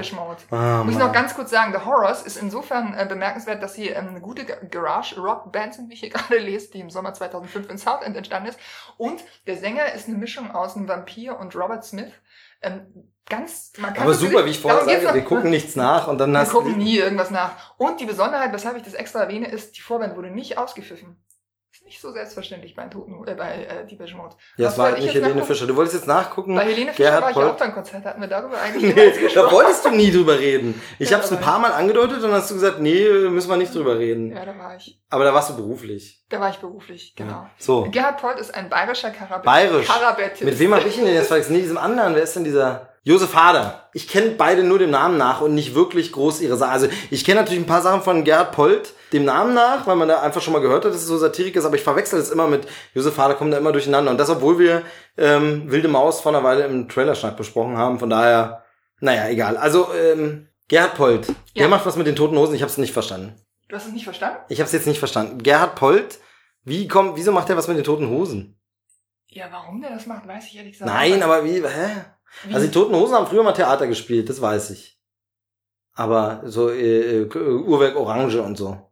[0.49, 3.89] ah, Muss ich noch ganz kurz sagen, The Horrors ist insofern äh, bemerkenswert, dass sie
[3.89, 7.69] ähm, eine gute Ga- Garage-Rock-Band sind, wie ich hier gerade lese, die im Sommer 2005
[7.69, 8.59] in Southend entstanden ist.
[8.97, 12.11] Und der Sänger ist eine Mischung aus einem Vampir und Robert Smith.
[12.63, 15.27] Ähm, ganz, man kann Aber super, wie ich vorher sage, wir noch.
[15.29, 17.51] gucken nichts nach und dann Wir hast gucken nie irgendwas nach.
[17.77, 21.17] Und die Besonderheit, weshalb ich das extra erwähne, ist, die Vorband wurde nicht ausgepfiffen.
[21.71, 24.35] Ist nicht so selbstverständlich bei Toten, äh, bei äh, Depeche Mode.
[24.57, 25.43] Ja, es war halt ich nicht Helene?
[25.43, 25.65] Fischer.
[25.65, 26.53] Du wolltest jetzt nachgucken.
[26.55, 29.11] Bei Helene Fischer Gerhard war ich Polt- auch beim Konzert, hatten wir darüber eigentlich Nee,
[29.33, 30.79] da wolltest du nie drüber reden.
[30.99, 33.49] Ich Ja, habe es ein paar Mal angedeutet und dann hast du gesagt, nee, müssen
[33.49, 34.31] wir nicht drüber reden.
[34.35, 35.01] Ja, da war ich.
[35.09, 36.23] Aber da warst du beruflich.
[36.29, 37.31] Da war ich beruflich, genau.
[37.31, 37.49] Ja.
[37.57, 39.43] So, Gerhard Polt ist ein bayerischer Karabett.
[39.45, 39.87] Bayerisch.
[39.87, 40.43] Karabettist.
[40.43, 41.31] mit wem habe ich ihn denn jetzt?
[41.49, 42.13] Nee, diesem anderen.
[42.13, 42.92] Wer ist denn dieser?
[43.05, 43.89] Josef Hader.
[43.93, 46.71] Ich kenne beide nur dem Namen nach und nicht wirklich groß ihre Sachen.
[46.71, 50.07] Also ich kenne natürlich ein paar Sachen von Gerhard Polt dem Namen nach, weil man
[50.07, 52.31] da einfach schon mal gehört hat, dass es so Satirik ist, aber ich verwechsel es
[52.31, 54.09] immer mit Josef Hader, kommen da immer durcheinander.
[54.09, 54.83] Und das, obwohl wir
[55.17, 57.99] ähm, Wilde Maus vor einer Weile im Trailerschnack besprochen haben.
[57.99, 58.63] Von daher,
[59.01, 59.57] naja, egal.
[59.57, 61.67] Also ähm, Gerhard Polt, der Ja.
[61.67, 62.55] macht was mit den Toten Hosen.
[62.55, 63.35] Ich habe es nicht verstanden.
[63.67, 64.37] Du hast es nicht verstanden?
[64.47, 65.43] Ich habe es jetzt nicht verstanden.
[65.43, 66.19] Gerhard Polt,
[66.63, 68.57] wie kommt, wieso macht er was mit den Toten Hosen?
[69.27, 71.89] Ja, warum der das macht, weiß ich ehrlich gesagt Nein, aber wie, hä?
[72.51, 74.99] Also die Toten Hosen haben früher mal Theater gespielt, das weiß ich.
[75.93, 78.91] Aber so äh, äh, Uhrwerk Orange und so.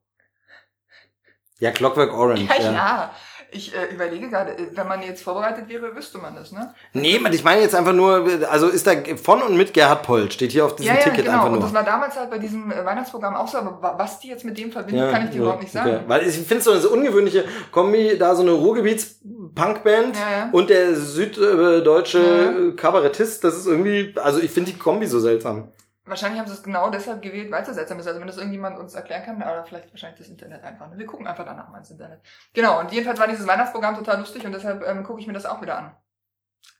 [1.59, 2.47] Ja, Clockwork Orange.
[2.47, 2.71] ja, ja.
[2.71, 3.15] ja.
[3.53, 6.73] Ich äh, überlege gerade, äh, wenn man jetzt vorbereitet wäre, wüsste man das, ne?
[6.93, 10.31] Nee, man, ich meine jetzt einfach nur, also ist da von und mit Gerhard Polt,
[10.33, 11.37] steht hier auf diesem ja, ja, Ticket genau.
[11.39, 11.73] einfach Und das nur.
[11.73, 14.57] war damals halt bei diesem äh, Weihnachtsprogramm auch so, aber wa- was die jetzt mit
[14.57, 15.89] dem verbindet, Ja, kann ich dir überhaupt nicht sagen.
[15.89, 15.99] okay.
[16.07, 17.43] Weil ich finde so eine ungewöhnliche
[17.73, 20.17] Kombi, da so eine Ruhrgebiets-Punkband
[20.53, 22.73] und der süddeutsche.
[22.75, 25.69] Kabarettist, das ist irgendwie, also ich finde die Kombi so seltsam.
[26.11, 28.05] Wahrscheinlich haben sie es genau deshalb gewählt, weil es so seltsam ist.
[28.05, 30.91] Also wenn das irgendjemand uns erklären kann, oder vielleicht wahrscheinlich das Internet einfach.
[30.93, 32.19] Wir gucken einfach danach mal ins Internet.
[32.53, 35.45] Genau, und jedenfalls war dieses Weihnachtsprogramm total lustig und deshalb ähm, gucke ich mir das
[35.45, 35.95] auch wieder an.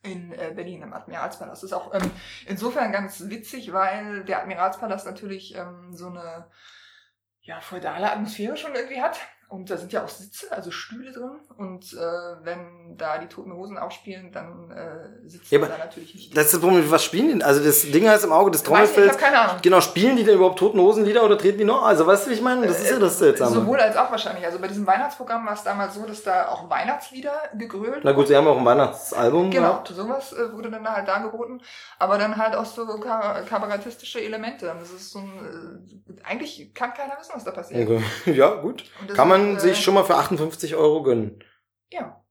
[0.02, 1.62] In äh, Berlin im Admiralspalast.
[1.62, 2.10] Das ist auch ähm,
[2.46, 6.50] insofern ganz witzig, weil der Admiralspalast natürlich ähm, so eine
[7.40, 9.18] ja, feudale Atmosphäre schon irgendwie hat.
[9.48, 11.40] Und da sind ja auch Sitze, also Stühle drin.
[11.56, 16.36] Und äh, wenn da die Toten Hosen aufspielen, dann äh, sitzen Ja, da natürlich nicht.
[16.36, 17.42] Das ist das Problem, was spielen die denn?
[17.42, 19.08] Also das Ding heißt im Auge des nicht, ich Trommelfells.
[19.12, 19.56] habe keine Ahnung.
[19.62, 21.82] Genau, spielen die denn überhaupt Toten Hosenlieder oder treten die noch?
[21.84, 22.66] Also weißt du, wie ich meine?
[22.66, 23.50] Das ist ja das Seltsame.
[23.52, 24.44] Sowohl als auch wahrscheinlich.
[24.44, 28.28] Also bei diesem Weihnachtsprogramm war es damals so, dass da auch Weihnachtslieder gegrölt Na gut,
[28.28, 29.88] sie haben auch ein Weihnachtsalbum Genau, gehabt.
[29.88, 31.62] sowas äh, wurde dann halt dargeboten,
[31.98, 34.66] aber dann halt auch so ka kabarettistische Elemente.
[34.78, 35.82] Das ist so ein,
[36.18, 37.88] äh, eigentlich kann keiner wissen, was da passiert.
[38.26, 38.84] Ja, gut.
[39.14, 41.42] Kann man ist, äh, sich schon mal für 58 Euro gönnen.
[41.90, 42.21] Ja.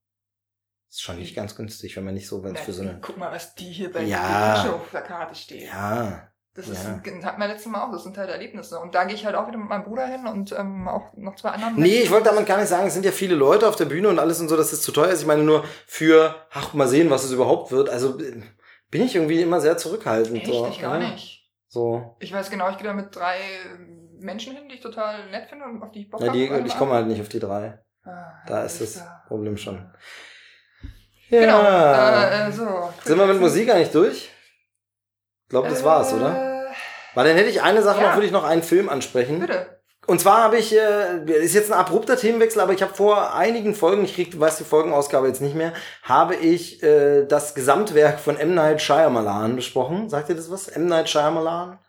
[0.92, 3.00] Ist schon nicht ganz günstig, wenn man nicht so, wenn es für so eine.
[3.02, 4.82] Guck mal, was die hier bei Ja.
[4.92, 5.64] Der Karte steht.
[5.64, 6.28] Ja.
[6.54, 7.02] Das ist, Ja.
[7.24, 8.78] hat man letztes Mal auch, das sind halt Erlebnisse.
[8.78, 11.38] Und da gehe ich halt auch wieder mit meinem Bruder hin und ähm, auch noch
[11.38, 11.76] zwei anderen.
[11.76, 12.04] Nee, Menschen.
[12.04, 14.20] ich wollte damit gar nicht sagen, es sind ja viele Leute auf der Bühne und
[14.20, 15.22] alles und so, dass es zu teuer ist.
[15.22, 17.90] Ich meine nur für, ach, mal sehen, was es überhaupt wird.
[17.90, 18.44] Also äh,
[18.90, 20.40] bin ich irgendwie immer sehr zurückhaltend.
[20.40, 20.48] Echt?
[20.48, 21.10] so, ich gar ja.
[21.12, 21.50] nicht.
[21.70, 22.18] So.
[22.20, 23.38] Ich weiß genau, ich gehe da mit drei
[24.20, 26.78] Menschen hin, die ich total nett finde und auf die ich Bock Ja, die, ich
[26.78, 27.80] komme halt nicht auf die drei.
[28.04, 29.24] Ah, Da ist das ja.
[29.30, 29.90] Problem schon.
[31.32, 31.64] Genau.
[31.64, 32.24] Ja.
[32.24, 32.90] Äh, äh, so.
[33.04, 34.30] Sind wir mit Musik eigentlich durch?
[35.44, 36.30] Ich glaube, das war's, oder?
[36.68, 36.72] Äh,
[37.16, 38.08] Weil dann hätte ich eine Sache Ja.
[38.10, 39.40] noch, würde ich noch einen Film ansprechen.
[39.40, 39.82] Bitte.
[40.08, 43.76] Und zwar habe ich, äh, ist jetzt ein abrupter Themenwechsel, aber ich habe vor einigen
[43.76, 45.74] Folgen, ich krieg, du weißt die Folgenausgabe jetzt nicht mehr,
[46.04, 48.54] habe ich äh, das Gesamtwerk von M.
[48.56, 50.10] Night Shyamalan besprochen.
[50.10, 50.68] Sagt ihr das was?
[50.68, 50.88] M.
[50.88, 51.80] Night Shyamalan?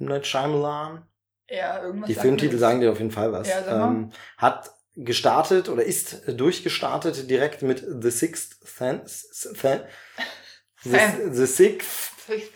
[0.00, 0.06] M.
[0.06, 1.06] Night Shyamalan?
[1.48, 2.08] Ja, irgendwas.
[2.08, 3.48] Die Filmtitel sagen dir auf jeden Fall was.
[3.48, 9.26] Ja, ähm, hat gestartet oder ist durchgestartet direkt mit The Sixth Sense.
[9.32, 9.80] Sen-
[10.82, 10.98] The,
[11.32, 12.12] the Sixth.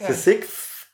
[0.06, 0.86] The Sixth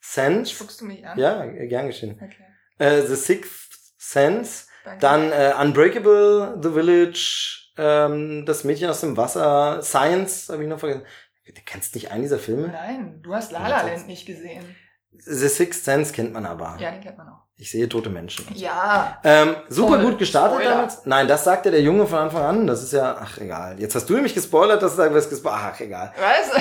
[0.00, 0.52] Sense.
[0.54, 1.18] Spuckst du mich an?
[1.18, 2.12] Ja, gern geschehen.
[2.14, 2.44] Okay.
[2.78, 4.66] Äh, The Sixth Sense.
[4.84, 5.00] Danke.
[5.00, 10.78] Dann äh, Unbreakable, The Village, ähm, Das Mädchen aus dem Wasser, Science, habe ich noch
[10.78, 11.04] vergessen.
[11.46, 12.68] Du kennst nicht einen dieser Filme?
[12.68, 14.64] Nein, du hast La La Land nicht gesehen.
[15.12, 16.76] The Sixth Sense kennt man aber.
[16.80, 17.45] Ja, den kennt man auch.
[17.58, 18.46] Ich sehe tote Menschen.
[18.54, 19.18] Ja.
[19.24, 20.02] Ähm, super Voll.
[20.10, 20.74] gut gestartet Spoiler.
[20.74, 20.98] damals.
[21.06, 22.66] Nein, das sagte der Junge von Anfang an.
[22.66, 23.80] Das ist ja, ach egal.
[23.80, 25.60] Jetzt hast du nämlich gespoilert, dass du sagst, was gespoilert.
[25.74, 26.12] Ach egal.
[26.20, 26.52] Weißt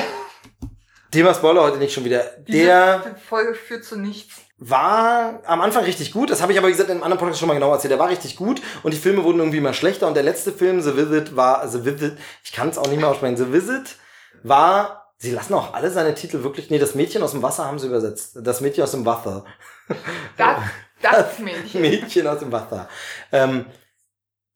[1.11, 2.23] Thema Spoiler heute nicht schon wieder.
[2.45, 2.51] du?
[2.51, 4.35] Der Diese Folge führt zu nichts.
[4.57, 6.29] war am Anfang richtig gut.
[6.29, 7.91] Das habe ich aber wie gesagt in einem anderen Podcast schon mal genau erzählt.
[7.91, 10.07] Der war richtig gut und die Filme wurden irgendwie immer schlechter.
[10.07, 12.17] Und der letzte Film, The Visit, war The Visit.
[12.43, 13.37] Ich kann es auch nicht mehr aussprechen.
[13.37, 13.97] The Visit
[14.43, 15.01] war.
[15.17, 16.69] Sie lassen auch alle seine Titel wirklich.
[16.69, 18.37] Nee, das Mädchen aus dem Wasser haben sie übersetzt.
[18.41, 19.45] Das Mädchen aus dem Wasser.
[20.37, 20.57] Das,
[21.12, 21.82] das Mädchen.
[21.82, 22.89] Mädchen aus dem Wasser.
[23.32, 23.66] Ähm,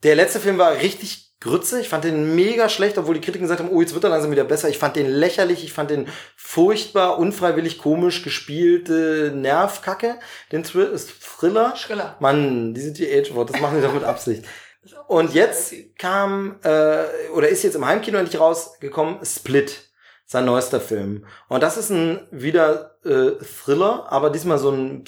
[0.03, 1.79] der letzte Film war richtig Grütze.
[1.79, 4.31] Ich fand den mega schlecht, obwohl die Kritiken gesagt haben, oh, jetzt wird er langsam
[4.31, 4.67] wieder besser.
[4.67, 5.63] Ich fand den lächerlich.
[5.63, 10.19] Ich fand den furchtbar, unfreiwillig, komisch gespielte Nervkacke.
[10.51, 11.75] Den Thrill Thriller.
[11.77, 12.17] Schriller.
[12.19, 14.45] Mann, diese TH-Wort, das machen die doch mit Absicht.
[14.81, 19.89] Ist Und jetzt kam, äh, oder ist jetzt im Heimkino endlich rausgekommen, Split,
[20.25, 21.25] sein neuester Film.
[21.49, 25.05] Und das ist ein wieder äh, Thriller, aber diesmal so ein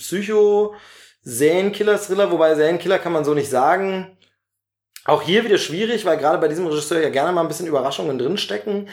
[1.24, 4.18] Psycho-Serienkiller-Thriller, wobei Serienkiller kann man so nicht sagen.
[5.06, 8.18] Auch hier wieder schwierig, weil gerade bei diesem Regisseur ja gerne mal ein bisschen Überraschungen
[8.18, 8.90] drinstecken.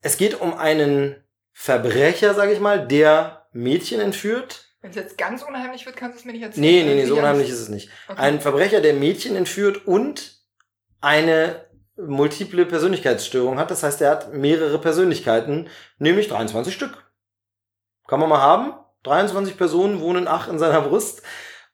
[0.00, 1.16] Es geht um einen
[1.52, 4.66] Verbrecher, sage ich mal, der Mädchen entführt.
[4.80, 6.60] Wenn es jetzt ganz unheimlich wird, kannst du es mir nicht erzählen.
[6.60, 7.90] Nee, nee, nee, so unheimlich ist es nicht.
[8.08, 8.20] Okay.
[8.20, 10.38] Ein Verbrecher, der Mädchen entführt und
[11.00, 11.64] eine
[11.96, 13.70] multiple Persönlichkeitsstörung hat.
[13.70, 17.10] Das heißt, er hat mehrere Persönlichkeiten, nämlich 23 Stück.
[18.06, 18.74] Kann man mal haben.
[19.02, 21.22] 23 Personen wohnen ach in seiner Brust.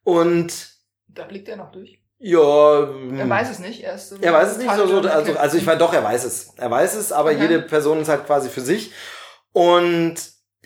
[0.04, 0.68] Und
[1.08, 1.98] Da blickt er noch durch.
[2.18, 2.80] ja,
[3.18, 3.82] Er weiß es nicht.
[3.82, 4.22] Er, ist so Hm.
[4.22, 6.52] er weiß es nicht so, so also, also ich weiß doch, er weiß es.
[6.56, 7.40] Er weiß es, aber Okay.
[7.42, 8.92] jede Person ist halt quasi für sich.
[9.52, 10.16] Und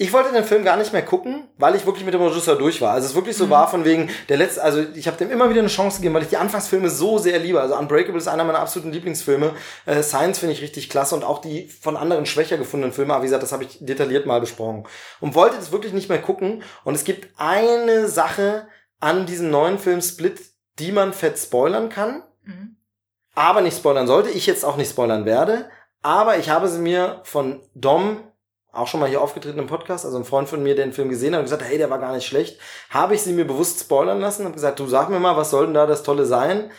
[0.00, 2.80] ich wollte den Film gar nicht mehr gucken, weil ich wirklich mit dem Regisseur durch
[2.80, 2.92] war.
[2.92, 3.50] Also es wirklich so Mhm.
[3.50, 6.22] war von wegen der letzte, also ich habe dem immer wieder eine Chance gegeben, weil
[6.22, 7.60] ich die Anfangsfilme so sehr liebe.
[7.60, 9.54] Also Unbreakable ist einer meiner absoluten Lieblingsfilme.
[9.86, 13.24] Äh, Science finde ich richtig klasse und auch die von anderen schwächer gefundenen Filme, aber
[13.24, 14.86] wie gesagt, das habe ich detailliert mal besprochen.
[15.20, 16.62] Und wollte das wirklich nicht mehr gucken.
[16.84, 18.68] Und es gibt eine Sache
[19.00, 20.40] an diesem neuen Film Split,
[20.78, 22.76] die man fett spoilern kann Mhm.
[23.34, 25.68] aber nicht spoilern sollte, ich jetzt auch nicht spoilern werde,
[26.02, 28.20] aber ich habe sie mir von Dom,
[28.72, 31.08] auch schon mal hier aufgetreten im Podcast, also ein Freund von mir, der den Film
[31.08, 32.58] gesehen hat und gesagt, hey, der war gar nicht schlecht,
[32.90, 35.66] habe ich sie mir bewusst spoilern lassen und gesagt, du sag mir mal, was soll
[35.66, 36.70] denn da das Tolle sein?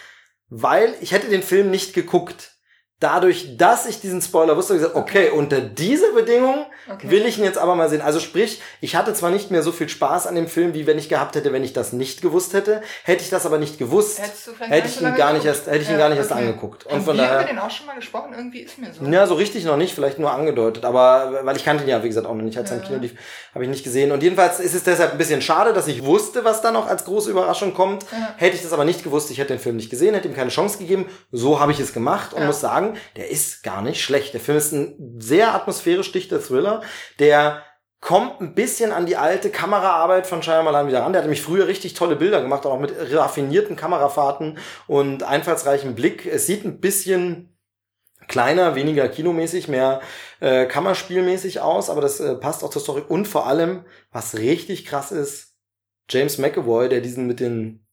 [0.50, 2.54] Weil ich hätte den Film nicht geguckt.
[3.02, 7.12] Dadurch, dass ich diesen Spoiler wusste, habe ich gesagt, okay, unter dieser Bedingung Okay.
[7.12, 8.02] will ich ihn jetzt aber mal sehen.
[8.02, 10.98] Also sprich, ich hatte zwar nicht mehr so viel Spaß an dem Film, wie wenn
[10.98, 12.82] ich gehabt hätte, wenn ich das nicht gewusst hätte.
[13.04, 14.20] Hätte ich das aber nicht gewusst,
[14.60, 16.42] hätte ich ihn gar nicht erst, hätte ich ihn Ja, gar nicht erst okay.
[16.42, 16.86] angeguckt.
[16.88, 18.34] Und Haben von wir über daher, den auch schon mal gesprochen?
[18.36, 19.06] Irgendwie ist mir so.
[19.06, 22.08] ja, so richtig noch nicht, vielleicht nur angedeutet, aber weil ich kannte ihn ja, wie
[22.08, 22.88] gesagt, auch noch nicht, als er im Ja.
[22.90, 23.14] Kino lief,
[23.54, 24.12] habe ich nicht gesehen.
[24.12, 27.06] Und jedenfalls ist es deshalb ein bisschen schade, dass ich wusste, was da noch als
[27.06, 28.04] große Überraschung kommt.
[28.12, 28.34] Ja.
[28.38, 30.50] Hätte ich das aber nicht gewusst, ich hätte den Film nicht gesehen, hätte ihm keine
[30.50, 31.06] Chance gegeben.
[31.32, 32.48] So habe ich es gemacht und Ja.
[32.48, 34.34] muss sagen, der ist gar nicht schlecht.
[34.34, 36.82] Der Film ist ein sehr atmosphärisch dichter Thriller,
[37.20, 37.64] der
[38.02, 41.12] kommt ein bisschen an die alte Kameraarbeit von Shyamalan wieder ran.
[41.12, 44.58] Der hat nämlich früher richtig tolle Bilder gemacht, auch mit raffinierten Kamerafahrten
[44.88, 46.26] und einfallsreichem Blick.
[46.26, 47.58] Es sieht ein bisschen
[48.28, 50.02] kleiner, weniger kinomäßig, mehr
[50.40, 53.04] äh, Kammerspielmäßig aus, aber das äh, passt auch zur Story.
[53.06, 55.56] Und vor allem, was richtig krass ist,
[56.10, 57.86] James McAvoy, der diesen mit den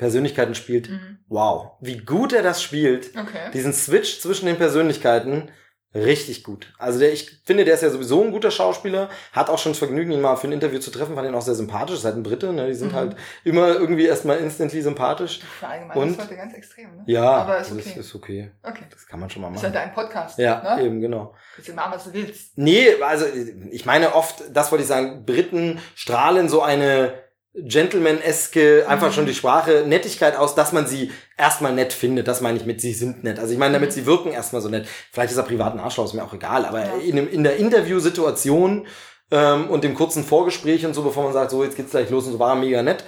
[0.00, 0.88] Persönlichkeiten spielt.
[0.90, 1.18] Mhm.
[1.28, 3.10] Wow, wie gut er das spielt.
[3.16, 3.50] Okay.
[3.54, 5.50] Diesen Switch zwischen den Persönlichkeiten.
[5.92, 6.72] Richtig gut.
[6.78, 9.10] Also der, ich finde, der ist ja sowieso ein guter Schauspieler.
[9.32, 11.16] Hat auch schon das Vergnügen, ihn mal für ein Interview zu treffen.
[11.16, 11.96] Fand ihn auch sehr sympathisch.
[11.96, 12.68] Ist halt ein Brite, ne?
[12.68, 12.96] Die sind Mhm.
[12.96, 15.40] halt immer irgendwie erstmal instantly sympathisch.
[15.58, 16.10] Verallgemein Und?
[16.12, 17.02] ist heute ganz extrem, ne?
[17.06, 17.98] Ja, Aber ist das okay.
[18.00, 18.50] ist okay.
[18.62, 18.84] Okay.
[18.88, 19.72] Das kann man schon mal Ist ja machen.
[19.74, 20.38] dein Podcast.
[20.38, 20.84] Ja, Ne?
[20.84, 21.34] eben, genau.
[21.56, 22.56] Kannst du machen, was du willst.
[22.56, 23.26] Nee, also
[23.72, 27.14] ich meine oft, das wollte ich sagen, Briten strahlen so eine
[27.54, 29.12] Gentleman-eske, einfach Mhm.
[29.12, 32.28] schon die Sprache, Nettigkeit aus, dass man sie erstmal nett findet.
[32.28, 33.38] Das meine ich mit, sie sind nett.
[33.38, 33.94] Also ich meine, damit Mhm.
[33.94, 34.86] sie wirken erstmal so nett.
[35.12, 36.92] Vielleicht ist er privat ein Arschloch, ist mir auch egal, aber Ja.
[37.02, 38.86] in, in der Interviewsituation
[39.32, 42.26] ähm, und dem kurzen Vorgespräch und so, bevor man sagt, so jetzt geht's gleich los
[42.26, 43.04] und so, war er mega nett.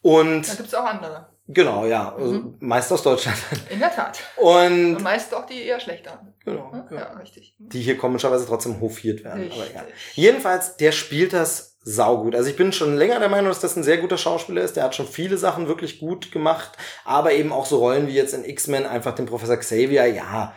[0.00, 1.28] Und Da gibt's auch andere.
[1.46, 2.56] genau, ja, also Mhm.
[2.60, 3.36] meist aus Deutschland.
[3.68, 4.18] In der Tat.
[4.36, 6.20] Und Und meist auch die eher schlechter.
[6.44, 7.12] genau, Ja, ja.
[7.20, 7.54] richtig.
[7.58, 9.50] die hier komischerweise trotzdem hofiert werden.
[9.52, 9.86] Aber egal.
[10.14, 12.34] Jedenfalls, der spielt das saugut.
[12.34, 14.76] Also ich bin schon länger der Meinung, dass das ein sehr guter Schauspieler ist.
[14.76, 16.72] Der hat schon viele Sachen wirklich gut gemacht,
[17.04, 20.54] aber eben auch so Rollen wie jetzt in X-Men, einfach den Professor Xavier, ja,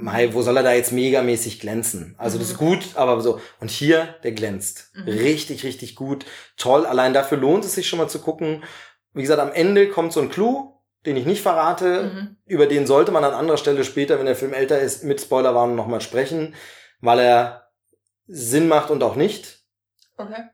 [0.00, 2.14] Mai, wo soll er da jetzt megamäßig glänzen?
[2.18, 3.40] Also das ist gut, aber so.
[3.58, 4.92] Und hier, der glänzt.
[4.94, 5.08] Mhm.
[5.08, 6.24] Richtig, richtig gut.
[6.56, 6.86] Toll.
[6.86, 8.62] Allein dafür lohnt es sich schon mal zu gucken.
[9.12, 12.12] Wie gesagt, am Ende kommt so ein Clou, den ich nicht verrate.
[12.14, 12.36] Mhm.
[12.46, 15.74] Über den sollte man an anderer Stelle später, wenn der Film älter ist, mit Spoilerwarnung
[15.74, 16.54] nochmal sprechen,
[17.00, 17.70] weil er
[18.28, 19.64] Sinn macht und auch nicht.
[20.16, 20.44] Okay.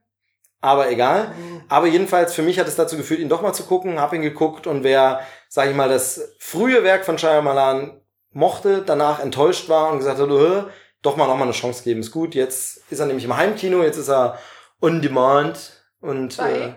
[0.64, 1.32] Aber egal.
[1.68, 4.22] Aber jedenfalls, für mich hat es dazu geführt, ihn doch mal zu gucken, hab ihn
[4.22, 8.00] geguckt und wer, sag ich mal, das frühe Werk von Shyamalan
[8.32, 10.62] mochte, danach enttäuscht war und gesagt hat, "Äh,
[11.02, 12.34] doch mal nochmal eine Chance geben, ist gut.
[12.34, 14.38] Jetzt ist er nämlich im Heimkino, jetzt ist er
[14.80, 16.74] on demand und äh,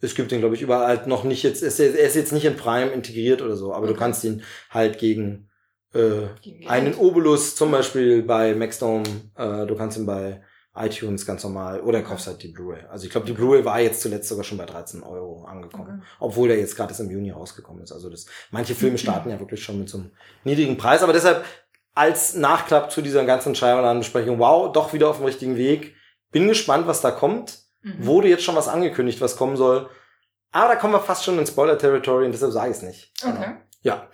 [0.00, 2.32] es gibt ihn, glaube ich, überall halt noch nicht jetzt, er ist, er ist jetzt
[2.32, 3.98] nicht in Prime integriert oder so, aber du Okay.
[4.00, 5.50] kannst ihn halt gegen
[5.92, 6.28] äh,
[6.68, 6.94] einen.
[6.94, 9.02] Obolus zum Beispiel bei Maxdome,
[9.36, 10.40] äh, du kannst ihn bei
[10.76, 12.84] iTunes ganz normal oder kaufst halt die Blu-ray.
[12.88, 16.08] Also ich glaube, die Blu-ray war jetzt zuletzt sogar schon bei 13 Euro angekommen, Okay.
[16.20, 17.92] obwohl der jetzt gerade erst im Juni rausgekommen ist.
[17.92, 20.10] Also das, manche Filme starten ja wirklich schon mit so einem
[20.44, 21.44] niedrigen Preis, aber deshalb
[21.94, 25.96] als Nachklapp zu dieser ganzen Shyamalan-Besprechung, wow, doch wieder auf dem richtigen Weg.
[26.30, 27.58] Bin gespannt, was da kommt.
[27.82, 28.06] Mhm.
[28.06, 29.88] Wurde jetzt schon was angekündigt, was kommen soll.
[30.52, 33.12] Aber da kommen wir fast schon in Spoiler-Territory und deshalb sage ich es nicht.
[33.24, 33.56] Okay.
[33.82, 34.08] Ja.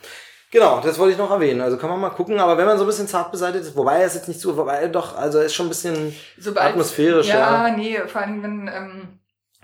[0.55, 1.61] Genau, das wollte ich noch erwähnen.
[1.61, 3.99] Also kann man mal gucken, aber wenn man so ein bisschen zart beseitigt ist, wobei
[3.99, 6.71] er ist jetzt nicht so, wobei er doch, also er ist schon ein bisschen Sobald,
[6.71, 7.77] atmosphärisch, ja, ja.
[7.77, 9.19] nee, vor allem wenn ähm,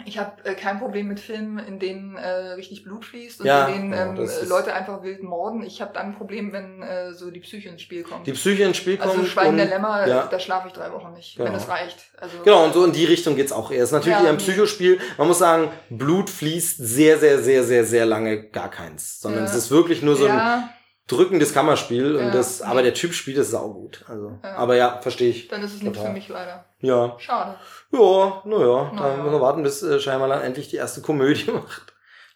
[0.05, 3.67] ich habe äh, kein Problem mit Filmen, in denen äh, richtig Blut fließt und Ja,
[3.67, 5.63] in denen ähm, Leute einfach wild morden.
[5.63, 8.27] Ich habe dann ein Problem, wenn äh, so die Psyche ins Spiel kommt.
[8.27, 9.13] die Psyche ins Spiel kommt.
[9.13, 10.27] also Schweigen der Lämmer, ja.
[10.29, 11.47] da schlafe ich drei Wochen nicht, Genau.
[11.47, 11.99] wenn das reicht.
[12.21, 13.85] Also Genau, und so in die Richtung geht's auch eher.
[13.85, 14.39] Es ist natürlich eher ein.
[14.39, 14.99] Psychospiel.
[15.19, 19.21] Man muss sagen, Blut fließt sehr, sehr, sehr, sehr, sehr lange gar keins.
[19.21, 20.71] Sondern es ist wirklich nur so ein
[21.11, 22.17] drückendes Kammerspiel.
[22.17, 22.31] Und Ja.
[22.31, 24.05] das, aber der Typ spielt es saugut.
[24.09, 24.57] Also, Ja.
[24.57, 25.49] aber ja, verstehe ich.
[25.49, 26.13] dann ist es nichts Total.
[26.13, 26.65] für mich leider.
[26.81, 27.17] Ja.
[27.19, 27.57] Schade.
[27.93, 29.17] Ja, naja, da Naja.
[29.19, 31.93] müssen wir warten, bis äh, Shyamalan endlich die erste Komödie macht.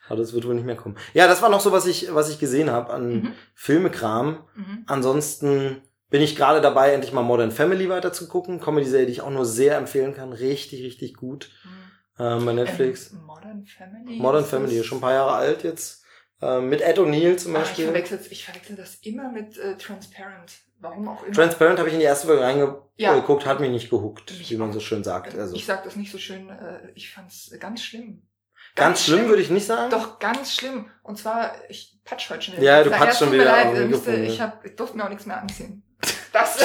[0.09, 0.97] Aber das wird wohl nicht mehr kommen.
[1.15, 3.33] Ja, das war noch so, was ich, was ich gesehen habe an Mhm.
[3.55, 4.45] Filmekram.
[4.55, 4.85] Mhm.
[4.87, 5.81] Ansonsten
[6.11, 8.61] bin ich gerade dabei, endlich mal Modern Family weiter zu gucken.
[8.61, 10.33] Comedy-Serie, die ich auch nur sehr empfehlen kann.
[10.35, 11.49] Richtig, richtig gut.
[11.65, 12.23] Mhm.
[12.25, 13.13] Ähm, bei Netflix.
[13.13, 14.19] Ähm, Modern Family.
[14.21, 16.04] Modern ist Family, das- schon ein paar Jahre alt jetzt.
[16.43, 17.85] Ähm, mit Ed O'Neill zum Ah, ich, Beispiel.
[17.87, 20.53] verwechsel, ich verwechsel das immer mit äh, Transparent.
[20.81, 21.33] Warum auch immer.
[21.35, 22.43] Transparent habe ich in die erste Folge
[22.97, 23.11] Ja.
[23.13, 25.35] reingeguckt, hat mich nicht gehuckt, Mich wie man so schön sagt.
[25.39, 28.27] Also ich sag das nicht so schön, äh, ich fand's ganz schlimm.
[28.75, 29.91] ganz schlimm würde ich nicht sagen.
[29.91, 30.91] Doch, ganz schlimm.
[31.03, 32.65] Und zwar, ich patsch heute schon wieder.
[32.65, 34.45] Ja, du patschst schon wieder leid, äh, müsste, ich, ja.
[34.45, 35.83] hab, ich durfte mir auch nichts mehr anziehen.
[36.33, 36.59] Das,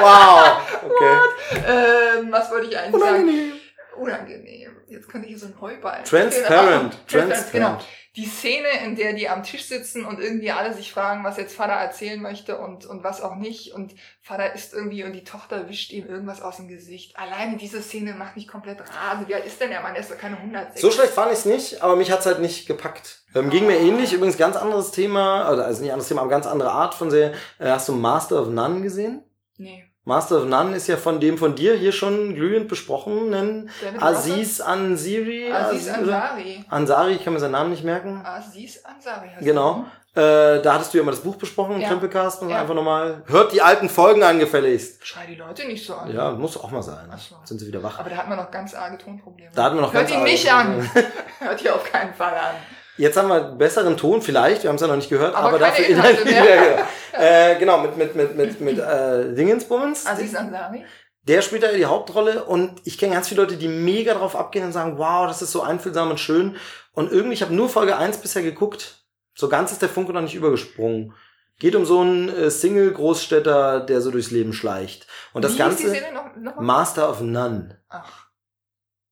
[0.00, 1.18] Wow, okay.
[2.18, 3.22] ähm, was wollte ich eigentlich sagen?
[3.24, 3.52] Unangenehm.
[3.96, 4.76] Unangenehm.
[4.86, 6.04] Jetzt könnte ich hier so ein Heuballen.
[6.04, 6.94] Transparent.
[7.14, 7.78] Ah, Genau.
[8.16, 11.56] Die Szene, in der die am Tisch sitzen und irgendwie alle sich fragen, was jetzt
[11.56, 13.72] Vater erzählen möchte und, und was auch nicht.
[13.72, 17.18] Und Vater isst irgendwie und die Tochter wischt ihm irgendwas aus dem Gesicht.
[17.18, 19.28] Alleine diese Szene macht mich komplett rasend.
[19.28, 19.94] Wie alt ist denn der Mann?
[19.94, 20.80] Der ist doch keine 106.
[20.80, 23.24] So schlecht fand ich es nicht, aber mich hat's halt nicht gepackt.
[23.34, 26.46] Ähm, ging mir ähnlich, übrigens ganz anderes Thema, also also nicht anderes Thema, aber ganz
[26.46, 27.34] andere Art von Serie.
[27.58, 29.24] Äh, hast du Master of None gesehen?
[29.56, 29.84] Nee.
[30.06, 33.70] Master of None ist ja von dem von dir hier schon glühend besprochenen
[34.00, 35.50] Aziz Ansiri.
[35.50, 35.66] Russell?
[35.66, 35.88] Aziz?
[35.88, 36.64] Ansari.
[36.68, 38.20] Ansari, ich kann mir seinen Namen nicht merken.
[38.24, 39.86] Aziz Ansari Genau.
[40.16, 41.88] Äh, da hattest du ja mal das Buch besprochen, Ja.
[41.88, 42.60] Krempelcast, und Ja.
[42.60, 43.22] einfach nochmal.
[43.26, 45.04] Hört die alten Folgen angefälligst.
[45.04, 46.14] Schrei die Leute nicht so an.
[46.14, 47.08] Ja, muss auch mal sein.
[47.10, 47.34] Ach so.
[47.42, 47.98] Sind sie wieder wach.
[47.98, 49.50] Aber da hat man noch ganz arge Tonprobleme.
[49.54, 50.88] Da hatten wir noch Hört ganz ihn arge nicht Tonprobleme.
[50.94, 51.12] an.
[51.48, 52.54] Hört ihr auf keinen Fall an.
[52.96, 55.58] Jetzt haben wir besseren Ton, vielleicht, wir haben es ja noch nicht gehört, aber, Aber
[55.58, 56.42] dafür Inhalte mehr.
[56.42, 56.88] wieder.
[57.12, 60.06] äh, genau, mit, mit, mit, mit, mit äh, Dingensbummens.
[60.06, 60.84] Aziz Ansari?
[61.22, 64.36] Der spielt da ja die Hauptrolle und ich kenne ganz viele Leute, die mega drauf
[64.36, 66.56] abgehen und sagen, wow, das ist so einfühlsam und schön.
[66.92, 69.04] Und irgendwie, ich habe nur Folge 1 bisher geguckt.
[69.34, 71.14] So ganz ist der Funke noch nicht übergesprungen.
[71.58, 75.06] Geht um so einen äh, Single-Großstädter, der so durchs Leben schleicht.
[75.32, 76.60] Und das Wie Ganze, Ist die Serie noch, noch?
[76.60, 77.80] Master of None.
[77.88, 78.23] Ach.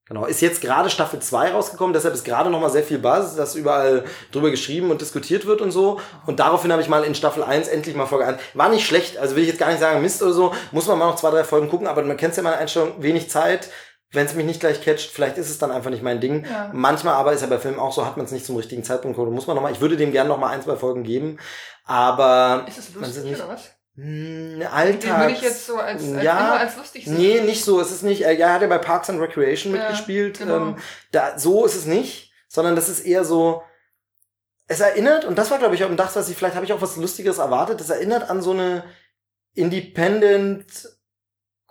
[0.07, 0.27] Genau.
[0.27, 4.05] Ist jetzt gerade Staffel 2 rausgekommen, deshalb ist gerade nochmal sehr viel Basis, dass überall
[4.33, 6.01] drüber geschrieben und diskutiert wird und so.
[6.27, 8.41] Und daraufhin habe ich mal in Staffel 1 endlich mal Folge 1.
[8.55, 10.53] War nicht schlecht, also will ich jetzt gar nicht sagen, Mist oder so.
[10.73, 13.31] Muss man mal noch zwei, drei Folgen gucken, aber man kennt ja meine Einstellung, wenig
[13.31, 13.71] Zeit.
[14.11, 16.45] Wenn es mich nicht gleich catcht, vielleicht ist es dann einfach nicht mein Ding.
[16.45, 16.71] Ja.
[16.75, 19.19] Manchmal aber ist ja bei Filmen auch so, hat man es nicht zum richtigen Zeitpunkt
[19.19, 19.73] oder muss man noch mal.
[19.73, 21.39] Ich würde dem gerne noch mal ein, zwei Folgen geben,
[21.85, 23.71] aber Ist es man ist lustig nicht- oder was?
[23.95, 25.21] Mh, Den Alltags.
[25.21, 26.57] würde ich jetzt so als, als, Ja.
[26.57, 27.17] als lustig sehen.
[27.17, 27.81] Nee, nicht so.
[27.81, 28.21] Es ist nicht.
[28.21, 30.39] Ja, er hat ja bei Parks and Recreation Ja, mitgespielt.
[30.39, 30.57] genau.
[30.57, 30.77] Ähm,
[31.11, 33.63] da, so ist es nicht, sondern das ist eher so.
[34.69, 36.81] Es erinnert, und das war, glaube ich, auch das, was ich, vielleicht habe ich auch
[36.81, 38.85] was Lustiges erwartet, das erinnert an so eine
[39.55, 40.65] Independent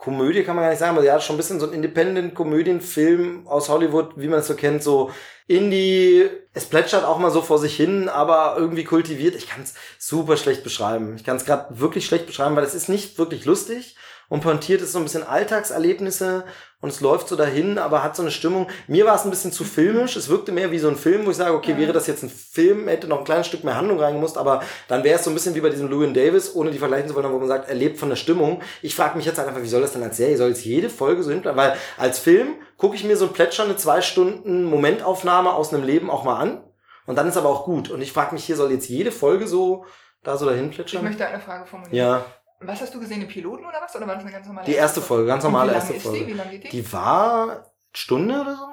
[0.02, 3.69] Komödie, kann man gar nicht sagen, aber ja, schon ein bisschen so ein Independent-Komödienfilm aus
[3.69, 5.11] Hollywood, wie man es so kennt, so
[5.45, 9.36] Indie, es plätschert auch mal so vor sich hin, aber irgendwie kultiviert.
[9.36, 11.15] Ich kann es super schlecht beschreiben.
[11.18, 13.95] Ich kann es gerade wirklich schlecht beschreiben, weil es ist nicht wirklich lustig
[14.32, 16.45] und pointiert ist so ein bisschen Alltagserlebnisse
[16.80, 18.68] und es läuft so dahin, aber hat so eine Stimmung.
[18.88, 20.16] Mir war es ein bisschen zu filmisch.
[20.16, 22.30] Es wirkte mehr wie so ein Film, wo ich sage, okay, wäre das jetzt ein
[22.30, 25.34] Film, hätte noch ein kleines Stück mehr Handlung reingemusst, aber dann wäre es so ein
[25.34, 27.76] bisschen wie bei diesem Llewyn Davis, ohne die vergleichen zu wollen, wo man sagt, er
[27.76, 28.62] lebt von der Stimmung.
[28.82, 30.38] Ich frage mich jetzt halt einfach, wie soll das denn als Serie?
[30.38, 31.58] Soll jetzt jede Folge so hinbleiben?
[31.58, 36.10] Weil als Film gucke ich mir so ein plätschernde zwei Stunden Momentaufnahme aus einem Leben
[36.10, 36.64] auch mal an
[37.06, 37.90] und dann ist aber auch gut.
[37.91, 39.86] Und ich frage mich hier, soll jetzt jede Folge so
[40.24, 41.03] da so dahin Ich plätschern?
[41.03, 41.95] möchte eine Frage formulieren.
[41.98, 42.26] Ja,
[42.64, 43.96] Was hast du gesehen, den Piloten oder was?
[43.96, 46.20] Oder war das eine ganz normale die erste Folge, ganz normale erste Folge.
[46.20, 46.28] Die?
[46.28, 46.70] Wie lange geht die?
[46.82, 48.68] Die war Stunde oder so?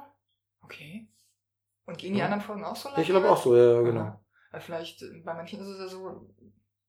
[0.62, 1.09] Okay.
[1.86, 2.27] Und gehen die Ja.
[2.27, 3.01] anderen Folgen auch so lange?
[3.02, 4.20] Ich glaube auch so, ja, ja, genau.
[4.51, 6.28] Weil vielleicht, äh, bei manchen ist es ja so,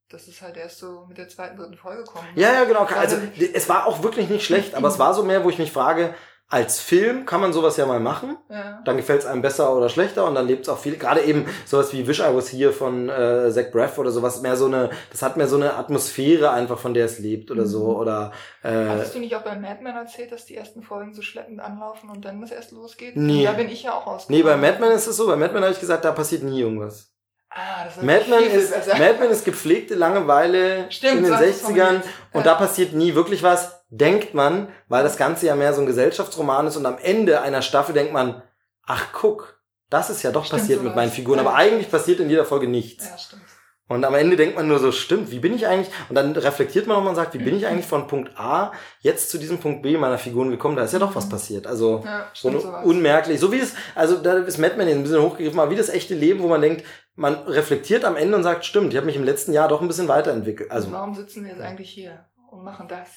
[0.10, 2.26] dass es halt erst so mit der zweiten, dritten Folge kommt.
[2.36, 2.84] Ja, ja, genau.
[2.86, 5.58] Also die- es war auch wirklich nicht schlecht, aber es war so mehr, wo ich
[5.58, 6.16] mich frage,
[6.52, 8.36] als Film kann man sowas ja mal machen.
[8.50, 8.82] Ja.
[8.84, 10.98] Dann gefällt es einem besser oder schlechter und dann lebt es auch viel.
[10.98, 14.56] Gerade eben sowas wie Wish I Was Here von äh, Zach Braff oder sowas, mehr
[14.58, 17.90] so eine, das hat mehr so eine Atmosphäre einfach, von der es lebt oder so.
[17.90, 17.96] Mhm.
[17.98, 18.32] Oder
[18.64, 21.60] äh, Hattest du nicht auch bei Mad Men erzählt, dass die ersten Folgen so schleppend
[21.60, 23.16] anlaufen und dann das erst losgeht?
[23.16, 23.44] Nee.
[23.46, 24.26] Da bin ich ja auch raus.
[24.30, 26.42] nee, bei Mad Men ist es so, bei Mad Men habe ich gesagt, da passiert
[26.42, 27.14] nie irgendwas.
[27.52, 28.98] Ah, das ist Mad Men viel, viel ist, besser.
[28.98, 32.04] Mad Men ist gepflegte Langeweile Stimmt, in den so hast du es 60ern formuliert.
[32.34, 32.54] und Ja.
[32.54, 36.68] da passiert nie wirklich was, denkt man, weil das Ganze ja mehr so ein Gesellschaftsroman
[36.68, 38.42] ist und am Ende einer Staffel denkt man,
[38.86, 39.60] ach guck,
[39.90, 41.46] das ist ja doch Stimmt, passiert so mit meinen Figuren, Ja.
[41.46, 43.10] aber eigentlich passiert in jeder Folge nichts.
[43.10, 43.42] Ja, stimmt.
[43.88, 45.90] Und am Ende denkt man nur so, stimmt, wie bin ich eigentlich?
[46.10, 49.32] Und dann reflektiert man nochmal und sagt, wie bin ich eigentlich von Punkt A jetzt
[49.32, 50.76] zu diesem Punkt B meiner Figuren gekommen?
[50.76, 51.66] Da ist ja doch was passiert.
[51.66, 52.86] Also Ja, eine sowas.
[52.86, 53.40] unmerklich.
[53.40, 55.90] So wie es, also da ist Mad Men jetzt ein bisschen hochgegriffen, aber wie das
[55.90, 56.86] echte Leben, wo man denkt,
[57.16, 59.88] man reflektiert am Ende und sagt, stimmt, ich habe mich im letzten Jahr doch ein
[59.88, 60.70] bisschen weiterentwickelt.
[60.70, 63.10] Also, Warum sitzen wir jetzt eigentlich hier und machen das?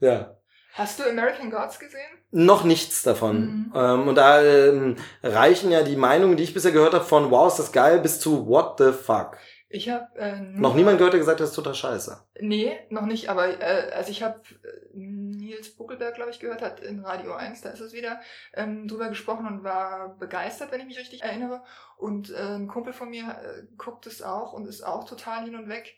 [0.00, 0.36] Ja.
[0.74, 2.00] Hast du American Gods gesehen?
[2.30, 3.40] Noch nichts davon.
[3.40, 3.72] Mhm.
[3.74, 7.48] Ähm, und da ähm, reichen ja die Meinungen, die ich bisher gehört habe, von wow,
[7.48, 9.36] ist das geil, bis zu what the fuck.
[9.72, 12.24] Ich habe äh, Noch niemand gehört, der gesagt hat, das ist total scheiße.
[12.40, 14.40] Nee, noch nicht, aber äh, also ich habe
[14.94, 18.20] Nils Buckelberg, glaube ich, gehört, hat in Radio 1, da ist es wieder,
[18.54, 21.62] ähm, drüber gesprochen und war begeistert, wenn ich mich richtig erinnere.
[21.98, 25.54] Und äh, ein Kumpel von mir äh, guckt es auch und ist auch total hin
[25.54, 25.94] und weg.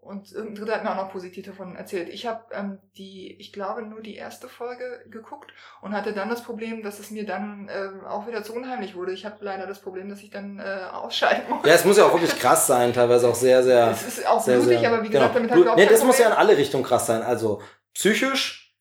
[0.00, 2.08] Und irgendein Dritter hat mir auch noch positiv davon erzählt.
[2.08, 5.52] Ich habe ähm, die, ich glaube, nur die erste Folge geguckt
[5.82, 9.12] und hatte dann das Problem, dass es mir dann ähm, auch wieder zu unheimlich wurde.
[9.12, 11.66] Ich habe leider das Problem, dass ich dann äh, ausschalten muss.
[11.66, 13.90] Ja, es muss ja auch wirklich krass sein, teilweise auch sehr, sehr.
[13.90, 15.34] Es ist auch sehr, blutig, sehr, aber wie gesagt, genau.
[15.34, 16.48] damit habe ich auch nee, das muss ja in Problem.
[16.48, 17.22] alle Richtungen krass sein.
[17.22, 17.60] Also
[17.92, 18.76] psychisch,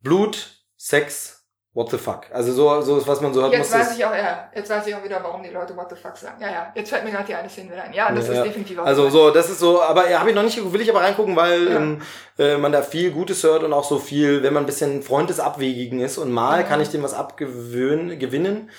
[0.00, 1.41] Blut, Sex,
[1.74, 2.26] what the fuck.
[2.32, 4.68] Also so, so ist, was man so hört, Jetzt muss weiß ich auch, ja, jetzt
[4.70, 6.36] weiß ich auch wieder, warum die Leute what the fuck sagen.
[6.40, 7.92] Ja, ja, jetzt fällt mir gerade die eine Szene wieder ein.
[7.92, 8.44] Ja, das Ja, ist ja.
[8.44, 10.90] definitiv auch Also so, das ist so, aber ja, habe ich noch nicht will ich
[10.90, 11.76] aber reingucken, weil Ja.
[11.76, 12.02] ähm,
[12.38, 15.30] äh, man da viel Gutes hört und auch so viel, wenn man ein bisschen Freund
[15.30, 16.66] des Abwegigen ist und mal Ja.
[16.66, 18.70] kann ich dem was abgewöhnen, gewinnen.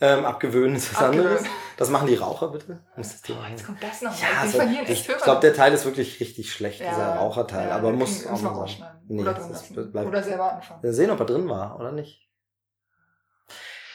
[0.00, 1.28] Ähm, abgewöhnen ist was Abgewöhnen.
[1.28, 1.46] anderes.
[1.76, 2.80] Das machen die Raucher bitte.
[2.96, 4.10] Muss das Thema Oh, jetzt kommt das noch.
[4.10, 7.76] Ja, so, verlieren ich glaube, der Teil ist wirklich richtig schlecht, Ja, dieser Raucherteil, ja,
[7.76, 8.84] aber muss auch mal sein.
[9.06, 10.82] Nee, Oder das bleibt- Oder selber anfangen.
[10.82, 12.28] Wir sehen, ob er drin war oder nicht.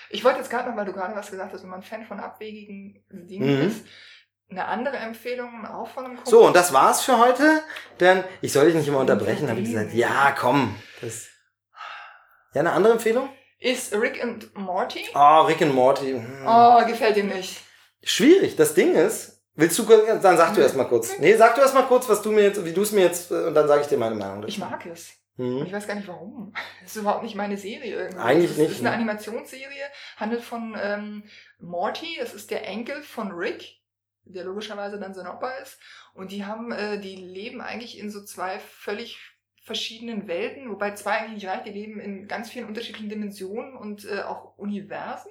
[0.09, 2.19] Ich wollte jetzt gerade noch, weil du gerade was gesagt hast, wenn man Fan von
[2.19, 3.67] abwegigen Dingen Mhm.
[3.67, 3.85] ist,
[4.49, 6.31] eine andere Empfehlung auch von einem Kumpel.
[6.31, 7.61] So, und das war's für heute.
[7.99, 9.93] Denn ich soll dich nicht immer unterbrechen, habe ich gesagt.
[9.93, 10.75] Ja, komm.
[11.01, 11.27] Das
[12.53, 13.29] ja, eine andere Empfehlung?
[13.59, 15.05] Ist Rick and Morty?
[15.13, 16.11] Oh, Rick and Morty.
[16.13, 16.45] Hm.
[16.47, 17.61] Oh, gefällt ihm nicht.
[18.03, 18.55] Schwierig.
[18.55, 21.17] Das Ding ist, willst du, dann sag du erst mal kurz.
[21.19, 23.31] Nee, sag du erst mal kurz, was du mir jetzt, wie du es mir jetzt,
[23.31, 24.41] äh, und dann sage ich dir meine Meinung.
[24.41, 24.47] dazu.
[24.49, 25.09] Ich mag es.
[25.37, 25.65] Und Mhm.
[25.65, 26.53] ich weiß gar nicht warum.
[26.81, 28.17] Das ist überhaupt nicht meine Serie irgendwie.
[28.19, 28.95] Eigentlich es ist, nicht, Es ist eine ne?
[28.95, 29.85] Animationsserie,
[30.17, 31.23] handelt von ähm,
[31.59, 33.79] Morty, das ist der Enkel von Rick,
[34.25, 35.79] der logischerweise dann sein Opa ist.
[36.13, 39.19] Und die haben, äh, die leben eigentlich in so zwei völlig
[39.63, 44.05] verschiedenen Welten, wobei zwei eigentlich nicht reicht, die leben in ganz vielen unterschiedlichen Dimensionen und
[44.05, 45.29] äh, auch Universen.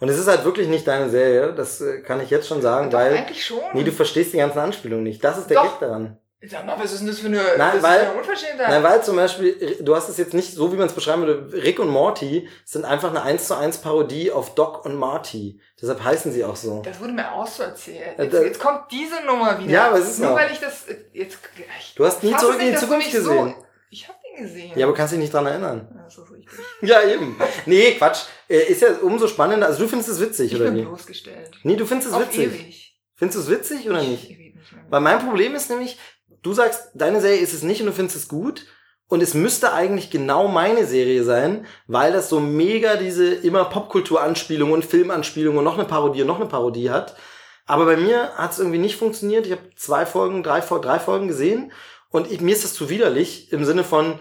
[0.00, 2.90] Und es ist halt wirklich nicht deine Serie, das äh, kann ich jetzt schon sagen,
[2.90, 3.60] Doch, weil, eigentlich schon.
[3.72, 5.22] nee, du verstehst die ganzen Anspielungen nicht.
[5.24, 5.80] Das ist der Doch.
[5.80, 6.17] Gag daran.
[6.46, 8.68] Sag mal, was ist denn das für eine, Nein, weil- eine Unverschämtheit?
[8.68, 11.52] Nein, weil zum Beispiel, du hast es jetzt nicht so, wie man es beschreiben würde,
[11.64, 15.60] Rick und Morty sind einfach eine 1 zu 1 Parodie auf Doc und Marty.
[15.82, 16.80] Deshalb heißen sie auch so.
[16.84, 18.16] Das wurde mir auch so erzählt.
[18.18, 19.68] Äh, Jetzt, jetzt kommt diese Nummer wieder.
[19.70, 21.38] Ja, aber es ist Nur noch- weil ich das jetzt.
[21.80, 23.54] Ich Du hast nie zurück in nicht, die Zukunft mich so- gesehen.
[23.90, 24.78] Ich hab den gesehen.
[24.78, 25.88] Ja, aber kannst dich nicht dran erinnern.
[25.92, 26.48] Ja, das ist richtig.
[26.82, 27.36] Ja, eben.
[27.66, 28.26] Nee, Quatsch.
[28.48, 29.66] Äh, Ist ja umso spannender.
[29.66, 30.82] Also du findest es witzig, Ich oder bin wie?
[30.82, 31.56] bloßgestellt.
[31.64, 32.44] Nee, du findest es Auf witzig.
[32.46, 32.98] ewig.
[33.16, 34.30] Findest du es witzig oder nicht?
[34.30, 34.84] Ich nicht mehr.
[34.88, 35.98] Weil mein Problem ist nämlich,
[36.42, 38.66] du sagst, deine Serie ist es nicht und du findest es gut.
[39.10, 44.70] Und es müsste eigentlich genau meine Serie sein, weil das so mega diese immer Popkultur-Anspielung
[44.70, 47.16] und Filmanspielung und noch eine Parodie und noch eine Parodie hat.
[47.64, 49.46] Aber bei mir hat es irgendwie nicht funktioniert.
[49.46, 51.72] Ich habe zwei Folgen, drei, drei Folgen gesehen
[52.10, 54.18] und ich, mir ist das zu widerlich im Sinne von,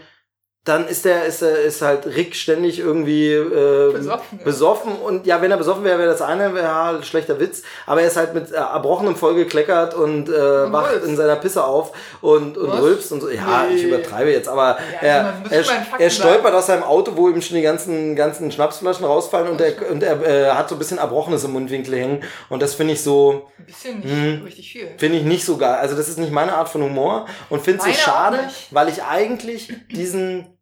[0.68, 4.44] dann ist der, ist, er- ist halt Rick ständig irgendwie äh, Besoffen, ja.
[4.46, 8.02] besoffen und ja, wenn er besoffen wäre, wäre das eine, wäre halt schlechter Witz, aber
[8.02, 11.08] er ist halt mit äh, erbrochenem Voll gekleckert und, äh, Und wacht rülpst.
[11.10, 11.92] in seiner Pisse auf
[12.22, 12.82] und, und Was?
[12.82, 13.30] rülpst und so.
[13.30, 13.76] Ja, Nee.
[13.76, 15.64] ich übertreibe jetzt, aber Ja, er, er,
[16.00, 19.90] er stolpert aus seinem Auto, wo ihm schon die ganzen, ganzen Schnapsflaschen rausfallen und er,
[19.90, 23.02] und er äh, hat so ein bisschen Erbrochenes im Mundwinkel hängen und das finde ich
[23.04, 24.44] so, Ein bisschen nicht Hm.
[24.46, 24.88] richtig viel.
[24.98, 25.76] finde ich nicht so geil.
[25.80, 28.40] Also das ist nicht meine Art von Humor und finde es so schade,
[28.72, 30.57] weil ich eigentlich diesen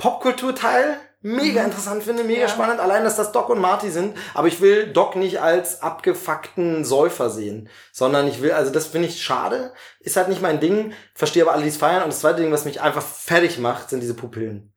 [0.00, 1.66] Popkulturteil mega Mhm.
[1.66, 2.48] interessant finde, mega Ja.
[2.48, 2.80] spannend.
[2.80, 4.16] Allein, dass das Doc und Marty sind.
[4.32, 9.08] Aber ich will Doc nicht als abgefuckten Säufer sehen, sondern ich will, also das finde
[9.08, 9.72] ich schade.
[10.00, 10.94] Ist halt nicht mein Ding.
[11.14, 12.02] Verstehe aber alle, die es feiern.
[12.02, 14.69] Und das zweite Ding, was mich einfach fertig macht, sind diese Pupillen.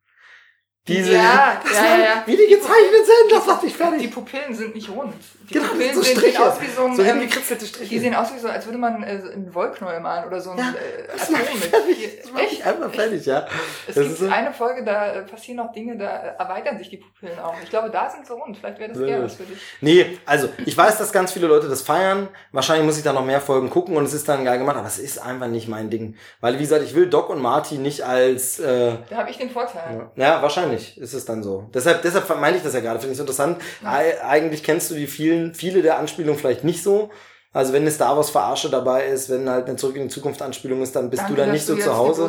[0.86, 2.22] Diese, Ja, ja, ja.
[2.26, 4.10] wie die gezeichnet sind, das macht mich Die fertig.
[4.12, 5.14] Pupillen sind nicht rund.
[5.48, 6.42] Die Genau, Pupillen so sehen, Striche.
[6.46, 7.84] aus wie so ein, So ähm, Striche.
[7.88, 10.58] die sehen aus wie so, als würde man äh, einen Wollknäuel malen oder so ein
[10.58, 11.64] Ja, äh, das Atom macht mit.
[11.64, 12.18] fertig.
[12.22, 12.66] Das macht Echt?
[12.66, 13.46] einfach fertig, ja.
[13.88, 16.76] Es Das gibt ist so- eine Folge, da äh, passieren noch Dinge, da äh, erweitern
[16.76, 17.54] sich die Pupillen auch.
[17.62, 18.58] Ich glaube, da sind sie rund.
[18.58, 19.58] Vielleicht wäre das eher was für dich.
[19.80, 22.28] Nee, also ich weiß, dass ganz viele Leute das feiern.
[22.52, 24.86] Wahrscheinlich muss ich da noch mehr Folgen gucken und es ist dann geil gemacht, aber
[24.86, 26.16] es ist einfach nicht mein Ding.
[26.42, 29.48] Weil, wie gesagt, ich will Doc und Marty nicht als äh, Da habe ich den
[29.48, 30.08] Vorteil.
[30.16, 30.42] ja, ja,
[30.74, 31.68] wahrscheinlich ist es dann so.
[31.74, 33.60] Deshalb, deshalb meinte ich das ja gerade, finde ich so interessant.
[33.84, 37.10] Ei- Eigentlich kennst du die vielen, viele der Anspielungen vielleicht nicht so.
[37.52, 40.42] Also wenn eine Star Wars Verarsche dabei ist, wenn halt eine Zurück in die Zukunft
[40.42, 42.22] Anspielung ist, dann bist Danke, du da nicht so zu Die Hause.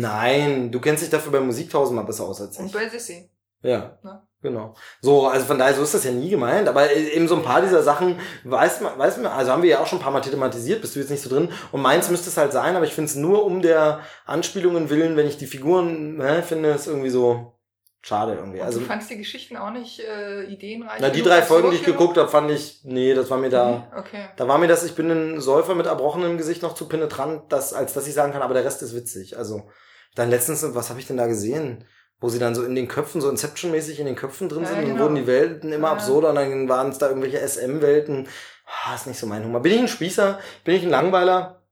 [0.00, 2.72] Nein, du kennst dich dafür bei Musik tausendmal besser aus als Und ich.
[2.72, 3.28] bei Sissy.
[3.62, 4.22] Ja, Ne?
[4.42, 4.74] Genau.
[5.00, 7.60] So, also von daher, so ist das ja nie gemeint, aber eben so ein paar
[7.62, 10.20] dieser Sachen weiß man, weiß man, also haben wir ja auch schon ein paar Mal
[10.20, 11.50] thematisiert, bist du jetzt nicht so drin.
[11.72, 15.16] Und meins müsste es halt sein, aber ich finde es nur um der Anspielungen willen,
[15.16, 17.54] wenn ich die Figuren ne, finde, ist irgendwie so
[18.02, 18.60] schade irgendwie.
[18.60, 21.00] Und Also, du fandst die Geschichten auch nicht äh, ideenreich?
[21.00, 23.90] na, die drei Folgen, die ich geguckt habe, fand ich, nee, das war mir da?
[23.92, 24.24] Mhm, Okay.
[24.36, 27.74] da war mir das, ich bin ein Säufer mit erbrochenem Gesicht noch zu penetrant, dass,
[27.74, 29.36] als dass ich sagen kann, aber der Rest ist witzig.
[29.36, 29.68] Also,
[30.14, 31.84] dann letztens, was habe ich denn da gesehen?
[32.20, 34.84] Wo sie dann so in den Köpfen, so Inception-mäßig in den Köpfen drin sind, und
[34.84, 34.94] genau.
[34.96, 35.94] dann wurden die Welten immer Ja.
[35.94, 38.28] absurder und dann waren es da irgendwelche SM-Welten.
[38.66, 39.62] Ah, ist nicht so mein Humor.
[39.62, 40.38] Bin ich ein Spießer?
[40.64, 41.62] Bin ich ein Langweiler?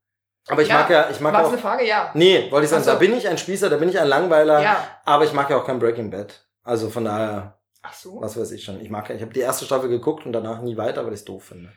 [0.49, 0.77] Aber ich Ja.
[0.81, 1.87] mag ja, ich mag ja auch, eine Frage?
[1.87, 2.11] Ja.
[2.15, 2.91] nee, wollte ich sagen, so.
[2.93, 4.89] da bin ich ein Spießer, da bin ich ein Langweiler, Ja.
[5.05, 6.47] aber ich mag ja auch kein Breaking Bad.
[6.65, 8.19] Also von daher, Ach so.
[8.21, 8.81] was weiß ich schon.
[8.81, 11.21] Ich mag ja, ich habe die erste Staffel geguckt und danach nie weiter, weil ich
[11.21, 11.71] es doof finde.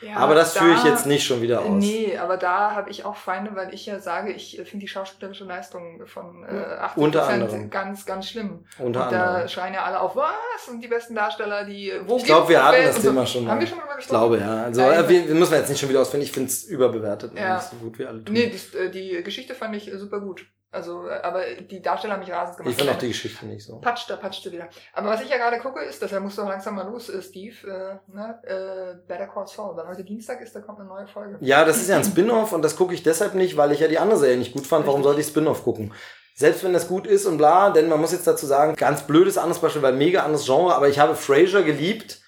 [0.00, 1.68] Ja, aber das da- führe ich jetzt nicht schon wieder aus.
[1.70, 5.44] Nee, aber da habe ich auch Feinde, weil ich ja sage, ich finde die schauspielerische
[5.44, 7.68] Leistung von äh, 80 Unter anderem.
[7.70, 8.64] ganz, ganz schlimm.
[8.78, 9.48] Unter und da anderem.
[9.48, 12.76] schreien ja alle auf, was sind die besten Darsteller, die wo Ich glaube, wir hatten
[12.76, 13.08] Welt das und so.
[13.10, 13.50] Thema schon mal.
[13.52, 14.18] Haben wir schon mal Ich gesprochen?
[14.20, 14.62] glaube, ja.
[14.64, 16.24] Also Ja, äh, wir, müssen wir jetzt nicht schon wieder ausfinden.
[16.24, 17.32] Ich finde es überbewertet.
[17.32, 17.60] und Ja.
[17.60, 18.32] So gut wie alle tun.
[18.34, 20.46] Nee, die, äh, die Geschichte fand ich super gut.
[20.70, 22.72] Also, äh, aber die Darsteller haben mich rasend gemacht.
[22.72, 23.78] ich finde auch die Geschichte nicht so.
[23.78, 24.68] Patsch, da patschte wieder.
[24.92, 27.22] Aber was ich ja gerade gucke, ist, deshalb musst du auch langsam mal los, äh,
[27.22, 29.76] Steve, äh, ne, äh, Better Call Saul.
[29.76, 31.38] Weil heute Dienstag ist, da kommt eine neue Folge.
[31.40, 33.88] Ja, das ist ja ein Spin-off und das gucke ich deshalb nicht, weil ich ja
[33.88, 34.86] die andere Serie nicht gut fand.
[34.86, 35.94] Warum sollte ich Spin-off gucken?
[36.34, 39.38] Selbst wenn das gut ist und bla, denn man muss jetzt dazu sagen, ganz blödes
[39.38, 42.20] anderes Beispiel, weil mega anderes Genre, aber ich habe Frasier geliebt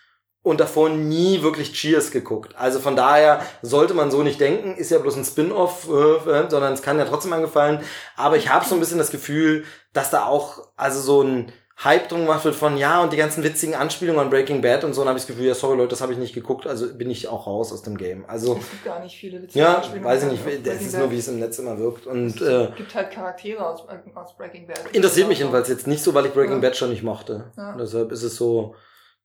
[0.42, 2.54] und davor nie wirklich Cheers geguckt.
[2.56, 6.50] Also von daher sollte man so nicht denken, ist ja bloß ein Spin-off, äh, äh,
[6.50, 7.80] sondern es kann ja trotzdem angefallen.
[8.16, 11.52] Aber ich habe so ein bisschen das Gefühl, dass da auch also so ein
[11.82, 14.92] Hype drum gemacht wird von ja und die ganzen witzigen Anspielungen an Breaking Bad und
[14.92, 16.92] so, und habe ich das Gefühl, ja sorry Leute, das habe ich nicht geguckt, also
[16.92, 18.24] bin ich auch raus aus dem Game.
[18.28, 21.00] Also Es gibt gar nicht viele witzige ja, Anspielungen weiß ich nicht, das ist Bad.
[21.00, 23.80] nur wie es im Netz immer wirkt und äh, Es gibt halt Charaktere aus,
[24.14, 24.80] aus Breaking Bad.
[24.92, 26.60] interessiert mich jedenfalls jetzt nicht so, weil ich Breaking Ja.
[26.60, 27.50] Bad schon nicht mochte.
[27.56, 27.74] Ja.
[27.78, 28.74] Deshalb ist es so,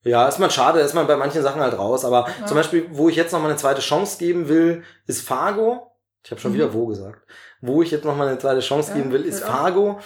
[0.05, 2.05] ja, ist man schade, ist man bei manchen Sachen halt raus.
[2.05, 2.45] Aber Ja.
[2.45, 5.91] zum Beispiel, wo ich jetzt noch mal eine zweite Chance geben will, ist Fargo.
[6.23, 6.55] Ich habe schon Mhm.
[6.55, 7.21] wieder wo gesagt.
[7.61, 9.43] Wo ich jetzt noch mal eine zweite Chance Ja, geben will, ist.
[9.43, 9.99] Fargo,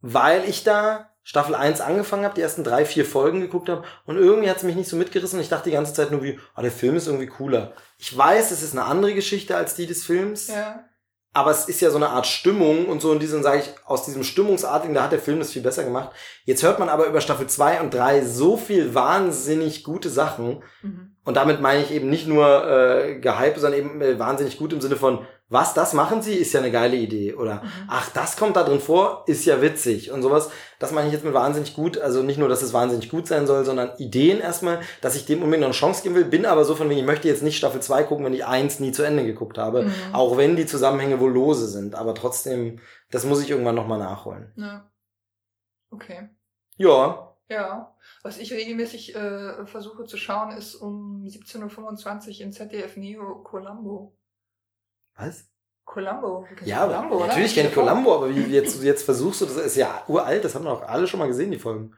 [0.00, 4.16] weil ich da Staffel 1 angefangen habe, die ersten drei, vier Folgen geguckt habe und
[4.16, 6.38] irgendwie hat es mich nicht so mitgerissen und ich dachte die ganze Zeit nur wie,
[6.54, 7.72] ah, der Film ist irgendwie cooler.
[7.98, 10.46] Ich weiß, es ist eine andere Geschichte als die des Films.
[10.48, 10.84] Ja.
[11.36, 14.06] Aber es ist ja so eine Art Stimmung und so in diesem, sage ich, aus
[14.06, 16.08] diesem Stimmungsartigen, da hat der Film das viel besser gemacht.
[16.46, 20.62] Jetzt hört man aber über Staffel 2 und 3 so viel wahnsinnig gute Sachen.
[20.80, 21.10] Mhm.
[21.26, 24.80] Und damit meine ich eben nicht nur äh, gehypt, sondern eben äh, wahnsinnig gut im
[24.80, 27.34] Sinne von, was, das machen sie, ist ja eine geile Idee.
[27.34, 27.68] Oder, Mhm.
[27.88, 30.10] ach, das kommt da drin vor, ist ja witzig.
[30.10, 30.50] Und sowas,
[30.80, 31.98] das meine ich jetzt mit wahnsinnig gut.
[31.98, 35.38] Also nicht nur, dass es wahnsinnig gut sein soll, sondern Ideen erstmal, dass ich dem
[35.42, 37.56] unbedingt noch eine Chance geben will, bin aber so von wegen, ich möchte jetzt nicht
[37.58, 39.84] Staffel 2 gucken, wenn ich eins nie zu Ende geguckt habe.
[39.84, 39.92] Mhm.
[40.12, 41.94] Auch wenn die Zusammenhänge wohl lose sind.
[41.94, 42.80] Aber trotzdem,
[43.12, 44.52] das muss ich irgendwann nochmal nachholen.
[44.56, 44.90] Ja.
[45.90, 46.28] Okay.
[46.76, 47.94] Ja, Ja.
[48.24, 54.12] Was ich regelmäßig äh, versuche zu schauen, ist um 17.25 Uhr in ZDF Neo Columbo.
[55.16, 55.48] Was?
[55.84, 56.46] Columbo.
[56.64, 57.26] Ja, Columbo, oder?
[57.28, 57.86] natürlich kenne ich TV.
[57.86, 61.06] Columbo, aber wie jetzt, jetzt versuchst du, das ist ja uralt, das haben doch alle
[61.06, 61.94] schon mal gesehen, die Folgen.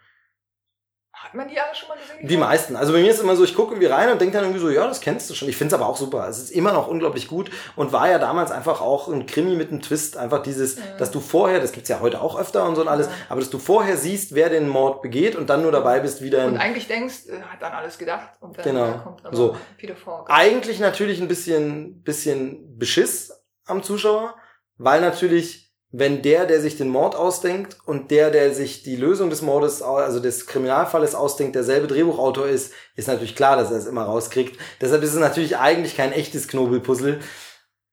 [1.21, 2.27] Hat man die alle schon mal gesehen?
[2.27, 2.77] Die meisten.
[2.77, 4.71] Also bei mir ist immer so, ich gucke irgendwie rein und denke dann irgendwie so,
[4.71, 5.49] ja, das kennst du schon.
[5.49, 6.27] Ich finde es aber auch super.
[6.29, 9.71] Es ist immer noch unglaublich gut und war ja damals einfach auch ein Krimi mit
[9.71, 10.17] einem Twist.
[10.17, 10.83] Einfach dieses, Ja.
[10.99, 13.51] dass du vorher, das gibt's ja heute auch öfter und so und alles, aber dass
[13.51, 16.57] du vorher siehst, wer den Mord begeht und dann nur dabei bist, wie Und dein...
[16.59, 18.29] eigentlich denkst, äh, hat dann alles gedacht.
[18.41, 18.99] Und dann Genau.
[18.99, 19.57] kommt aber So.
[19.77, 20.31] Peter Falk.
[20.31, 23.33] Eigentlich natürlich ein bisschen, bisschen Beschiss
[23.67, 24.35] am Zuschauer,
[24.77, 29.31] weil natürlich, wenn der, der sich den Mord ausdenkt und der, der sich die Lösung
[29.31, 33.87] des Mordes, also des Kriminalfalles ausdenkt, derselbe Drehbuchautor ist, ist natürlich klar, dass er es
[33.87, 34.59] immer rauskriegt.
[34.81, 37.21] Deshalb ist es natürlich eigentlich kein echtes Knobelpuzzle.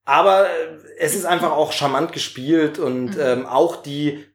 [0.03, 3.21] Aber äh, es ist einfach auch charmant gespielt und Mhm.
[3.21, 4.25] ähm, auch die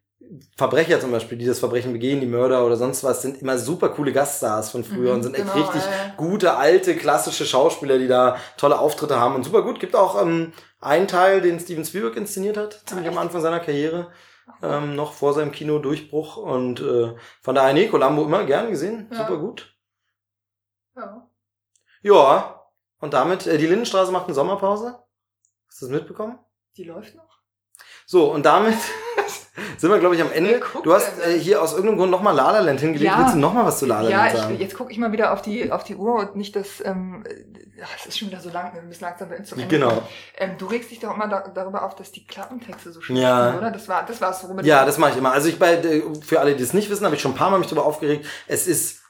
[0.57, 3.89] Verbrecher zum Beispiel, die das Verbrechen begehen, die Mörder oder sonst was, sind immer super
[3.89, 6.12] coole Gaststars von früher Mhm, und sind echt genau, richtig äh.
[6.16, 9.81] gute, alte, klassische Schauspieler, die da tolle Auftritte haben und super gut.
[9.81, 13.19] Gibt auch ähm, einen Teil, den Steven Spielberg inszeniert hat, ziemlich am?
[13.19, 14.12] Anfang seiner Karriere,
[14.62, 19.19] ähm, noch vor seinem Kino-Durchbruch und äh, von daher, nee, Columbo immer gern gesehen, Ja.
[19.19, 19.74] super gut.
[20.97, 21.27] Ja.
[22.02, 22.62] Ja,
[23.01, 24.98] und damit, äh, die Lindenstraße macht eine Sommerpause.
[25.69, 26.39] Hast du das mitbekommen?
[26.77, 27.39] Die läuft noch?
[28.07, 28.77] So, und damit
[29.76, 30.60] sind wir, glaube ich, am Ende.
[30.82, 33.10] Du hast äh, hier aus irgendeinem Grund nochmal La La Land hingelegt.
[33.12, 33.18] Ja.
[33.20, 34.54] Willst du nochmal was zu La La Ja, sagen?
[34.54, 37.24] ich, jetzt gucke ich mal wieder auf die, auf die Uhr und nicht das, ähm,
[37.76, 40.02] ja, es ist schon wieder so lang, wir müssen langsam Ende Genau.
[40.36, 43.48] Ähm, du regst dich doch immer da, darüber auf, dass die Klappentexte so schlecht Ja.
[43.50, 43.70] sind, oder?
[43.70, 45.32] Das war, das war's, womit Ja, das mache ich immer.
[45.32, 47.50] Also ich bei äh, für alle, die es nicht wissen, habe ich schon ein paar
[47.50, 48.26] Mal mich darüber aufgeregt.
[48.46, 49.00] Es ist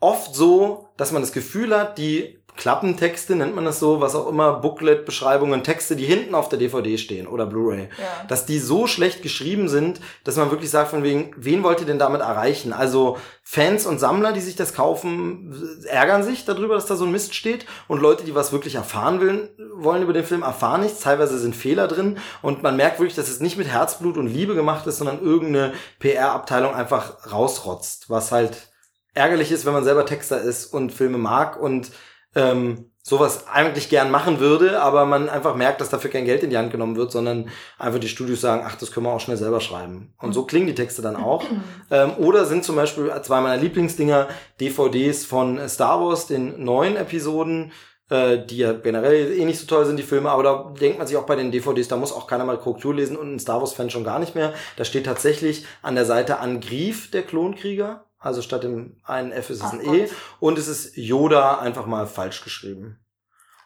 [0.00, 4.28] oft so, dass man das Gefühl hat, die Klappentexte nennt man das so, was auch
[4.28, 8.26] immer, Booklet, Beschreibungen, Texte, die hinten auf der DVD stehen oder Blu-ray, Ja.
[8.28, 11.86] dass die so schlecht geschrieben sind, dass man wirklich sagt von wegen, wen wollt ihr
[11.86, 12.72] denn damit erreichen?
[12.72, 15.54] Also Fans und Sammler, die sich das kaufen,
[15.86, 19.20] ärgern sich darüber, dass da so ein Mist steht und Leute, die was wirklich erfahren
[19.20, 21.00] will, wollen über den Film, erfahren nichts.
[21.00, 24.54] Teilweise sind Fehler drin und man merkt wirklich, dass es nicht mit Herzblut und Liebe
[24.56, 28.68] gemacht ist, sondern irgendeine PR-Abteilung einfach rausrotzt, was halt
[29.14, 31.90] ärgerlich ist, wenn man selber Texter ist und Filme mag und
[32.38, 36.50] ähm, sowas eigentlich gern machen würde, aber man einfach merkt, dass dafür kein Geld in
[36.50, 37.48] die Hand genommen wird, sondern
[37.78, 40.12] einfach die Studios sagen, ach, das können wir auch schnell selber schreiben.
[40.20, 41.44] Und so klingen die Texte dann auch.
[41.90, 44.28] Ähm, oder sind zum Beispiel zwei meiner Lieblingsdinger
[44.60, 47.72] DVDs von Star Wars, den neuen Episoden,
[48.10, 51.06] äh, die ja generell eh nicht so toll sind, die Filme, aber da denkt man
[51.06, 53.60] sich auch bei den DVDs, da muss auch keiner mal Korrektur lesen und ein Star
[53.60, 54.52] Wars-Fan schon gar nicht mehr.
[54.76, 58.04] Da steht tatsächlich an der Seite Angrief der Klonkrieger.
[58.28, 59.94] Also statt dem einen F ist es Ach ein Gott.
[59.96, 60.08] E.
[60.38, 62.98] Und es ist Yoda einfach mal falsch geschrieben.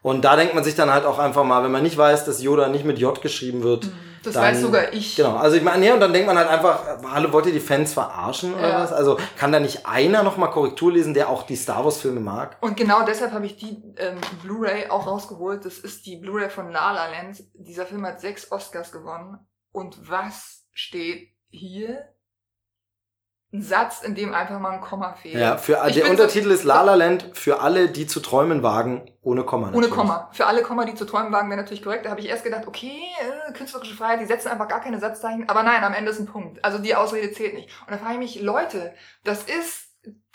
[0.01, 2.43] Und da denkt man sich dann halt auch einfach mal, wenn man nicht weiß, dass
[2.43, 3.89] Yoda nicht mit J geschrieben wird.
[4.24, 5.14] Das dann- weiß sogar ich.
[5.16, 7.60] Genau, also ich meine, nee, und dann denkt man halt einfach, hallo, wollt ihr die
[7.60, 8.80] Fans verarschen oder Ja.
[8.82, 8.93] was?
[8.93, 12.56] Also kann da nicht einer nochmal Korrektur lesen, der auch die Star Wars Filme mag?
[12.60, 15.64] Und genau deshalb habe ich die ähm, Blu-ray auch rausgeholt.
[15.64, 17.43] Das ist die Blu-ray von La La Land.
[17.55, 19.39] Dieser Film hat sechs Oscars gewonnen.
[19.72, 22.05] Und was steht hier?
[23.55, 25.35] Ein Satz, in dem einfach mal ein Komma fehlt.
[25.35, 28.20] Ja, für Ich der bin so- Untertitel ist La La Land für alle, die zu
[28.20, 29.66] träumen wagen, ohne Komma.
[29.69, 29.95] Ohne natürlich.
[29.95, 30.31] Komma.
[30.33, 32.07] Für alle Komma, die zu träumen wagen, wäre natürlich korrekt.
[32.07, 33.03] Da habe ich erst gedacht, okay,
[33.49, 35.49] äh, künstlerische Freiheit, die setzen einfach gar keine Satzzeichen.
[35.51, 36.65] Aber nein, am Ende ist ein Punkt.
[36.65, 37.69] Also die Ausrede zählt nicht.
[37.87, 39.89] Und da frage ich mich, Leute, das ist,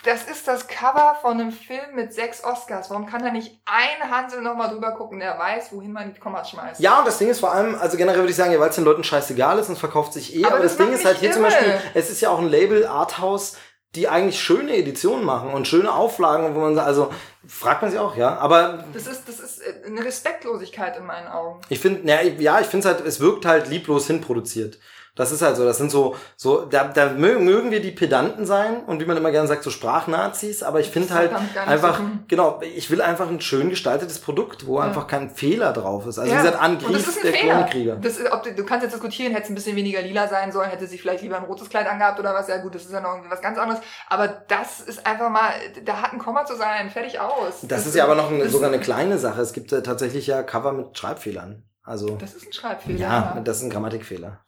[0.04, 2.90] das ist das Cover von einem Film mit sechs Oscars.
[2.90, 6.52] Warum kann da nicht ein Hansel nochmal drüber gucken, der weiß, wohin man die Kommas
[6.52, 6.80] schmeißt?
[6.80, 8.76] Ja, und das Ding ist vor allem, also generell würde ich sagen, ja, weil es
[8.76, 11.18] den Leuten scheißegal ist und verkauft sich eh, Aber aber, das das, Ding ist halt
[11.18, 11.42] hier zum.
[11.42, 13.58] Beispiel, es ist ja auch ein Label Arthouse,
[13.96, 17.12] die eigentlich schöne Editionen machen und schöne Auflagen, wo man sagt, also
[17.48, 21.28] fragt man sich auch, ja, aber Das ist, das ist äh, eine Respektlosigkeit in meinen
[21.28, 21.62] Augen.
[21.70, 22.08] Ich finde,
[22.40, 24.78] ja, ich finde es halt, es wirkt halt lieblos hinproduziert.
[25.18, 28.84] Das ist halt so, das sind so, so, da, da mögen, wir die Pedanten sein
[28.86, 31.32] und wie man immer gerne sagt, so Sprachnazis, aber ich finde halt
[31.66, 32.24] einfach, tun.
[32.28, 34.86] genau, ich will einfach ein schön gestaltetes Produkt, wo Ja.
[34.86, 36.20] einfach kein Fehler drauf ist.
[36.20, 37.54] Also Ja, wie gesagt, das Angriff ist ein der Fehler.
[37.56, 37.96] Klonkrieger.
[37.98, 40.70] Das ist, ob du, kannst jetzt diskutieren, hätte es ein bisschen weniger lila sein sollen,
[40.70, 42.48] hätte sie vielleicht lieber ein rotes Kleid angehabt oder was.
[42.48, 43.82] Ja gut, das ist ja noch irgendwie was ganz anderes.
[44.08, 45.50] Aber das ist einfach mal,
[45.84, 47.60] da hat ein Komma zu sein, fertig aus.
[47.64, 49.42] Das ist ja aber noch das- sogar eine kleine Sache.
[49.42, 51.64] Es gibt äh, tatsächlich ja Cover mit Schreibfehlern.
[51.84, 53.00] Also, Das ist ein Schreibfehler.
[53.00, 54.40] ja, das ist ein Grammatikfehler.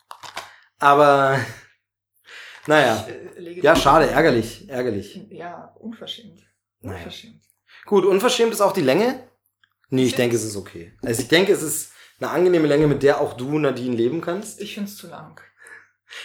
[0.80, 1.40] Aber,
[2.68, 3.06] naja.
[3.38, 5.20] Ich, äh, Ja, schade, ärgerlich, ärgerlich.
[5.30, 6.40] Ja, unverschämt.
[6.82, 6.98] Naja.
[6.98, 7.42] Unverschämt.
[7.86, 9.28] Gut, unverschämt ist auch die Länge?
[9.90, 10.94] Nee, ich denke, es ist okay.
[11.04, 11.92] Also ich denke, es ist
[12.22, 14.60] Eine angenehme Länge, mit der auch du, Nadine, leben kannst.
[14.60, 15.40] Ich find's zu lang.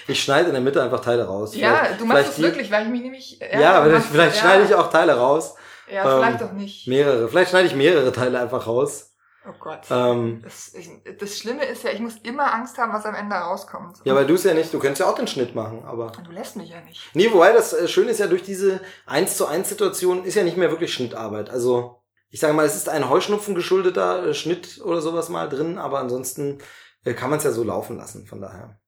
[0.08, 1.54] Ich schneide in der Mitte einfach Teile raus.
[1.54, 3.38] Ja, Vielleicht- du machst es wirklich, weil ich mich nämlich.
[3.38, 5.54] Ja, du vielleicht, vielleicht ja, schneide ich auch Teile raus.
[5.88, 6.88] Ja, vielleicht ähm, auch nicht.
[6.88, 7.28] Mehrere.
[7.28, 9.13] Vielleicht schneide ich mehrere Teile einfach raus.
[9.46, 9.80] Oh Gott.
[9.90, 10.88] Ähm, Das, ich,
[11.18, 13.98] das Schlimme ist ja, ich muss immer Angst haben, was am Ende rauskommt.
[14.04, 16.12] ja, weil du es ja nicht, du könntest ja auch den Schnitt machen, aber.
[16.24, 17.00] Du lässt mich ja nicht.
[17.14, 20.44] Nee, wobei das äh, Schöne ist ja durch diese 1 zu 1 Situation ist ja
[20.44, 21.50] nicht mehr wirklich Schnittarbeit.
[21.50, 22.00] Also,
[22.30, 25.98] ich sage mal, es ist ein Heuschnupfen geschuldeter äh, Schnitt oder sowas mal drin, aber
[25.98, 26.58] ansonsten
[27.04, 28.78] äh, kann man es ja so laufen lassen, von daher.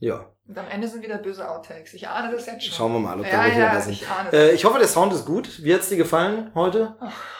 [0.00, 1.92] Ja, Und am Ende sind wieder böse Outtakes.
[1.94, 2.72] Ich ahne das jetzt schon.
[2.72, 3.94] schauen wir mal, ob da welche ja, sind.
[3.94, 5.60] ich Äh, ich hoffe, der Sound ist gut.
[5.64, 6.94] Wie hat's dir gefallen heute?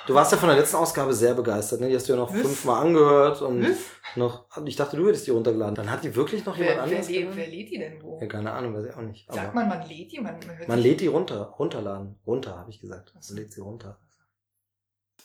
[0.09, 1.89] Du warst ja von der letzten Ausgabe sehr begeistert, ne?
[1.89, 2.41] Die hast du ja noch Was?
[2.41, 3.77] fünfmal angehört und Was?
[4.17, 4.47] noch.
[4.67, 5.77] Ich dachte, du hättest die runtergeladen.
[5.77, 7.09] Dann hat die wirklich noch Wer, jemand wer, anderes.
[7.09, 7.37] lädt, gehört?
[7.37, 8.19] wer lädt die denn wo?
[8.21, 9.33] Ja, keine Ahnung, weiß ich auch nicht.
[9.33, 10.21] Sagt man, man lädt die?
[10.21, 12.19] Man, man, man lädt die runter, runterladen.
[12.27, 13.15] Runter, habe ich gesagt.
[13.15, 14.01] Man lädt sie runter.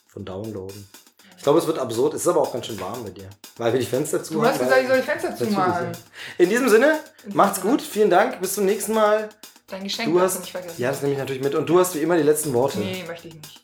[0.07, 0.87] Von downloaden.
[1.37, 2.13] Ich glaube, es wird absurd.
[2.13, 3.29] Es ist aber auch ganz schön warm bei dir.
[3.57, 5.87] Weil wir die Fenster zu Du hast gesagt, ich soll die Fenster zumachen.
[6.37, 7.81] In diesem Sinne, In macht's gut.
[7.81, 8.39] Vielen Dank.
[8.39, 9.29] Bis zum nächsten Mal.
[9.67, 10.35] Dein Geschenk Du hast.
[10.35, 10.75] du nicht vergessen.
[10.81, 11.55] Ja, das nehme ich natürlich mit.
[11.55, 12.79] Und du hast wie immer die letzten Worte.
[12.79, 13.61] Nee, möchte ich nicht.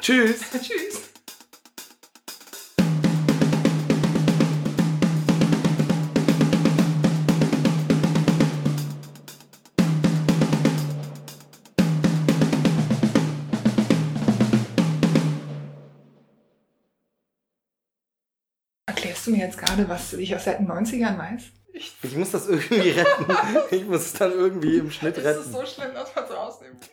[0.00, 0.36] Tschüss.
[0.52, 1.00] Tschüss.
[19.46, 21.42] Jetzt gerade, was ich aus seit den 90ern weiß?
[21.72, 23.26] Ich, Ich muss das irgendwie retten.
[23.70, 25.52] Ich muss es dann irgendwie im Schnitt ist es retten.
[25.52, 26.90] so schlimm, dass man es rausnimmt?